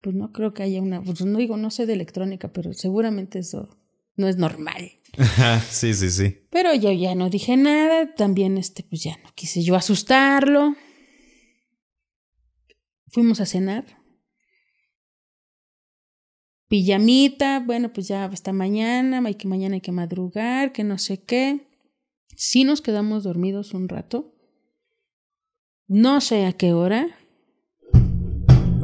[0.00, 3.40] pues no creo que haya una, pues no digo, no sé de electrónica, pero seguramente
[3.40, 3.76] eso
[4.14, 4.92] no es normal.
[5.18, 6.46] Ajá, sí, sí, sí.
[6.50, 10.76] Pero yo ya no dije nada, también este, pues ya no quise yo asustarlo.
[13.08, 13.84] Fuimos a cenar.
[16.68, 21.24] Pijamita, bueno, pues ya hasta mañana, hay que mañana hay que madrugar, que no sé
[21.24, 21.66] qué.
[22.36, 24.35] Sí nos quedamos dormidos un rato.
[25.88, 27.06] No sé a qué hora.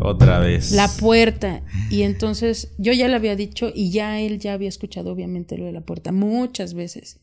[0.00, 0.72] Otra vez.
[0.72, 1.62] La puerta.
[1.90, 5.64] Y entonces yo ya le había dicho y ya él ya había escuchado obviamente lo
[5.64, 7.20] de la puerta muchas veces.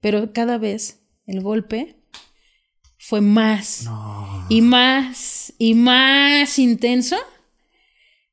[0.00, 1.96] Pero cada vez el golpe
[2.98, 3.88] fue más
[4.48, 7.16] y más y más intenso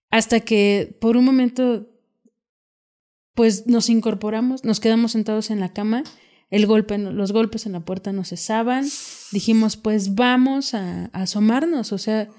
[0.09, 1.87] hasta que por un momento
[3.33, 6.03] pues nos incorporamos, nos quedamos sentados en la cama,
[6.53, 8.85] el golpe, los golpes en la puerta no cesaban,
[9.31, 12.29] dijimos pues vamos a, a asomarnos, o sea,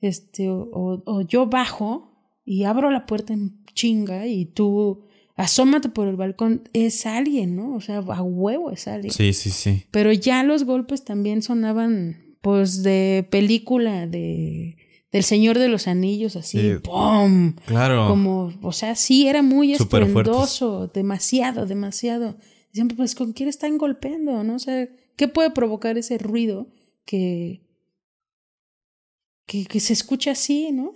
[0.00, 2.12] este, o, o- o yo bajo
[2.44, 5.04] y abro la puerta en chinga y tú
[5.36, 7.74] asómate por el balcón, es alguien, ¿no?
[7.74, 9.12] O sea, a huevo es alguien.
[9.12, 9.84] Sí, sí, sí.
[9.90, 14.76] Pero ya los golpes también sonaban, pues, de película, de
[15.12, 16.74] del Señor de los Anillos, así, Sí.
[16.84, 17.54] ¡pum!
[17.66, 18.06] Claro.
[18.08, 20.08] Como, o sea, sí, era muy fuertes.
[20.08, 22.36] estruendoso, demasiado, demasiado.
[22.72, 24.44] Siempre, pues, ¿con quién están golpeando?
[24.44, 24.54] ¿No?
[24.54, 26.68] O sea, ¿qué puede provocar ese ruido
[27.04, 27.66] que,
[29.46, 30.94] que, que se escucha así, ¿no?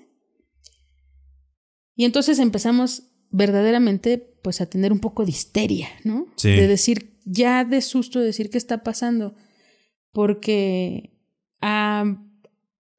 [1.96, 6.26] Y entonces empezamos verdaderamente, pues, a tener un poco de histeria, ¿no?
[6.36, 6.51] Sí.
[6.51, 9.34] De decir, ya de susto, de decir qué está pasando.
[10.12, 11.18] Porque
[11.60, 12.05] ah,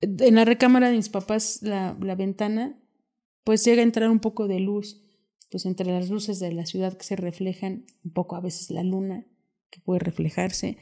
[0.02, 2.78] en la recámara de mis papás, la, la ventana,
[3.44, 5.05] pues llega a entrar un poco de luz,
[5.56, 8.84] pues entre las luces de la ciudad que se reflejan, un poco a veces la
[8.84, 9.26] luna
[9.70, 10.80] que puede reflejarse.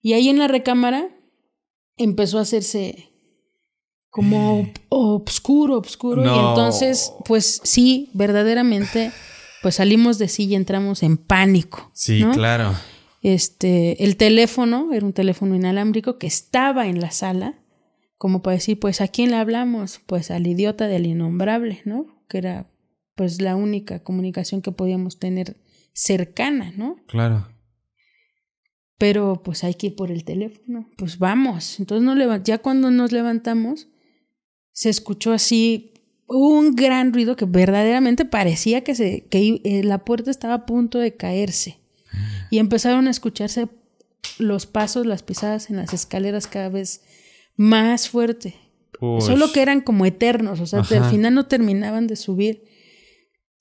[0.00, 1.08] Y ahí en la recámara
[1.96, 3.10] empezó a hacerse
[4.10, 6.22] como obscuro, obscuro.
[6.22, 9.10] Y entonces, pues sí, verdaderamente,
[9.60, 11.90] pues salimos de sí y entramos en pánico.
[11.94, 12.30] Sí, ¿no?
[12.30, 12.74] claro.
[13.22, 17.58] Este, el teléfono era un teléfono inalámbrico que estaba en la sala,
[18.18, 22.22] como para decir, pues a quién le hablamos, pues al idiota del innombrable, ¿no?
[22.28, 22.68] Que era
[23.14, 25.56] pues la única comunicación que podíamos tener
[25.92, 26.96] cercana, ¿no?
[27.06, 27.48] Claro.
[28.98, 31.78] Pero pues hay que ir por el teléfono, pues vamos.
[31.80, 33.88] Entonces no ya cuando nos levantamos,
[34.72, 35.92] se escuchó así
[36.26, 40.98] un gran ruido que verdaderamente parecía que, se, que eh, la puerta estaba a punto
[40.98, 41.78] de caerse.
[42.50, 43.68] Y empezaron a escucharse
[44.38, 47.02] los pasos, las pisadas en las escaleras cada vez
[47.56, 48.54] más fuerte.
[49.20, 52.64] Solo que eran como eternos, o sea, al final no terminaban de subir.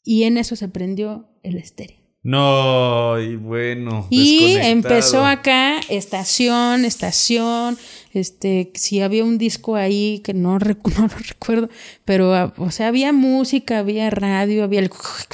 [0.03, 1.97] Y en eso se prendió el estéreo.
[2.25, 4.07] No, y bueno.
[4.09, 7.77] Y empezó acá, estación, estación,
[8.13, 11.69] este, si había un disco ahí que no, recu- no lo recuerdo,
[12.05, 14.89] pero, ah, o sea, había música, había radio, había el,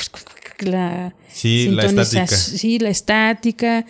[0.61, 2.27] la Sí, la estática.
[2.27, 3.85] Sí, la estática.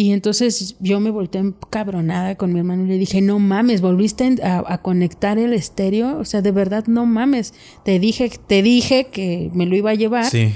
[0.00, 4.36] Y entonces yo me volteé cabronada con mi hermano y le dije, no mames, volviste
[4.44, 7.52] a, a conectar el estéreo, o sea, de verdad, no mames,
[7.84, 10.52] te dije, te dije que me lo iba a llevar Sí.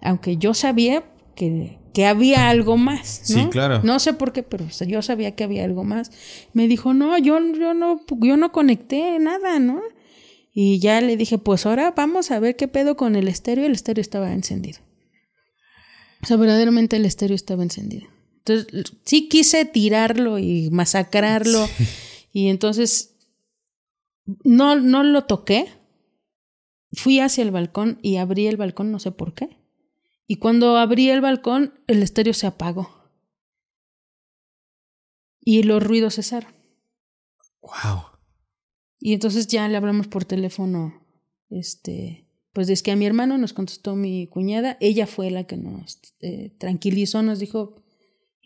[0.00, 1.02] aunque yo sabía
[1.34, 3.42] que, que había algo más, ¿no?
[3.42, 3.80] Sí, claro.
[3.82, 6.12] No sé por qué, pero o sea, yo sabía que había algo más.
[6.52, 9.80] Me dijo, no, yo, yo no, yo no conecté nada, ¿no?
[10.54, 13.66] Y ya le dije, pues ahora vamos a ver qué pedo con el estéreo.
[13.66, 14.78] El estéreo estaba encendido.
[16.22, 18.06] O sea, verdaderamente el estéreo estaba encendido.
[18.48, 21.68] Entonces, sí quise tirarlo y masacrarlo.
[22.32, 23.16] Y entonces,
[24.44, 25.66] no, no lo toqué.
[26.92, 29.58] Fui hacia el balcón y abrí el balcón, no sé por qué.
[30.26, 33.10] Y cuando abrí el balcón, el estéreo se apagó.
[35.40, 36.54] Y los ruidos cesaron.
[37.62, 38.02] Wow.
[39.00, 41.06] Y entonces ya le hablamos por teléfono,
[41.50, 45.56] este, pues es que a mi hermano nos contestó mi cuñada, ella fue la que
[45.56, 47.82] nos eh, tranquilizó, nos dijo,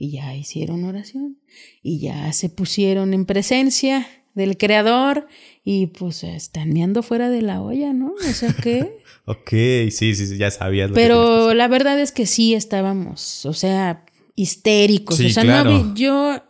[0.03, 1.39] y ya hicieron oración,
[1.83, 5.29] y ya se pusieron en presencia del creador,
[5.63, 8.13] y pues están meando fuera de la olla, ¿no?
[8.15, 8.99] O sea que...
[9.25, 9.51] Ok,
[9.91, 10.91] sí, sí, ya sabías.
[10.91, 14.05] lo que Pero la verdad es que sí estábamos, o sea,
[14.35, 15.19] histéricos.
[15.19, 15.71] Sí, o sea, claro.
[15.71, 16.43] no vi- yo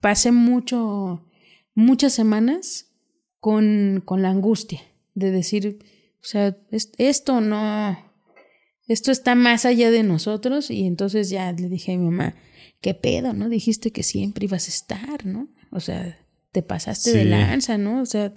[0.00, 1.26] pasé mucho,
[1.74, 2.92] muchas semanas
[3.40, 4.80] con, con la angustia
[5.14, 5.78] de decir,
[6.22, 7.98] o sea, es- esto no,
[8.86, 10.70] esto está más allá de nosotros.
[10.70, 12.36] Y entonces ya le dije a mi mamá,
[12.80, 13.48] ¿qué pedo, no?
[13.48, 15.48] Dijiste que siempre ibas a estar, ¿no?
[15.70, 16.18] O sea,
[16.52, 18.00] te pasaste de lanza, ¿no?
[18.02, 18.32] O sea,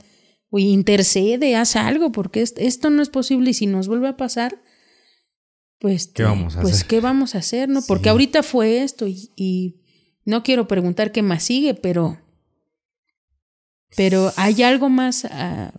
[0.50, 4.18] o intercede, haz algo, porque es- esto no es posible y si nos vuelve a
[4.18, 4.62] pasar,
[5.80, 6.88] pues, ¿Qué vamos a pues, hacer?
[6.88, 7.82] ¿qué vamos a hacer, no?
[7.88, 9.82] Porque ahorita fue esto y, y
[10.26, 12.20] no quiero preguntar qué más sigue, pero,
[13.96, 15.26] pero hay algo más.
[15.26, 15.74] ah,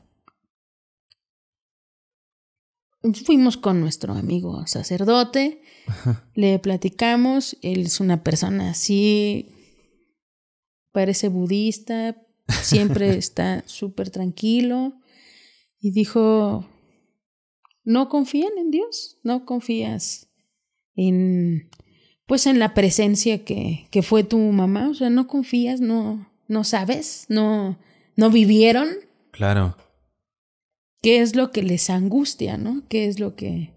[3.24, 5.62] fuimos con nuestro amigo sacerdote,
[6.34, 9.50] le platicamos, él es una persona así,
[10.92, 12.16] parece budista,
[12.48, 14.94] siempre está súper tranquilo
[15.80, 16.66] y dijo,
[17.84, 20.30] no confían en Dios, no confías
[20.96, 21.68] en,
[22.26, 26.64] pues en la presencia que, que fue tu mamá, o sea, no confías, no, no
[26.64, 27.78] sabes, no,
[28.16, 28.88] no vivieron,
[29.32, 29.76] Claro.
[31.02, 32.84] qué es lo que les angustia, ¿no?
[32.88, 33.73] ¿Qué es lo que,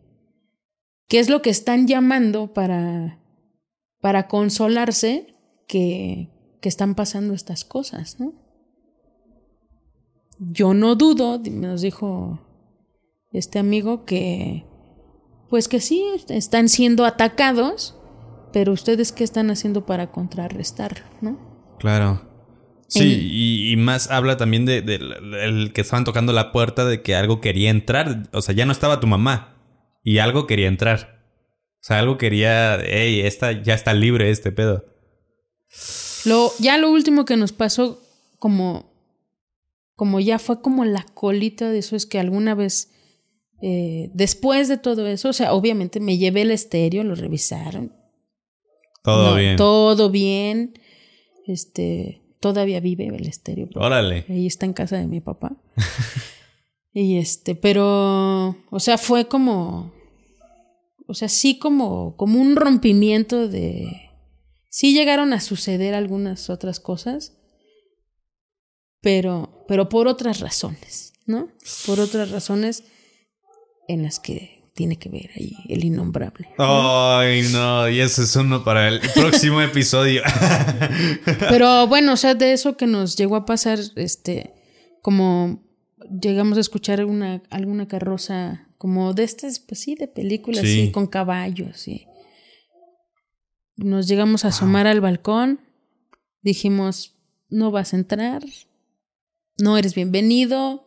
[1.08, 3.20] qué es lo que están llamando para,
[4.02, 5.34] para consolarse
[5.68, 6.30] que,
[6.62, 8.34] que están pasando estas cosas, ¿no?
[10.40, 12.40] Yo no dudo, nos dijo
[13.32, 14.66] este amigo, que
[15.50, 17.96] pues que sí, están siendo atacados,
[18.54, 21.40] pero ustedes qué están haciendo para contrarrestar, ¿no?
[21.80, 22.22] Claro.
[22.88, 25.00] Sí, En- y, y más habla también de, de-
[25.44, 28.30] el que estaban tocando la puerta de que algo quería entrar.
[28.34, 29.57] O sea, ya no estaba tu mamá.
[30.08, 31.20] Y algo quería entrar.
[31.82, 32.76] O sea, algo quería.
[32.78, 34.86] Ey, esta ya está libre este pedo.
[36.24, 38.02] Lo, ya lo último que nos pasó,
[38.40, 38.90] como,
[39.98, 42.94] como ya fue como la colita de eso, es que alguna vez,
[43.62, 47.92] eh, después de todo eso, o sea, obviamente me llevé el estéreo, lo revisaron.
[49.04, 49.58] Todo No, bien.
[49.58, 50.80] Todo bien.
[51.48, 53.68] Este, todavía vive el estéreo.
[53.76, 54.24] Órale.
[54.30, 55.58] Ahí está en casa de mi papá.
[56.94, 59.97] y este, pero, o sea, fue como,
[61.08, 64.12] o sea, sí como, como un rompimiento de,
[64.70, 67.34] sí llegaron a suceder algunas otras cosas,
[69.02, 71.50] pero, pero por otras razones, ¿no?
[71.86, 72.84] Por otras razones
[73.88, 76.50] en las que tiene que ver ahí el innombrable.
[76.60, 77.90] Ay, no.
[77.90, 80.22] Y ese es uno para el próximo episodio.
[81.50, 84.54] Pero bueno, o sea, de eso que nos llegó a pasar, este,
[85.02, 85.64] como
[86.22, 90.86] llegamos a escuchar una, alguna carroza, como de estas, pues sí, de películas, Sí.
[90.88, 92.08] sí, con caballos, y
[93.76, 95.60] nos llegamos a asomar al balcón,
[96.42, 97.16] dijimos,
[97.50, 98.44] no vas a entrar,
[99.60, 100.84] no eres bienvenido,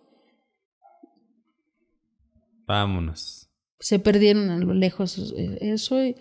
[2.67, 3.49] Vámonos.
[3.81, 6.17] se perdieron a lo lejos eh, eso, y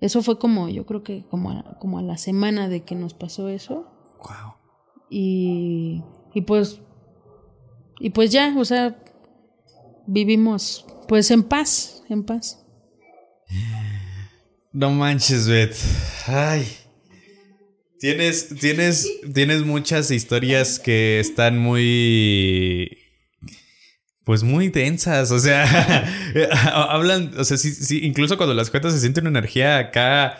[0.00, 3.14] eso fue como, yo creo que como a, como a la semana de que nos
[3.14, 3.90] pasó eso.
[4.18, 4.54] Wow.
[5.10, 6.02] Y,
[6.34, 6.80] y pues
[8.00, 9.02] y pues ya, o sea,
[10.06, 12.58] vivimos pues en paz, en paz.
[14.72, 15.74] No manches, Bet.
[16.26, 16.66] Ay.
[17.98, 22.96] Tienes, tienes, tienes muchas historias que están muy.
[24.24, 25.30] Pues muy densas.
[25.32, 26.06] O sea,
[26.90, 27.32] hablan.
[27.38, 30.38] O sea, sí, sí, incluso cuando las cuentas se siente una energía acá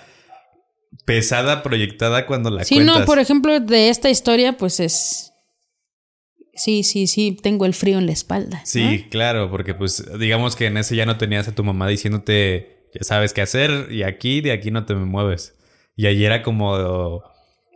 [1.04, 3.00] pesada, proyectada cuando la Sí, cuentas.
[3.00, 5.32] no, por ejemplo, de esta historia, pues es.
[6.58, 8.60] Sí, sí, sí, tengo el frío en la espalda.
[8.64, 12.88] Sí, claro, porque pues digamos que en ese ya no tenías a tu mamá diciéndote,
[12.92, 15.54] ya sabes qué hacer y aquí, de aquí no te me mueves.
[15.96, 17.22] Y allí era como,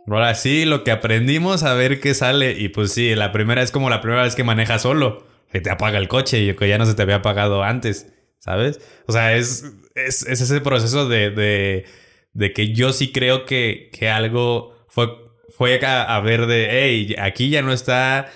[0.07, 2.59] ahora sí, lo que aprendimos a ver qué sale.
[2.59, 5.69] Y pues sí, la primera es como la primera vez que manejas solo, que te
[5.69, 8.81] apaga el coche y que ya no se te había apagado antes, ¿sabes?
[9.07, 9.65] O sea, es,
[9.95, 11.85] es, es ese proceso de, de,
[12.33, 15.07] de que yo sí creo que, que algo fue,
[15.49, 18.29] fue a, a ver de, hey, aquí ya no está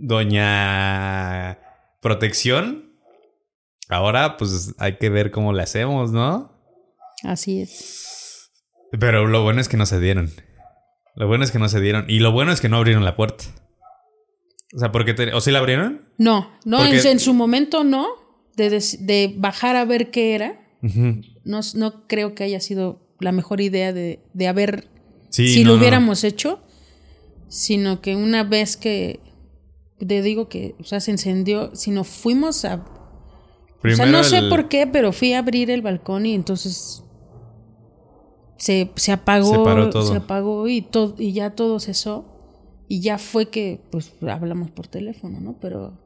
[0.00, 1.58] Doña
[2.00, 2.92] Protección.
[3.88, 6.52] Ahora, pues hay que ver cómo le hacemos, ¿no?
[7.24, 8.50] Así es.
[8.98, 10.30] Pero lo bueno es que no se dieron.
[11.16, 12.04] Lo bueno es que no se dieron.
[12.08, 13.44] Y lo bueno es que no abrieron la puerta.
[14.74, 15.32] O sea, porque te...
[15.32, 16.02] ¿O sí la abrieron?
[16.18, 18.06] No, no, en, su momento no,
[18.56, 20.60] de, des- de bajar a ver qué era.
[21.44, 24.86] No, no creo que haya sido la mejor idea de, de haber,
[25.30, 25.80] Sí, si no, lo no.
[25.80, 26.60] hubiéramos hecho,
[27.48, 29.20] sino que una vez que,
[29.98, 32.84] te digo que, o sea, se encendió, sino fuimos a...
[33.84, 37.02] o sea, no sé el- por qué, pero fui a abrir el balcón y entonces
[38.56, 40.10] se, se apagó, Se paró todo.
[40.10, 42.34] se apagó y, todo, y ya todo cesó.
[42.90, 45.58] Y ya fue que, pues, hablamos por teléfono, ¿no?
[45.60, 45.98] Pero...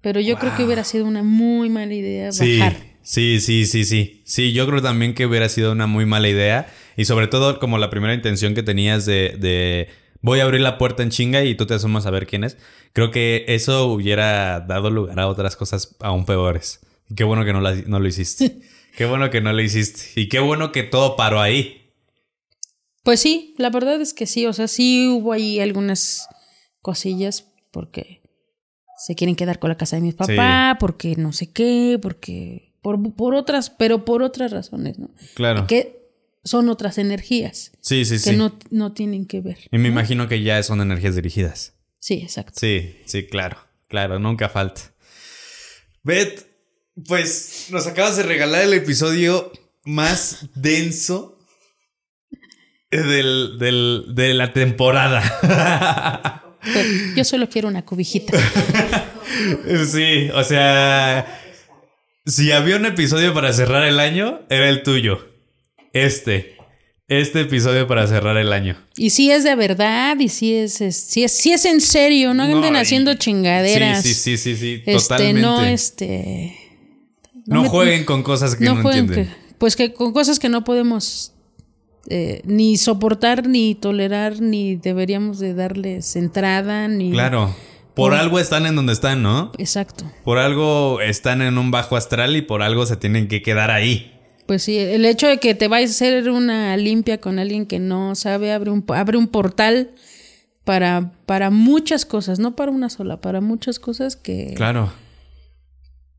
[0.00, 2.76] Pero yo creo que hubiera sido una muy mala idea bajar.
[3.02, 4.22] sí, sí, sí, sí.
[4.24, 6.68] Sí, yo creo también que hubiera sido una muy mala idea.
[6.96, 9.88] Y sobre todo como la primera intención que tenías de, de
[10.20, 12.56] voy a abrir la puerta en chinga y tú te asomas a ver quién es.
[12.92, 16.80] Creo que eso hubiera dado lugar a otras cosas aún peores.
[17.14, 18.60] Qué bueno que no, la- no lo hiciste.
[18.96, 20.20] qué bueno que no lo hiciste.
[20.20, 21.92] Y qué bueno que todo paró ahí.
[23.04, 26.28] Pues sí, la verdad es que sí, o sea, sí hubo ahí algunas
[26.82, 28.22] cosillas porque
[28.98, 33.14] se quieren quedar con la casa de mis papás, porque no sé qué, porque por,
[33.14, 35.10] por otras, pero por otras razones, ¿no?
[35.34, 35.66] Claro.
[35.66, 35.97] Que
[36.48, 38.36] son otras energías Sí, sí, que sí.
[38.36, 39.58] no, no tienen que ver.
[39.70, 41.74] Y me imagino que ya son energías dirigidas.
[42.00, 42.52] Sí, exacto.
[42.58, 43.58] Sí, sí, claro,
[43.88, 44.80] claro, nunca falta.
[46.02, 46.46] Bet,
[47.06, 49.52] pues nos acabas de regalar el episodio
[49.84, 51.38] más denso
[52.90, 56.42] del, del- de la temporada.
[57.16, 58.32] Yo solo quiero una cobijita.
[59.90, 61.40] sí, o sea,
[62.26, 65.26] si había un episodio para cerrar el año, era el tuyo.
[65.92, 66.56] Este,
[67.08, 68.76] este episodio para cerrar el año.
[68.96, 72.34] Y si es de verdad, y si es, es, si es, si es en serio,
[72.34, 74.02] no anden No, haciendo chingaderas.
[74.02, 75.40] Sí, sí, sí, sí, sí, Este, totalmente.
[75.40, 76.56] no, este.
[77.46, 79.26] no me- jueguen con cosas que no, jueguen entienden.
[79.34, 81.32] que- pues que con cosas que no podemos
[82.10, 87.10] eh, ni soportar, ni tolerar, ni deberíamos de darles entrada, ni...
[87.10, 87.54] Claro.
[87.94, 89.50] Por Por- algo están en donde están, ¿no?
[89.58, 90.04] Exacto.
[90.24, 94.14] Por algo están en un bajo astral y por algo se tienen que quedar ahí.
[94.48, 97.78] Pues sí, el hecho de que te vayas a hacer una limpia con alguien que
[97.78, 99.90] no sabe, abre un, abre un portal
[100.64, 104.90] para, para muchas cosas, no para una sola, para muchas cosas que, Claro.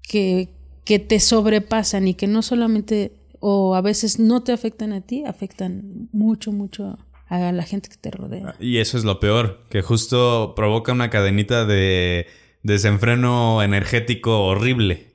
[0.03, 0.49] que,
[0.85, 5.23] que te sobrepasan y que no solamente, o a veces no te afectan a ti,
[5.25, 6.99] afectan mucho, mucho
[7.29, 8.53] a la gente que te rodea.
[8.59, 12.27] Y eso es lo peor, que justo provoca una cadenita de
[12.61, 15.08] desenfreno energético horrible.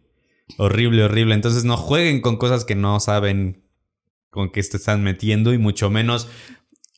[0.58, 1.34] Horrible, horrible.
[1.34, 3.64] Entonces no jueguen con cosas que no saben
[4.30, 6.28] con qué te están metiendo y mucho menos,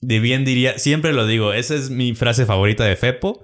[0.01, 3.43] de bien diría, siempre lo digo, esa es mi frase favorita de Fepo,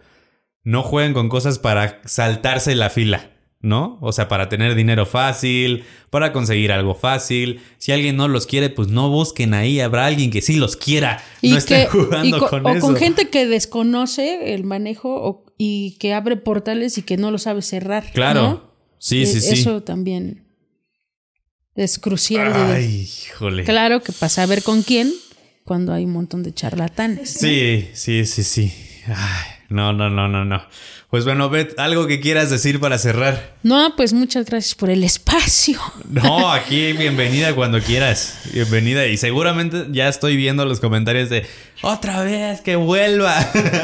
[0.65, 3.29] no jueguen con cosas para saltarse la fila.
[3.65, 3.99] ¿No?
[4.01, 7.61] O sea, para tener dinero fácil, para conseguir algo fácil.
[7.79, 9.79] Si alguien no los quiere, pues no busquen ahí.
[9.79, 11.23] Habrá alguien que sí los quiera.
[11.43, 12.81] no estén jugando y co- con o eso.
[12.81, 17.39] con gente que desconoce el manejo o- y que abre portales y que no lo
[17.39, 18.11] sabe cerrar.
[18.13, 18.43] Claro.
[18.43, 18.72] ¿no?
[19.05, 19.55] Sí, sí, Eh, sí.
[19.55, 20.45] Eso también
[21.75, 22.53] es crucial.
[22.53, 23.65] de- Ay, híjole.
[23.65, 25.13] claro que pasa a ver con quién
[25.65, 27.35] cuando hay un montón de charlatanes.
[27.35, 27.41] ¿no?
[27.49, 28.73] Sí, sí, sí, sí.
[29.09, 30.63] Ay, no, no, no, no, no.
[31.11, 33.57] Pues bueno, Bet, algo que quieras decir para cerrar.
[33.65, 35.81] No, pues muchas gracias por el espacio.
[36.09, 38.39] No, aquí bienvenida cuando quieras.
[38.53, 39.07] Bienvenida.
[39.09, 41.45] Y seguramente ya estoy viendo los comentarios de
[41.83, 43.35] otra vez que vuelva.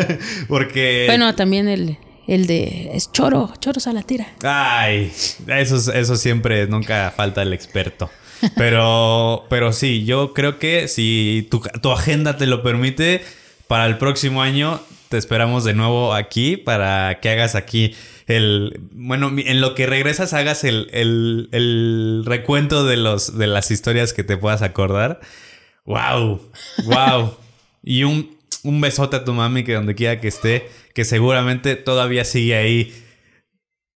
[0.49, 1.05] Porque.
[1.09, 1.99] Bueno, también el,
[2.29, 4.29] el de es choro, choros a la tira.
[4.43, 5.13] Ay,
[5.49, 8.11] eso, eso siempre, nunca falta el experto.
[8.55, 13.23] Pero, pero sí, yo creo que si tu, tu agenda te lo permite,
[13.67, 17.95] para el próximo año te esperamos de nuevo aquí para que hagas aquí
[18.27, 18.79] el.
[18.93, 24.13] Bueno, en lo que regresas, hagas el, el, el recuento de, los, de las historias
[24.13, 25.21] que te puedas acordar.
[25.85, 26.41] ¡Wow!
[26.85, 27.37] ¡Wow!
[27.83, 32.25] y un, un besote a tu mami que donde quiera que esté, que seguramente todavía
[32.25, 33.05] sigue ahí.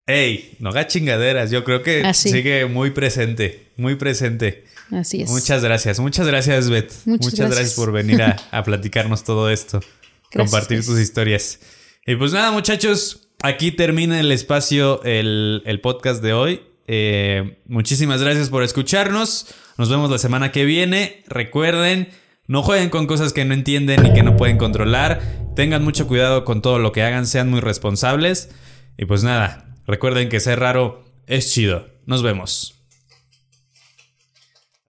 [0.06, 0.56] ¡Ey!
[0.59, 1.51] No haga chingaderas.
[1.51, 2.30] Yo creo que Así.
[2.30, 3.68] sigue muy presente.
[3.76, 4.64] Muy presente.
[4.90, 5.30] Así es.
[5.30, 6.93] Muchas gracias, muchas gracias, Beth.
[7.06, 7.56] Muchas Muchas, gracias.
[7.59, 7.74] gracias.
[7.76, 9.80] por venir a, a platicarnos todo esto,
[10.34, 11.60] compartir tus historias.
[12.05, 16.60] Y pues nada, muchachos, aquí termina el espacio, el, el podcast de hoy.
[16.89, 19.47] Eh, muchísimas gracias por escucharnos.
[19.78, 21.22] Nos vemos la semana que viene.
[21.26, 22.09] Recuerden,
[22.47, 25.20] no jueguen con cosas que no entienden y que no pueden controlar.
[25.55, 28.51] Tengan mucho cuidado con todo lo que hagan, sean muy responsables.
[28.98, 31.89] Y pues nada, recuerden que ser raro es chido.
[32.05, 32.82] Nos vemos.